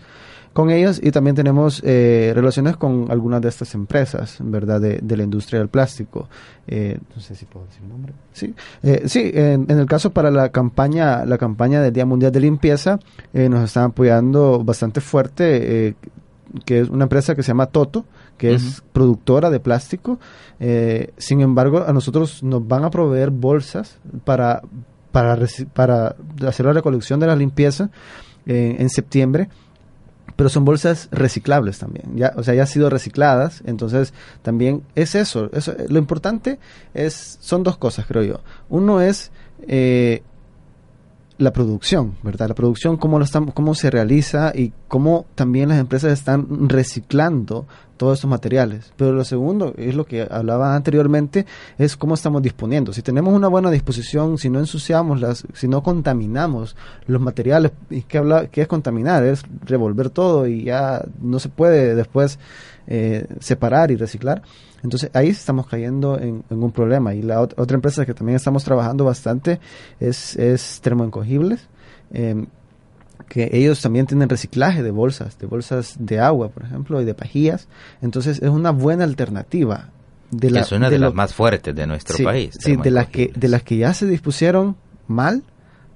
con 0.56 0.70
ellas 0.70 0.98
y 1.04 1.10
también 1.10 1.36
tenemos 1.36 1.82
eh, 1.84 2.32
relaciones 2.34 2.78
con 2.78 3.10
algunas 3.10 3.42
de 3.42 3.50
estas 3.50 3.74
empresas, 3.74 4.38
¿verdad? 4.40 4.80
De, 4.80 5.00
de 5.02 5.16
la 5.18 5.22
industria 5.22 5.58
del 5.58 5.68
plástico. 5.68 6.30
Eh, 6.66 6.98
no 7.14 7.20
sé 7.20 7.34
si 7.34 7.44
puedo 7.44 7.66
decir 7.66 7.82
el 7.82 7.90
nombre. 7.90 8.14
Sí, 8.32 8.54
eh, 8.82 9.02
sí 9.04 9.32
en, 9.34 9.70
el 9.70 9.84
caso 9.84 10.14
para 10.14 10.30
la 10.30 10.48
campaña, 10.48 11.26
la 11.26 11.36
campaña 11.36 11.82
del 11.82 11.92
Día 11.92 12.06
Mundial 12.06 12.32
de 12.32 12.40
Limpieza, 12.40 12.98
nos 13.34 13.64
están 13.64 13.90
apoyando 13.90 14.64
bastante 14.64 15.02
fuerte, 15.02 15.94
que 16.64 16.80
es 16.80 16.88
una 16.88 17.04
empresa 17.04 17.34
que 17.34 17.42
se 17.42 17.48
llama 17.48 17.66
Toto, 17.66 18.06
que 18.38 18.54
es 18.54 18.82
productora 18.94 19.50
de 19.50 19.60
plástico. 19.60 20.18
sin 21.18 21.42
embargo, 21.42 21.84
a 21.86 21.92
nosotros 21.92 22.42
nos 22.42 22.66
van 22.66 22.82
a 22.84 22.88
proveer 22.88 23.28
bolsas 23.28 23.98
para, 24.24 24.62
para, 25.12 25.36
para 25.74 26.16
hacer 26.48 26.64
la 26.64 26.72
recolección 26.72 27.20
de 27.20 27.26
la 27.26 27.36
limpieza 27.36 27.90
en 28.46 28.88
septiembre 28.88 29.50
pero 30.36 30.48
son 30.48 30.64
bolsas 30.64 31.08
reciclables 31.10 31.78
también, 31.78 32.16
ya, 32.16 32.32
o 32.36 32.42
sea, 32.42 32.54
ya 32.54 32.62
han 32.62 32.68
sido 32.68 32.90
recicladas, 32.90 33.62
entonces 33.66 34.12
también 34.42 34.82
es 34.94 35.14
eso, 35.14 35.50
eso 35.52 35.74
lo 35.88 35.98
importante 35.98 36.58
es, 36.94 37.38
son 37.40 37.62
dos 37.62 37.76
cosas 37.76 38.06
creo 38.06 38.22
yo, 38.22 38.40
uno 38.68 39.00
es 39.00 39.32
eh, 39.66 40.22
la 41.38 41.52
producción, 41.52 42.16
¿verdad? 42.22 42.48
La 42.48 42.54
producción, 42.54 42.96
cómo, 42.96 43.18
lo 43.18 43.24
están, 43.24 43.46
cómo 43.46 43.74
se 43.74 43.90
realiza 43.90 44.52
y 44.54 44.72
cómo 44.88 45.26
también 45.34 45.68
las 45.68 45.78
empresas 45.78 46.12
están 46.12 46.68
reciclando 46.68 47.66
todos 47.96 48.18
estos 48.18 48.30
materiales. 48.30 48.92
Pero 48.96 49.12
lo 49.12 49.24
segundo, 49.24 49.74
es 49.76 49.94
lo 49.94 50.04
que 50.04 50.26
hablaba 50.30 50.74
anteriormente, 50.74 51.46
es 51.78 51.96
cómo 51.96 52.14
estamos 52.14 52.42
disponiendo. 52.42 52.92
Si 52.92 53.02
tenemos 53.02 53.34
una 53.34 53.48
buena 53.48 53.70
disposición, 53.70 54.38
si 54.38 54.50
no 54.50 54.58
ensuciamos, 54.58 55.20
las, 55.20 55.44
si 55.54 55.68
no 55.68 55.82
contaminamos 55.82 56.76
los 57.06 57.20
materiales, 57.20 57.72
¿y 57.90 58.02
qué, 58.02 58.18
habla, 58.18 58.46
qué 58.48 58.62
es 58.62 58.68
contaminar? 58.68 59.24
Es 59.24 59.42
revolver 59.64 60.10
todo 60.10 60.46
y 60.46 60.64
ya 60.64 61.04
no 61.20 61.38
se 61.38 61.48
puede 61.48 61.94
después 61.94 62.38
eh, 62.86 63.26
separar 63.40 63.90
y 63.90 63.96
reciclar. 63.96 64.42
Entonces 64.82 65.10
ahí 65.14 65.28
estamos 65.28 65.66
cayendo 65.66 66.18
en, 66.18 66.44
un 66.50 66.72
problema. 66.72 67.14
Y 67.14 67.22
la 67.22 67.40
otra 67.40 67.74
empresa 67.74 68.06
que 68.06 68.14
también 68.14 68.36
estamos 68.36 68.62
trabajando 68.64 69.04
bastante 69.04 69.58
es, 69.98 70.36
es 70.36 70.80
Termoencogibles. 70.80 71.66
Em, 72.12 72.46
que 73.28 73.50
ellos 73.52 73.80
también 73.82 74.06
tienen 74.06 74.28
reciclaje 74.28 74.82
de 74.82 74.90
bolsas, 74.90 75.38
de 75.38 75.46
bolsas 75.46 75.96
de 75.98 76.20
agua, 76.20 76.48
por 76.48 76.64
ejemplo, 76.64 77.00
y 77.00 77.04
de 77.04 77.14
pajillas. 77.14 77.68
Entonces 78.02 78.40
es 78.42 78.48
una 78.48 78.70
buena 78.70 79.04
alternativa. 79.04 79.90
De 80.30 80.50
la, 80.50 80.60
es 80.60 80.72
una 80.72 80.90
de, 80.90 80.98
las 80.98 81.14
más 81.14 81.34
fuertes 81.34 81.74
de 81.74 81.86
nuestro 81.86 82.24
país. 82.24 82.56
Sí, 82.58 82.76
de 82.76 82.90
las, 82.90 83.08
que, 83.08 83.32
de 83.34 83.48
las 83.48 83.62
que 83.62 83.76
ya 83.76 83.94
se 83.94 84.06
dispusieron 84.06 84.76
mal, 85.06 85.44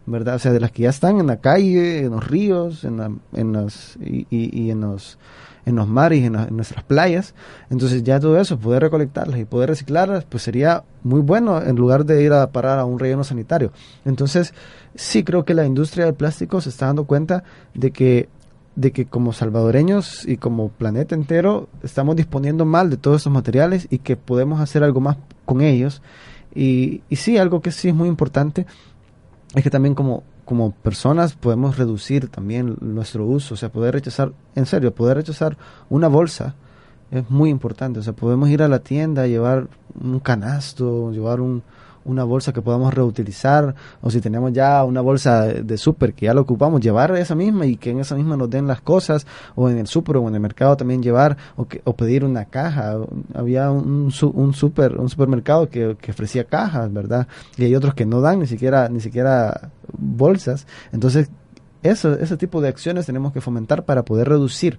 ¿verdad? 0.06 0.36
O 0.36 0.38
sea, 0.38 0.52
de 0.52 0.60
las 0.60 0.70
que 0.70 0.82
ya 0.82 0.90
están 0.90 1.18
en 1.18 1.26
la 1.26 1.38
calle, 1.38 2.00
en 2.04 2.10
los 2.10 2.26
ríos, 2.26 2.84
en, 2.84 3.20
en 3.32 3.52
los, 3.52 3.96
y, 3.96 4.26
y, 4.30 4.70
en 4.70 4.82
los 4.82 5.18
en 5.66 5.76
los 5.76 5.88
mares 5.88 6.20
y 6.20 6.26
en, 6.26 6.32
nuestras 6.50 6.84
playas. 6.84 7.34
Entonces 7.70 8.02
ya 8.02 8.20
todo 8.20 8.38
eso, 8.38 8.58
poder 8.58 8.82
recolectarlas 8.82 9.38
y 9.38 9.44
poder 9.44 9.70
reciclarlas, 9.70 10.24
pues 10.24 10.42
sería 10.42 10.84
muy 11.02 11.20
bueno 11.20 11.62
en 11.62 11.76
lugar 11.76 12.04
de 12.04 12.22
ir 12.22 12.32
a 12.32 12.50
parar 12.50 12.78
a 12.78 12.84
un 12.84 12.98
relleno 12.98 13.24
sanitario. 13.24 13.72
Entonces 14.04 14.54
sí 14.94 15.24
creo 15.24 15.44
que 15.44 15.54
la 15.54 15.66
industria 15.66 16.06
del 16.06 16.14
plástico 16.14 16.60
se 16.60 16.70
está 16.70 16.86
dando 16.86 17.04
cuenta 17.04 17.44
de 17.74 17.90
que 17.90 18.28
de 18.76 18.92
que 18.92 19.04
como 19.04 19.32
salvadoreños 19.32 20.26
y 20.26 20.36
como 20.36 20.68
planeta 20.68 21.14
entero 21.14 21.68
estamos 21.82 22.14
disponiendo 22.16 22.64
mal 22.64 22.88
de 22.88 22.96
todos 22.96 23.22
esos 23.22 23.32
materiales 23.32 23.88
y 23.90 23.98
que 23.98 24.16
podemos 24.16 24.60
hacer 24.60 24.84
algo 24.84 25.00
más 25.00 25.16
con 25.44 25.60
ellos. 25.60 26.02
Y, 26.54 27.02
y 27.08 27.16
sí, 27.16 27.36
algo 27.36 27.60
que 27.60 27.72
sí 27.72 27.88
es 27.88 27.94
muy 27.94 28.08
importante 28.08 28.66
es 29.54 29.62
que 29.62 29.70
también 29.70 29.94
como 29.94 30.22
como 30.50 30.72
personas 30.72 31.34
podemos 31.34 31.78
reducir 31.78 32.26
también 32.26 32.76
nuestro 32.80 33.24
uso, 33.24 33.54
o 33.54 33.56
sea, 33.56 33.68
poder 33.68 33.94
rechazar, 33.94 34.32
en 34.56 34.66
serio, 34.66 34.92
poder 34.92 35.18
rechazar 35.18 35.56
una 35.88 36.08
bolsa 36.08 36.56
es 37.12 37.30
muy 37.30 37.50
importante, 37.50 38.00
o 38.00 38.02
sea, 38.02 38.14
podemos 38.14 38.48
ir 38.48 38.60
a 38.64 38.66
la 38.66 38.80
tienda, 38.80 39.28
llevar 39.28 39.68
un 39.94 40.18
canasto, 40.18 41.12
llevar 41.12 41.40
un, 41.40 41.62
una 42.04 42.24
bolsa 42.24 42.52
que 42.52 42.62
podamos 42.62 42.92
reutilizar, 42.94 43.74
o 44.00 44.10
si 44.10 44.20
tenemos 44.20 44.52
ya 44.52 44.84
una 44.84 45.00
bolsa 45.00 45.46
de, 45.46 45.78
súper 45.78 46.14
que 46.14 46.26
ya 46.26 46.34
la 46.34 46.40
ocupamos, 46.40 46.80
llevar 46.80 47.14
esa 47.16 47.34
misma 47.34 47.66
y 47.66 47.76
que 47.76 47.90
en 47.90 48.00
esa 48.00 48.14
misma 48.14 48.36
nos 48.36 48.50
den 48.50 48.66
las 48.66 48.80
cosas, 48.80 49.26
o 49.54 49.68
en 49.68 49.78
el 49.78 49.86
súper 49.86 50.16
o 50.16 50.28
en 50.28 50.34
el 50.34 50.40
mercado 50.40 50.76
también 50.76 51.02
llevar, 51.02 51.36
o, 51.56 51.66
que, 51.66 51.80
o 51.84 51.94
pedir 51.94 52.24
una 52.24 52.44
caja. 52.44 52.96
Había 53.34 53.70
un, 53.70 54.12
un, 54.34 54.54
super, 54.54 54.96
un 54.96 55.08
supermercado 55.08 55.68
que, 55.68 55.96
que 56.00 56.10
ofrecía 56.10 56.44
cajas, 56.44 56.92
¿verdad? 56.92 57.26
Y 57.56 57.64
hay 57.64 57.74
otros 57.74 57.94
que 57.94 58.06
no 58.06 58.20
dan 58.20 58.40
ni 58.40 58.46
siquiera, 58.46 58.88
ni 58.88 59.00
siquiera 59.00 59.70
bolsas. 59.92 60.66
Entonces, 60.92 61.30
eso, 61.82 62.12
ese 62.14 62.36
tipo 62.36 62.60
de 62.60 62.68
acciones 62.68 63.06
tenemos 63.06 63.32
que 63.32 63.40
fomentar 63.40 63.84
para 63.84 64.04
poder 64.04 64.28
reducir 64.28 64.78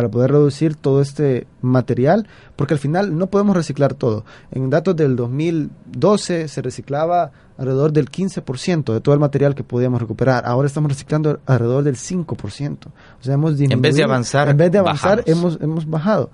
para 0.00 0.10
poder 0.10 0.30
reducir 0.30 0.76
todo 0.76 1.02
este 1.02 1.46
material, 1.60 2.26
porque 2.56 2.72
al 2.72 2.80
final 2.80 3.18
no 3.18 3.26
podemos 3.26 3.54
reciclar 3.54 3.92
todo. 3.92 4.24
En 4.50 4.70
datos 4.70 4.96
del 4.96 5.14
2012 5.14 6.48
se 6.48 6.62
reciclaba 6.62 7.32
alrededor 7.58 7.92
del 7.92 8.10
15% 8.10 8.94
de 8.94 9.00
todo 9.02 9.14
el 9.14 9.20
material 9.20 9.54
que 9.54 9.62
podíamos 9.62 10.00
recuperar. 10.00 10.44
Ahora 10.46 10.66
estamos 10.66 10.90
reciclando 10.90 11.40
alrededor 11.44 11.84
del 11.84 11.96
5%. 11.96 12.78
O 12.86 12.90
sea, 13.20 13.34
hemos 13.34 13.60
En 13.60 13.82
vez 13.82 13.94
de 13.94 14.04
avanzar, 14.04 14.48
en 14.48 14.56
vez 14.56 14.72
de 14.72 14.78
avanzar 14.78 15.22
hemos, 15.26 15.60
hemos 15.60 15.86
bajado. 15.86 16.30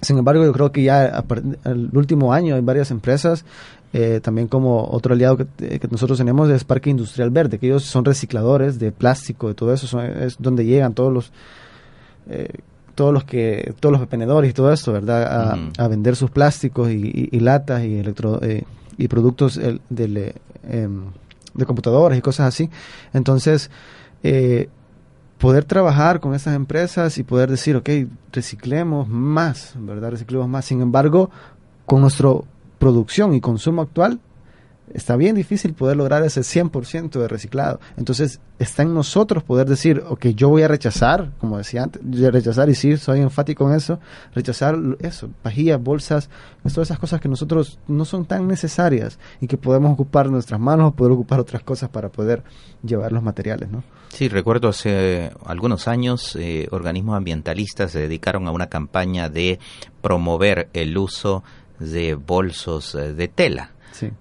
Sin 0.00 0.16
embargo, 0.16 0.44
yo 0.44 0.52
creo 0.52 0.70
que 0.70 0.84
ya 0.84 1.24
el 1.64 1.90
último 1.92 2.32
año 2.32 2.54
hay 2.54 2.60
varias 2.60 2.92
empresas, 2.92 3.44
eh, 3.92 4.20
también 4.22 4.46
como 4.46 4.88
otro 4.88 5.14
aliado 5.14 5.36
que, 5.36 5.46
eh, 5.58 5.80
que, 5.80 5.88
nosotros 5.88 6.16
tenemos 6.16 6.48
es 6.50 6.62
Parque 6.62 6.90
Industrial 6.90 7.30
Verde, 7.30 7.58
que 7.58 7.66
ellos 7.66 7.82
son 7.82 8.04
recicladores 8.04 8.78
de 8.78 8.92
plástico, 8.92 9.48
de 9.48 9.54
todo 9.54 9.74
eso, 9.74 10.00
es 10.00 10.36
donde 10.38 10.64
llegan 10.64 10.94
todos 10.94 11.12
los 11.12 11.32
eh, 12.28 12.48
todos 12.94 13.12
los 13.12 13.24
que 13.24 13.74
todos 13.78 13.92
los 13.92 14.00
pepenedores 14.00 14.50
y 14.50 14.54
todo 14.54 14.72
esto, 14.72 14.92
¿verdad? 14.92 15.60
A, 15.78 15.88
vender 15.88 16.16
sus 16.16 16.30
plásticos 16.30 16.90
y, 16.90 17.38
latas 17.38 17.84
y 17.84 17.98
electro 17.98 18.42
eh, 18.42 18.64
y 18.96 19.06
productos 19.06 19.60
de, 19.88 20.34
em, 20.68 21.04
de 21.54 21.64
computadoras 21.64 22.18
y 22.18 22.22
cosas 22.22 22.48
así. 22.48 22.68
Entonces, 23.12 23.70
eh, 24.22 24.68
poder 25.38 25.64
trabajar 25.64 26.18
con 26.20 26.34
esas 26.34 26.56
empresas 26.56 27.18
y 27.18 27.22
poder 27.22 27.50
decir, 27.50 27.76
ok, 27.76 27.88
reciclemos 28.32 29.08
más, 29.08 29.74
¿verdad? 29.78 30.10
Reciclemos 30.10 30.48
más. 30.48 30.64
Sin 30.64 30.80
embargo, 30.80 31.30
con 31.86 32.00
nuestra 32.00 32.30
producción 32.78 33.34
y 33.34 33.40
consumo 33.40 33.82
actual, 33.82 34.20
está 34.94 35.16
bien 35.16 35.34
difícil 35.34 35.74
poder 35.74 35.96
lograr 35.96 36.22
ese 36.24 36.40
100% 36.40 37.10
de 37.10 37.28
reciclado. 37.28 37.80
Entonces, 37.96 38.40
está 38.58 38.82
en 38.82 38.94
nosotros 38.94 39.42
poder 39.42 39.68
decir, 39.68 40.02
ok, 40.08 40.26
yo 40.28 40.48
voy 40.48 40.62
a 40.62 40.68
rechazar, 40.68 41.32
como 41.38 41.58
decía 41.58 41.84
antes, 41.84 42.02
rechazar, 42.32 42.68
y 42.68 42.74
sí, 42.74 42.96
soy 42.96 43.20
enfático 43.20 43.68
en 43.68 43.76
eso, 43.76 44.00
rechazar 44.34 44.76
eso, 45.00 45.28
pajillas, 45.42 45.82
bolsas, 45.82 46.28
todas 46.62 46.88
esas 46.88 46.98
cosas 46.98 47.20
que 47.20 47.28
nosotros 47.28 47.78
no 47.88 48.04
son 48.04 48.26
tan 48.26 48.46
necesarias 48.46 49.18
y 49.40 49.46
que 49.46 49.56
podemos 49.56 49.92
ocupar 49.92 50.30
nuestras 50.30 50.60
manos 50.60 50.88
o 50.88 50.94
poder 50.94 51.12
ocupar 51.12 51.40
otras 51.40 51.62
cosas 51.62 51.88
para 51.88 52.10
poder 52.10 52.42
llevar 52.82 53.12
los 53.12 53.22
materiales, 53.22 53.70
¿no? 53.70 53.82
Sí, 54.08 54.28
recuerdo 54.28 54.68
hace 54.68 55.30
algunos 55.44 55.86
años 55.86 56.36
eh, 56.36 56.66
organismos 56.70 57.16
ambientalistas 57.16 57.92
se 57.92 58.00
dedicaron 58.00 58.48
a 58.48 58.50
una 58.50 58.68
campaña 58.68 59.28
de 59.28 59.58
promover 60.00 60.68
el 60.72 60.96
uso 60.96 61.44
de 61.78 62.14
bolsos 62.14 62.94
eh, 62.94 63.14
de 63.14 63.28
tela 63.28 63.72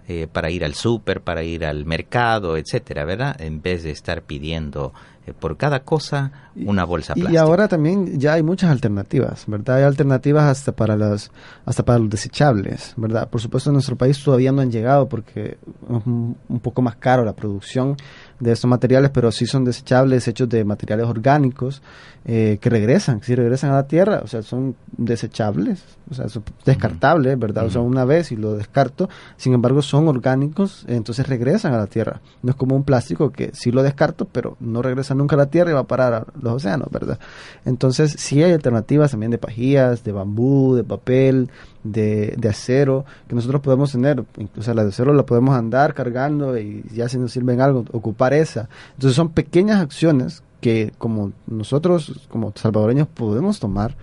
eh, 0.07 0.27
para 0.31 0.49
ir 0.49 0.63
al 0.65 0.73
súper, 0.73 1.21
para 1.21 1.43
ir 1.43 1.65
al 1.65 1.85
mercado, 1.85 2.57
etcétera, 2.57 3.05
¿verdad? 3.05 3.39
En 3.39 3.61
vez 3.61 3.83
de 3.83 3.91
estar 3.91 4.21
pidiendo 4.21 4.93
eh, 5.25 5.33
por 5.37 5.57
cada 5.57 5.81
cosa 5.81 6.31
una 6.55 6.85
bolsa 6.85 7.13
plástica. 7.13 7.33
Y 7.33 7.37
ahora 7.37 7.67
también 7.67 8.19
ya 8.19 8.33
hay 8.33 8.43
muchas 8.43 8.71
alternativas, 8.71 9.43
¿verdad? 9.47 9.77
Hay 9.77 9.83
alternativas 9.83 10.45
hasta 10.45 10.71
para 10.71 10.95
las 10.95 11.31
hasta 11.65 11.83
para 11.83 11.99
los 11.99 12.09
desechables, 12.09 12.93
¿verdad? 12.97 13.29
Por 13.29 13.41
supuesto 13.41 13.69
en 13.69 13.73
nuestro 13.73 13.95
país 13.95 14.23
todavía 14.23 14.51
no 14.51 14.61
han 14.61 14.71
llegado 14.71 15.07
porque 15.07 15.57
es 15.89 16.05
un 16.05 16.59
poco 16.61 16.81
más 16.81 16.95
caro 16.95 17.25
la 17.25 17.33
producción 17.33 17.97
de 18.39 18.51
estos 18.51 18.69
materiales, 18.69 19.11
pero 19.11 19.31
sí 19.31 19.45
son 19.45 19.65
desechables 19.65 20.27
hechos 20.27 20.47
de 20.49 20.63
materiales 20.63 21.07
orgánicos 21.07 21.81
eh, 22.25 22.57
que 22.59 22.69
regresan, 22.69 23.21
si 23.23 23.35
regresan 23.35 23.71
a 23.71 23.75
la 23.75 23.87
tierra, 23.87 24.19
o 24.23 24.27
sea, 24.27 24.41
son 24.41 24.75
desechables, 24.97 25.81
o 26.11 26.13
sea, 26.13 26.27
son 26.27 26.43
descartables, 26.65 27.39
¿verdad? 27.39 27.65
O 27.65 27.69
sea, 27.69 27.79
una 27.79 28.03
vez 28.03 28.33
y 28.33 28.35
lo 28.35 28.55
descarto, 28.55 29.09
sin 29.37 29.53
embargo 29.53 29.81
son 29.81 30.09
orgánicos, 30.09 30.83
entonces 30.89 31.27
regresan 31.27 31.73
a 31.73 31.77
la 31.77 31.87
tierra. 31.87 32.19
No 32.43 32.51
es 32.51 32.57
como 32.57 32.75
un 32.75 32.83
plástico 32.83 33.31
que 33.31 33.51
sí 33.53 33.71
lo 33.71 33.81
descarto, 33.81 34.27
pero 34.29 34.57
no 34.59 34.81
regresa 34.81 35.15
nunca 35.15 35.35
a 35.35 35.39
la 35.39 35.45
tierra 35.45 35.71
y 35.71 35.73
va 35.73 35.81
a 35.81 35.87
parar 35.87 36.13
a 36.13 36.25
los 36.41 36.55
océanos, 36.55 36.89
¿verdad? 36.91 37.17
Entonces 37.63 38.15
sí 38.17 38.43
hay 38.43 38.51
alternativas 38.51 39.11
también 39.11 39.31
de 39.31 39.37
pajillas, 39.37 40.03
de 40.03 40.11
bambú, 40.11 40.75
de 40.75 40.83
papel, 40.83 41.49
de, 41.91 42.37
acero 42.49 43.05
que 43.27 43.35
nosotros 43.35 43.61
podemos 43.61 43.91
tener. 43.91 44.23
Incluso 44.37 44.73
la 44.73 44.83
de 44.83 44.89
acero 44.89 45.13
la 45.13 45.25
podemos 45.25 45.55
andar 45.55 45.93
cargando 45.93 46.57
y 46.57 46.83
ya 46.93 47.09
si 47.09 47.17
nos 47.17 47.31
sirven 47.31 47.61
algo, 47.61 47.85
ocupar 47.91 48.33
esa. 48.33 48.69
Entonces 48.93 49.15
son 49.15 49.29
pequeñas 49.29 49.81
acciones 49.81 50.43
que 50.61 50.93
como 50.97 51.33
nosotros, 51.45 52.27
como 52.29 52.51
salvadoreños, 52.55 53.07
podemos 53.07 53.59
tomar 53.59 53.95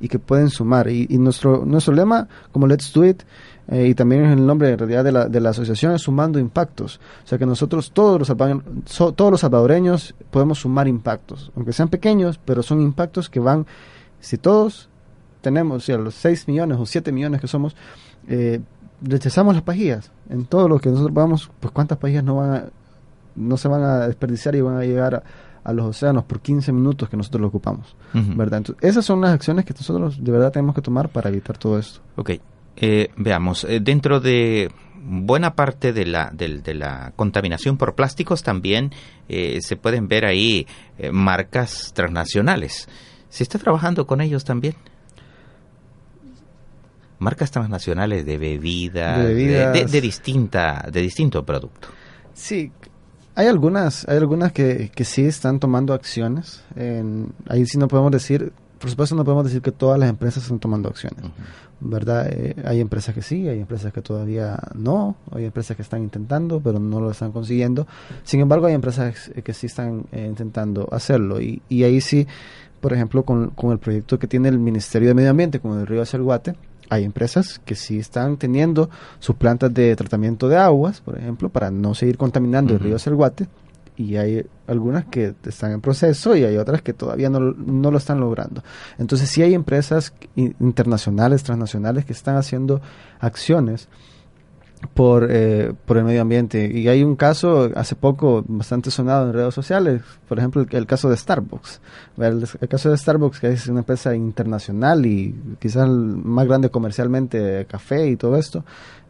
y 0.00 0.08
que 0.08 0.18
pueden 0.18 0.50
sumar. 0.50 0.88
Y, 0.88 1.06
nuestro, 1.18 1.64
nuestro 1.64 1.94
lema, 1.94 2.28
como 2.52 2.66
Let's 2.66 2.92
Do 2.92 3.04
It, 3.04 3.22
eh, 3.68 3.88
y 3.88 3.94
también 3.94 4.24
es 4.24 4.32
el 4.32 4.44
nombre 4.44 4.70
en 4.70 4.78
realidad 4.78 5.04
de 5.04 5.12
la, 5.12 5.28
de 5.28 5.40
la 5.40 5.50
asociación, 5.50 5.92
es 5.92 6.02
sumando 6.02 6.38
impactos. 6.38 7.00
O 7.24 7.26
sea 7.26 7.38
que 7.38 7.46
nosotros, 7.46 7.92
todos 7.92 8.18
los, 8.18 8.36
so, 8.86 9.12
todos 9.12 9.30
los 9.30 9.40
salvadoreños, 9.40 10.14
podemos 10.30 10.58
sumar 10.60 10.88
impactos, 10.88 11.52
aunque 11.54 11.72
sean 11.72 11.88
pequeños, 11.88 12.40
pero 12.44 12.62
son 12.62 12.80
impactos 12.80 13.28
que 13.28 13.40
van, 13.40 13.66
si 14.18 14.38
todos 14.38 14.89
tenemos, 15.40 15.78
o 15.78 15.80
sea, 15.80 15.98
los 15.98 16.14
6 16.14 16.48
millones 16.48 16.78
o 16.78 16.86
7 16.86 17.12
millones 17.12 17.40
que 17.40 17.48
somos, 17.48 17.76
eh, 18.28 18.60
rechazamos 19.02 19.54
las 19.54 19.62
pajillas. 19.62 20.10
En 20.28 20.44
todo 20.44 20.68
lo 20.68 20.78
que 20.78 20.90
nosotros 20.90 21.14
vamos, 21.14 21.50
pues 21.60 21.72
cuántas 21.72 21.98
pajillas 21.98 22.24
no 22.24 22.36
van 22.36 22.54
a, 22.54 22.64
no 23.36 23.56
se 23.56 23.68
van 23.68 23.82
a 23.82 24.06
desperdiciar 24.06 24.54
y 24.54 24.60
van 24.60 24.76
a 24.76 24.84
llegar 24.84 25.14
a, 25.14 25.22
a 25.64 25.72
los 25.72 25.86
océanos 25.86 26.24
por 26.24 26.40
15 26.40 26.72
minutos 26.72 27.08
que 27.08 27.16
nosotros 27.16 27.40
lo 27.40 27.48
ocupamos, 27.48 27.96
uh 28.14 28.18
-huh. 28.18 28.36
¿verdad? 28.36 28.58
Entonces, 28.58 28.84
esas 28.84 29.04
son 29.04 29.20
las 29.20 29.32
acciones 29.32 29.64
que 29.64 29.74
nosotros 29.74 30.22
de 30.22 30.32
verdad 30.32 30.52
tenemos 30.52 30.74
que 30.74 30.82
tomar 30.82 31.08
para 31.08 31.28
evitar 31.28 31.58
todo 31.58 31.78
esto. 31.78 32.00
Ok, 32.16 32.30
eh, 32.76 33.10
veamos, 33.16 33.64
eh, 33.64 33.80
dentro 33.80 34.20
de 34.20 34.70
buena 35.02 35.54
parte 35.54 35.92
de 35.92 36.06
la, 36.06 36.30
de, 36.32 36.58
de 36.58 36.74
la 36.74 37.12
contaminación 37.16 37.76
por 37.78 37.94
plásticos 37.94 38.42
también 38.42 38.92
eh, 39.28 39.58
se 39.62 39.76
pueden 39.76 40.08
ver 40.08 40.26
ahí 40.26 40.66
marcas 41.10 41.92
transnacionales. 41.94 42.86
¿Se 43.30 43.42
está 43.42 43.58
trabajando 43.58 44.06
con 44.06 44.20
ellos 44.20 44.44
también? 44.44 44.74
Marcas 47.20 47.50
transnacionales 47.50 48.26
de 48.26 48.36
bebidas, 48.36 49.18
de, 49.18 49.24
bebidas. 49.24 49.72
de, 49.72 49.84
de, 49.84 49.86
de, 49.86 50.00
distinta, 50.00 50.88
de 50.92 51.00
distinto 51.00 51.44
producto. 51.46 51.88
Sí, 52.34 52.72
hay 53.34 53.46
algunas, 53.46 54.08
hay 54.08 54.16
algunas 54.16 54.52
que, 54.52 54.90
que 54.94 55.04
sí 55.04 55.24
están 55.24 55.60
tomando 55.60 55.94
acciones. 55.94 56.64
En, 56.76 57.32
ahí 57.48 57.64
sí 57.66 57.78
no 57.78 57.88
podemos 57.88 58.10
decir, 58.10 58.52
por 58.78 58.90
supuesto 58.90 59.14
no 59.14 59.24
podemos 59.24 59.44
decir 59.44 59.62
que 59.62 59.70
todas 59.70 59.98
las 59.98 60.08
empresas 60.08 60.42
están 60.42 60.58
tomando 60.58 60.88
acciones, 60.88 61.22
uh 61.22 61.28
-huh. 61.28 61.90
¿verdad? 61.90 62.28
Eh, 62.30 62.56
hay 62.64 62.80
empresas 62.80 63.14
que 63.14 63.22
sí, 63.22 63.48
hay 63.48 63.60
empresas 63.60 63.92
que 63.92 64.00
todavía 64.00 64.58
no, 64.74 65.16
hay 65.30 65.44
empresas 65.44 65.76
que 65.76 65.82
están 65.82 66.02
intentando, 66.02 66.60
pero 66.60 66.78
no 66.78 67.00
lo 67.00 67.10
están 67.10 67.32
consiguiendo. 67.32 67.86
Sin 68.24 68.40
embargo, 68.40 68.66
hay 68.66 68.74
empresas 68.74 69.30
que 69.44 69.52
sí 69.52 69.66
están 69.66 70.06
eh, 70.12 70.26
intentando 70.26 70.88
hacerlo 70.90 71.40
y, 71.40 71.62
y 71.68 71.84
ahí 71.84 72.00
sí, 72.00 72.26
por 72.80 72.94
ejemplo, 72.94 73.24
con, 73.24 73.50
con 73.50 73.72
el 73.72 73.78
proyecto 73.78 74.18
que 74.18 74.26
tiene 74.26 74.48
el 74.48 74.58
Ministerio 74.58 75.08
de 75.08 75.14
Medio 75.14 75.30
Ambiente, 75.30 75.60
con 75.60 75.78
el 75.78 75.86
río 75.86 76.00
Acelguate, 76.00 76.56
hay 76.90 77.04
empresas 77.04 77.60
que 77.64 77.74
sí 77.74 77.98
están 77.98 78.36
teniendo 78.36 78.90
sus 79.20 79.36
plantas 79.36 79.72
de 79.72 79.96
tratamiento 79.96 80.48
de 80.48 80.56
aguas, 80.58 81.00
por 81.00 81.16
ejemplo, 81.16 81.48
para 81.48 81.70
no 81.70 81.94
seguir 81.94 82.18
contaminando 82.18 82.74
uh 82.74 82.76
-huh. 82.76 82.80
el 82.80 82.84
río 82.84 82.98
Selguate, 82.98 83.48
y 83.96 84.16
hay 84.16 84.46
algunas 84.66 85.04
que 85.06 85.34
están 85.44 85.72
en 85.72 85.80
proceso 85.80 86.34
y 86.34 86.44
hay 86.44 86.56
otras 86.56 86.80
que 86.80 86.94
todavía 86.94 87.28
no, 87.28 87.38
no 87.40 87.90
lo 87.90 87.98
están 87.98 88.18
logrando. 88.18 88.62
Entonces 88.98 89.28
sí 89.28 89.42
hay 89.42 89.52
empresas 89.52 90.14
internacionales, 90.36 91.42
transnacionales 91.42 92.06
que 92.06 92.14
están 92.14 92.36
haciendo 92.36 92.80
acciones 93.18 93.88
por, 94.94 95.28
eh, 95.30 95.72
por 95.84 95.98
el 95.98 96.04
medio 96.04 96.22
ambiente. 96.22 96.70
Y 96.72 96.88
hay 96.88 97.02
un 97.02 97.16
caso 97.16 97.70
hace 97.74 97.94
poco 97.94 98.44
bastante 98.46 98.90
sonado 98.90 99.26
en 99.26 99.32
redes 99.34 99.54
sociales, 99.54 100.02
por 100.28 100.38
ejemplo, 100.38 100.64
el, 100.68 100.86
caso 100.86 101.08
de 101.08 101.16
Starbucks. 101.16 101.80
El, 102.18 102.68
caso 102.68 102.90
de 102.90 102.96
Starbucks, 102.96 103.40
que 103.40 103.48
es 103.48 103.66
una 103.68 103.80
empresa 103.80 104.14
internacional 104.14 105.06
y 105.06 105.34
quizás 105.58 105.88
más 105.88 106.46
grande 106.46 106.70
comercialmente 106.70 107.66
café 107.66 108.08
y 108.08 108.16
todo 108.16 108.36
esto, 108.36 108.64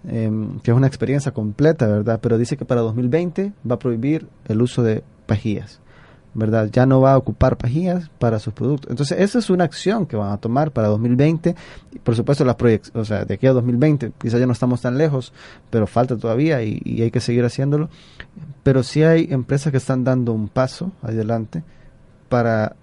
eh, 0.09 0.31
que 0.63 0.71
es 0.71 0.77
una 0.77 0.87
experiencia 0.87 1.33
completa, 1.33 1.87
¿verdad? 1.87 2.19
Pero 2.23 2.39
dice 2.39 2.57
que 2.57 2.65
para 2.65 2.81
2020 2.81 3.53
va 3.69 3.75
a 3.77 3.79
prohibir 3.79 4.27
el 4.49 4.63
uso 4.63 4.83
de 4.83 5.03
pajillas. 5.27 5.81
¿Verdad? 6.35 6.69
Ya 6.73 6.87
no 6.87 7.01
va 7.01 7.13
a 7.13 7.17
ocupar 7.17 7.57
pajillas 7.57 8.11
para 8.19 8.39
sus 8.39 8.53
productos. 8.55 8.91
Entonces, 8.91 9.19
esa 9.19 9.39
es 9.39 9.51
una 9.51 9.65
acción 9.65 10.07
que 10.07 10.17
van 10.17 10.33
a 10.33 10.37
tomar 10.39 10.71
para 10.71 10.89
2020. 10.89 11.55
Y 11.93 11.99
por 11.99 12.15
supuesto, 12.15 12.45
las 12.45 12.57
o 12.95 13.05
sea, 13.05 13.25
de 13.25 13.35
aquí 13.35 13.47
a 13.47 13.53
2020, 13.53 14.13
quizás 14.19 14.39
ya 14.41 14.47
no 14.47 14.53
estamos 14.53 14.81
tan 14.81 14.97
lejos, 14.97 15.33
pero 15.71 15.87
falta 15.87 16.17
todavía 16.17 16.63
y, 16.63 16.81
y, 16.85 17.03
hay 17.03 17.11
que 17.11 17.21
seguir 17.21 17.45
haciéndolo. 17.45 17.89
Pero 18.63 18.83
sí 18.83 19.03
hay 19.03 19.29
empresas 19.31 19.71
que 19.71 19.79
están 19.79 20.05
dando 20.05 20.33
un 20.33 20.49
paso 20.49 20.93
adelante 21.03 21.65
para 22.29 22.77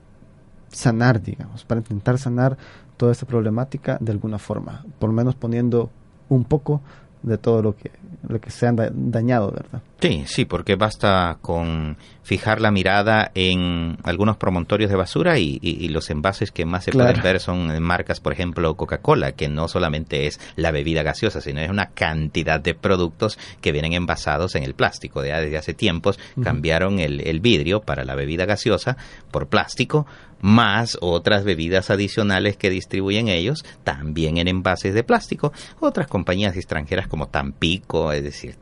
sanar, 0.70 1.22
digamos, 1.22 1.64
para 1.64 1.80
intentar 1.80 2.18
sanar 2.18 2.58
toda 2.98 3.12
esta 3.12 3.26
problemática 3.26 3.98
de 4.02 4.12
alguna 4.12 4.40
forma, 4.40 4.84
por 5.00 5.10
lo 5.10 5.16
menos 5.16 5.36
poniendo 5.36 5.92
un 6.30 6.44
poco 6.44 6.82
de 7.24 7.38
todo 7.38 7.62
lo 7.62 7.76
que 7.76 7.92
lo 8.28 8.40
que 8.40 8.50
se 8.52 8.68
han 8.68 8.78
dañado, 9.12 9.52
¿verdad? 9.52 9.82
Sí, 10.02 10.24
sí, 10.28 10.46
porque 10.46 10.76
basta 10.76 11.38
con 11.42 11.98
fijar 12.22 12.62
la 12.62 12.72
mirada 12.72 13.32
en 13.34 13.98
algunos 14.04 14.38
promontorios 14.38 14.92
de 14.92 14.98
basura 14.98 15.40
y, 15.40 15.58
y, 15.62 15.84
y 15.84 15.90
los 15.90 16.10
envases 16.10 16.52
que 16.52 16.66
más 16.66 16.84
se 16.84 16.92
claro. 16.92 17.10
pueden 17.10 17.24
ver 17.24 17.40
son 17.40 17.82
marcas, 17.82 18.20
por 18.20 18.34
ejemplo, 18.34 18.76
Coca-Cola, 18.76 19.32
que 19.32 19.48
no 19.48 19.68
solamente 19.68 20.28
es 20.28 20.40
la 20.56 20.72
bebida 20.72 21.04
gaseosa, 21.04 21.42
sino 21.42 21.62
es 21.62 21.70
una 21.70 21.88
cantidad 21.88 22.60
de 22.60 22.76
productos 22.76 23.40
que 23.62 23.72
vienen 23.72 23.94
envasados 23.94 24.56
en 24.56 24.64
el 24.64 24.76
plástico. 24.76 25.24
Ya 25.26 25.40
desde 25.40 25.58
hace 25.58 25.74
tiempos 25.74 26.20
uh 26.36 26.42
-huh. 26.42 26.44
cambiaron 26.44 27.00
el, 27.00 27.22
el 27.22 27.40
vidrio 27.40 27.82
para 27.82 28.04
la 28.04 28.14
bebida 28.14 28.46
gaseosa 28.46 28.98
por 29.32 29.48
plástico, 29.48 30.06
más 30.42 30.98
otras 31.02 31.44
bebidas 31.44 31.90
adicionales 31.90 32.58
que 32.58 32.70
distribuyen 32.70 33.28
ellos, 33.28 33.66
también 33.84 34.38
en 34.38 34.48
envases 34.48 34.94
de 34.94 35.04
plástico. 35.04 35.54
Otras 35.80 36.08
compañías 36.08 36.56
extranjeras 36.56 37.08
como 37.08 37.28
Tampico, 37.28 38.12
es 38.12 38.24
decir, 38.24 38.56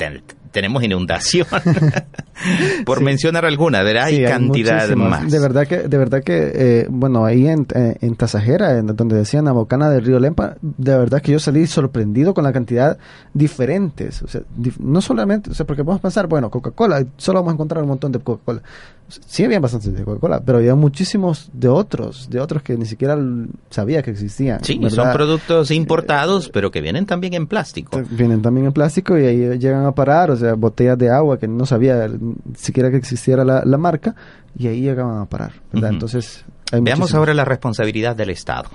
tenemos 0.55 0.81
inundación. 0.83 1.45
Por 2.85 2.99
sí. 2.99 3.03
mencionar 3.03 3.45
alguna, 3.45 3.83
¿verdad? 3.83 4.05
Hay, 4.05 4.15
sí, 4.15 4.25
hay 4.25 4.31
cantidad 4.31 4.89
más. 4.95 5.29
De 5.29 5.39
verdad 5.39 5.67
que, 5.67 5.79
de 5.79 5.97
verdad 5.97 6.23
que 6.23 6.51
eh, 6.55 6.87
bueno, 6.89 7.25
ahí 7.25 7.45
en, 7.45 7.67
eh, 7.75 7.97
en 7.99 8.15
Tasajera, 8.15 8.77
en 8.77 8.87
donde 8.87 9.17
decían 9.17 9.49
Abocana 9.49 9.89
del 9.89 10.05
Río 10.05 10.17
Lempa, 10.17 10.55
de 10.61 10.97
verdad 10.97 11.21
que 11.21 11.33
yo 11.33 11.39
salí 11.39 11.67
sorprendido 11.67 12.33
con 12.33 12.45
la 12.45 12.53
cantidad 12.53 12.97
diferentes. 13.33 14.21
O 14.21 14.29
sea, 14.29 14.41
dif 14.55 14.79
no 14.79 15.01
solamente, 15.01 15.49
o 15.49 15.53
sea, 15.53 15.65
porque 15.65 15.83
podemos 15.83 16.01
pensar, 16.01 16.27
bueno, 16.27 16.49
Coca-Cola, 16.49 17.05
solo 17.17 17.39
vamos 17.39 17.51
a 17.51 17.55
encontrar 17.55 17.83
un 17.83 17.89
montón 17.89 18.13
de 18.13 18.19
Coca-Cola. 18.19 18.61
Sí 19.07 19.43
había 19.43 19.59
bastantes 19.59 19.93
de 19.93 20.03
Coca-Cola, 20.03 20.41
pero 20.43 20.57
había 20.57 20.73
muchísimos 20.73 21.49
de 21.53 21.67
otros, 21.67 22.27
de 22.29 22.39
otros 22.39 22.63
que 22.63 22.75
ni 22.75 22.85
siquiera 22.85 23.17
sabía 23.69 24.01
que 24.01 24.11
existían. 24.11 24.63
Sí, 24.63 24.79
¿verdad? 24.79 24.95
son 24.95 25.13
productos 25.13 25.69
importados, 25.69 26.49
pero 26.49 26.71
que 26.71 26.81
vienen 26.81 27.05
también 27.05 27.33
en 27.35 27.45
plástico. 27.45 28.01
Vienen 28.09 28.41
también 28.41 28.67
en 28.67 28.73
plástico 28.73 29.17
y 29.17 29.25
ahí 29.25 29.59
llegan 29.59 29.85
a 29.85 29.91
parar, 29.93 30.31
o 30.31 30.35
sea, 30.35 30.44
botellas 30.53 30.97
de 30.97 31.09
agua 31.09 31.39
que 31.39 31.47
no 31.47 31.65
sabía 31.65 32.09
siquiera 32.55 32.91
que 32.91 32.97
existiera 32.97 33.43
la, 33.43 33.63
la 33.65 33.77
marca 33.77 34.15
y 34.57 34.67
ahí 34.67 34.81
llegaban 34.81 35.21
a 35.21 35.25
parar, 35.25 35.53
¿verdad? 35.71 35.89
Uh 35.89 35.91
-huh. 35.91 35.95
Entonces, 35.95 36.45
veamos 36.71 37.13
ahora 37.13 37.33
la 37.33 37.45
responsabilidad 37.45 38.15
del 38.15 38.29
Estado. 38.29 38.69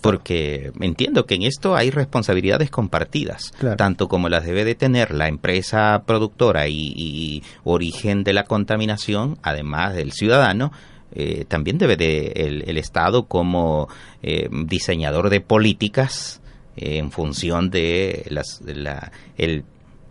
Porque 0.00 0.72
entiendo 0.80 1.26
que 1.26 1.34
en 1.34 1.42
esto 1.42 1.76
hay 1.76 1.90
responsabilidades 1.90 2.70
compartidas, 2.70 3.52
claro. 3.58 3.76
tanto 3.76 4.08
como 4.08 4.30
las 4.30 4.46
debe 4.46 4.64
de 4.64 4.74
tener 4.74 5.12
la 5.14 5.28
empresa 5.28 6.02
productora 6.06 6.66
y, 6.66 6.94
y 6.96 7.42
origen 7.62 8.24
de 8.24 8.32
la 8.32 8.44
contaminación, 8.44 9.36
además 9.42 9.94
del 9.94 10.12
ciudadano, 10.12 10.72
eh, 11.12 11.44
también 11.46 11.78
debe 11.78 11.96
de 11.96 12.32
el, 12.36 12.64
el 12.66 12.78
Estado 12.78 13.26
como 13.26 13.88
eh, 14.22 14.48
diseñador 14.66 15.28
de 15.30 15.40
políticas 15.40 16.40
eh, 16.76 16.98
en 16.98 17.10
función 17.10 17.70
de, 17.70 18.26
las, 18.30 18.64
de 18.64 18.74
la, 18.76 19.12
el 19.36 19.64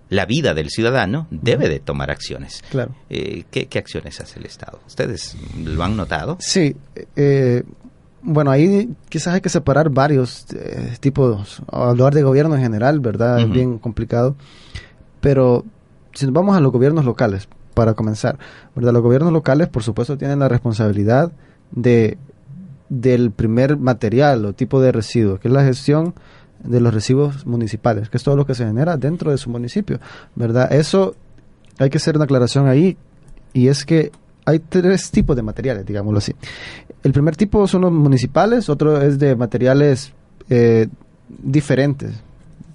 la 0.10 0.26
vida 0.26 0.54
del 0.54 0.70
ciudadano 0.70 1.28
debe 1.32 1.70
de 1.70 1.80
tomar 1.80 2.12
acciones. 2.12 2.64
Claro. 2.70 2.96
Eh, 3.10 3.44
¿qué, 3.52 3.68
¿qué, 3.68 3.80
acciones 3.80 4.20
hace 4.22 4.40
el 4.40 4.46
Estado? 4.46 4.80
¿Ustedes 4.86 5.36
lo 5.64 5.84
han 5.84 5.98
notado? 5.98 6.38
Sí. 6.40 6.76
Eh, 7.16 7.64
bueno, 8.22 8.52
ahí 8.52 8.90
quizás 9.10 9.36
hay 9.36 9.42
que 9.42 9.50
separar 9.50 9.90
varios 9.90 10.46
eh, 10.54 10.96
tipos, 11.00 11.62
hablar 11.72 12.14
de 12.14 12.24
gobierno 12.24 12.56
en 12.56 12.62
general, 12.62 13.00
¿verdad? 13.00 13.38
Uh 13.38 13.42
-huh. 13.42 13.46
Es 13.46 13.52
bien 13.52 13.78
complicado. 13.80 14.36
Pero 15.22 15.66
si 16.14 16.26
nos 16.26 16.34
vamos 16.34 16.56
a 16.56 16.60
los 16.60 16.72
gobiernos 16.72 17.06
locales, 17.06 17.48
para 17.76 17.94
comenzar, 17.94 18.40
¿verdad? 18.74 18.94
Los 18.94 19.04
gobiernos 19.04 19.32
locales, 19.32 19.68
por 19.68 19.84
supuesto, 19.84 20.18
tienen 20.18 20.40
la 20.40 20.48
responsabilidad 20.48 21.32
de 21.70 22.18
del 22.88 23.32
primer 23.32 23.78
material 23.78 24.46
o 24.46 24.54
tipo 24.54 24.80
de 24.80 24.92
residuo, 24.92 25.40
que 25.40 25.48
es 25.48 25.54
la 25.54 25.64
gestión 25.64 26.14
de 26.68 26.80
los 26.80 26.94
residuos 26.94 27.46
municipales, 27.46 28.10
que 28.10 28.18
es 28.18 28.24
todo 28.24 28.36
lo 28.36 28.46
que 28.46 28.56
se 28.56 28.66
genera 28.66 28.98
dentro 28.98 29.32
de 29.32 29.38
su 29.38 29.50
municipio, 29.50 30.00
¿verdad? 30.36 30.72
Eso 30.72 31.16
hay 31.78 31.90
que 31.90 31.98
hacer 31.98 32.16
una 32.16 32.26
aclaración 32.26 32.68
ahí 32.68 32.98
y 33.54 33.68
es 33.68 33.86
que 33.86 34.12
hay 34.46 34.60
tres 34.60 35.12
tipos 35.12 35.36
de 35.36 35.42
materiales, 35.42 35.86
digámoslo 35.86 36.20
así. 36.20 36.34
El 37.04 37.12
primer 37.12 37.36
tipo 37.36 37.68
son 37.68 37.82
los 37.82 37.92
municipales, 37.92 38.70
otro 38.70 39.02
es 39.02 39.18
de 39.20 39.36
materiales 39.36 40.14
eh, 40.50 40.88
diferentes, 41.28 42.14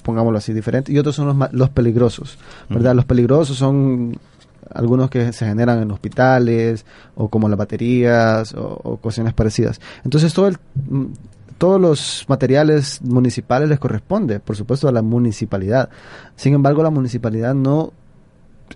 pongámoslo 0.03 0.39
así, 0.39 0.53
diferentes, 0.53 0.95
y 0.95 0.99
otros 0.99 1.15
son 1.15 1.39
los, 1.39 1.53
los 1.53 1.71
peligrosos, 1.71 2.39
¿verdad? 2.69 2.95
Los 2.95 3.05
peligrosos 3.05 3.57
son 3.57 4.19
algunos 4.73 5.11
que 5.11 5.33
se 5.33 5.47
generan 5.47 5.83
en 5.83 5.91
hospitales 5.91 6.85
o 7.15 7.29
como 7.29 7.49
las 7.49 7.59
baterías 7.59 8.55
o, 8.55 8.81
o 8.83 8.97
cuestiones 8.99 9.35
parecidas. 9.35 9.81
Entonces 10.05 10.33
todo 10.33 10.49
el, 10.49 10.59
todos 11.61 11.79
los 11.79 12.25
materiales 12.27 13.03
municipales 13.03 13.69
les 13.69 13.79
corresponde, 13.79 14.41
por 14.41 14.57
supuesto, 14.57 14.89
a 14.89 14.93
la 14.93 15.03
municipalidad. 15.03 15.91
Sin 16.35 16.55
embargo, 16.55 16.83
la 16.83 16.89
municipalidad 16.89 17.55
no 17.55 17.93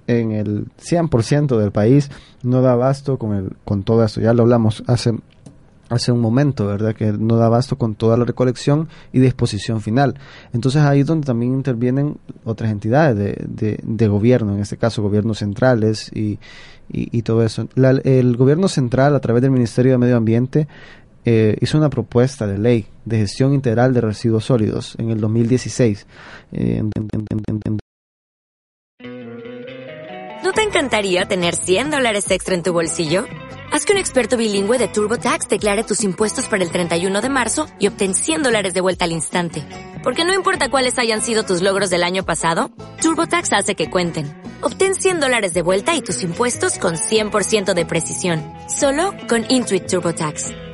en 0.07 0.33
el 0.33 0.67
100% 0.77 1.57
del 1.57 1.73
país 1.73 2.11
no 2.43 2.61
da 2.61 2.73
abasto 2.73 3.17
con 3.17 3.35
el 3.35 3.57
con 3.65 3.85
todo 3.85 4.05
esto. 4.05 4.21
Ya 4.21 4.35
lo 4.35 4.43
hablamos 4.43 4.85
hace 4.87 5.15
hace 5.89 6.13
un 6.13 6.21
momento, 6.21 6.67
¿verdad? 6.67 6.95
Que 6.95 7.13
no 7.13 7.37
da 7.37 7.47
abasto 7.47 7.79
con 7.79 7.95
toda 7.95 8.19
la 8.19 8.27
recolección 8.27 8.89
y 9.13 9.21
disposición 9.21 9.81
final. 9.81 10.17
Entonces 10.53 10.83
ahí 10.83 11.01
es 11.01 11.07
donde 11.07 11.25
también 11.25 11.55
intervienen 11.55 12.19
otras 12.45 12.71
entidades 12.71 13.17
de, 13.17 13.79
de, 13.83 14.09
gobierno, 14.09 14.55
en 14.55 14.61
este 14.61 14.77
caso 14.77 15.03
gobiernos 15.03 15.39
centrales 15.39 16.11
y, 16.15 16.39
y, 16.91 17.23
todo 17.23 17.43
eso. 17.45 17.67
el 17.77 18.37
gobierno 18.37 18.69
central, 18.69 19.15
a 19.15 19.21
través 19.21 19.43
del 19.43 19.51
Ministerio 19.51 19.93
de 19.93 19.99
Medio 19.99 20.17
Ambiente, 20.17 20.69
eh, 21.25 21.57
hizo 21.61 21.79
una 21.79 21.91
propuesta 21.91 22.47
de 22.47 22.59
ley 22.59 22.87
de 23.05 23.19
gestión 23.19 23.55
integral 23.55 23.95
de 23.95 24.01
residuos 24.01 24.45
sólidos 24.45 24.95
en 24.99 25.11
el 25.11 25.21
2016. 25.21 26.07
Eh, 26.53 26.83
¿No 30.43 30.53
te 30.53 30.63
encantaría 30.63 31.25
tener 31.25 31.57
100 31.57 31.91
dólares 31.91 32.31
extra 32.31 32.55
en 32.55 32.63
tu 32.63 32.73
bolsillo? 32.73 33.25
Haz 33.73 33.87
que 33.87 33.93
un 33.93 33.99
experto 33.99 34.37
bilingüe 34.37 34.79
de 34.79 34.87
TurboTax 34.87 35.49
declare 35.49 35.83
tus 35.83 36.05
impuestos 36.05 36.47
para 36.47 36.63
el 36.63 36.71
31 36.71 37.21
de 37.23 37.29
marzo 37.29 37.67
y 37.81 37.89
obtén 37.89 38.15
100 38.15 38.43
dólares 38.43 38.75
de 38.75 38.81
vuelta 38.81 39.05
al 39.05 39.13
instante. 39.13 39.67
Porque 40.05 40.25
no 40.25 40.35
importa 40.35 40.69
cuáles 40.69 40.99
hayan 40.99 41.23
sido 41.23 41.45
tus 41.45 41.63
logros 41.63 41.91
del 41.91 42.05
año 42.05 42.25
pasado, 42.25 42.71
TurboTax 43.01 43.53
hace 43.53 43.75
que 43.75 43.91
cuenten. 43.91 44.33
Obtén 44.61 44.95
100 44.95 45.21
dólares 45.21 45.55
de 45.55 45.63
vuelta 45.63 45.97
y 45.97 46.03
tus 46.03 46.23
impuestos 46.23 46.79
con 46.79 46.95
100% 46.95 47.75
de 47.75 47.87
precisión. 47.87 48.43
Solo 48.69 49.15
con 49.29 49.45
Intuit 49.49 49.87
TurboTax. 49.87 50.74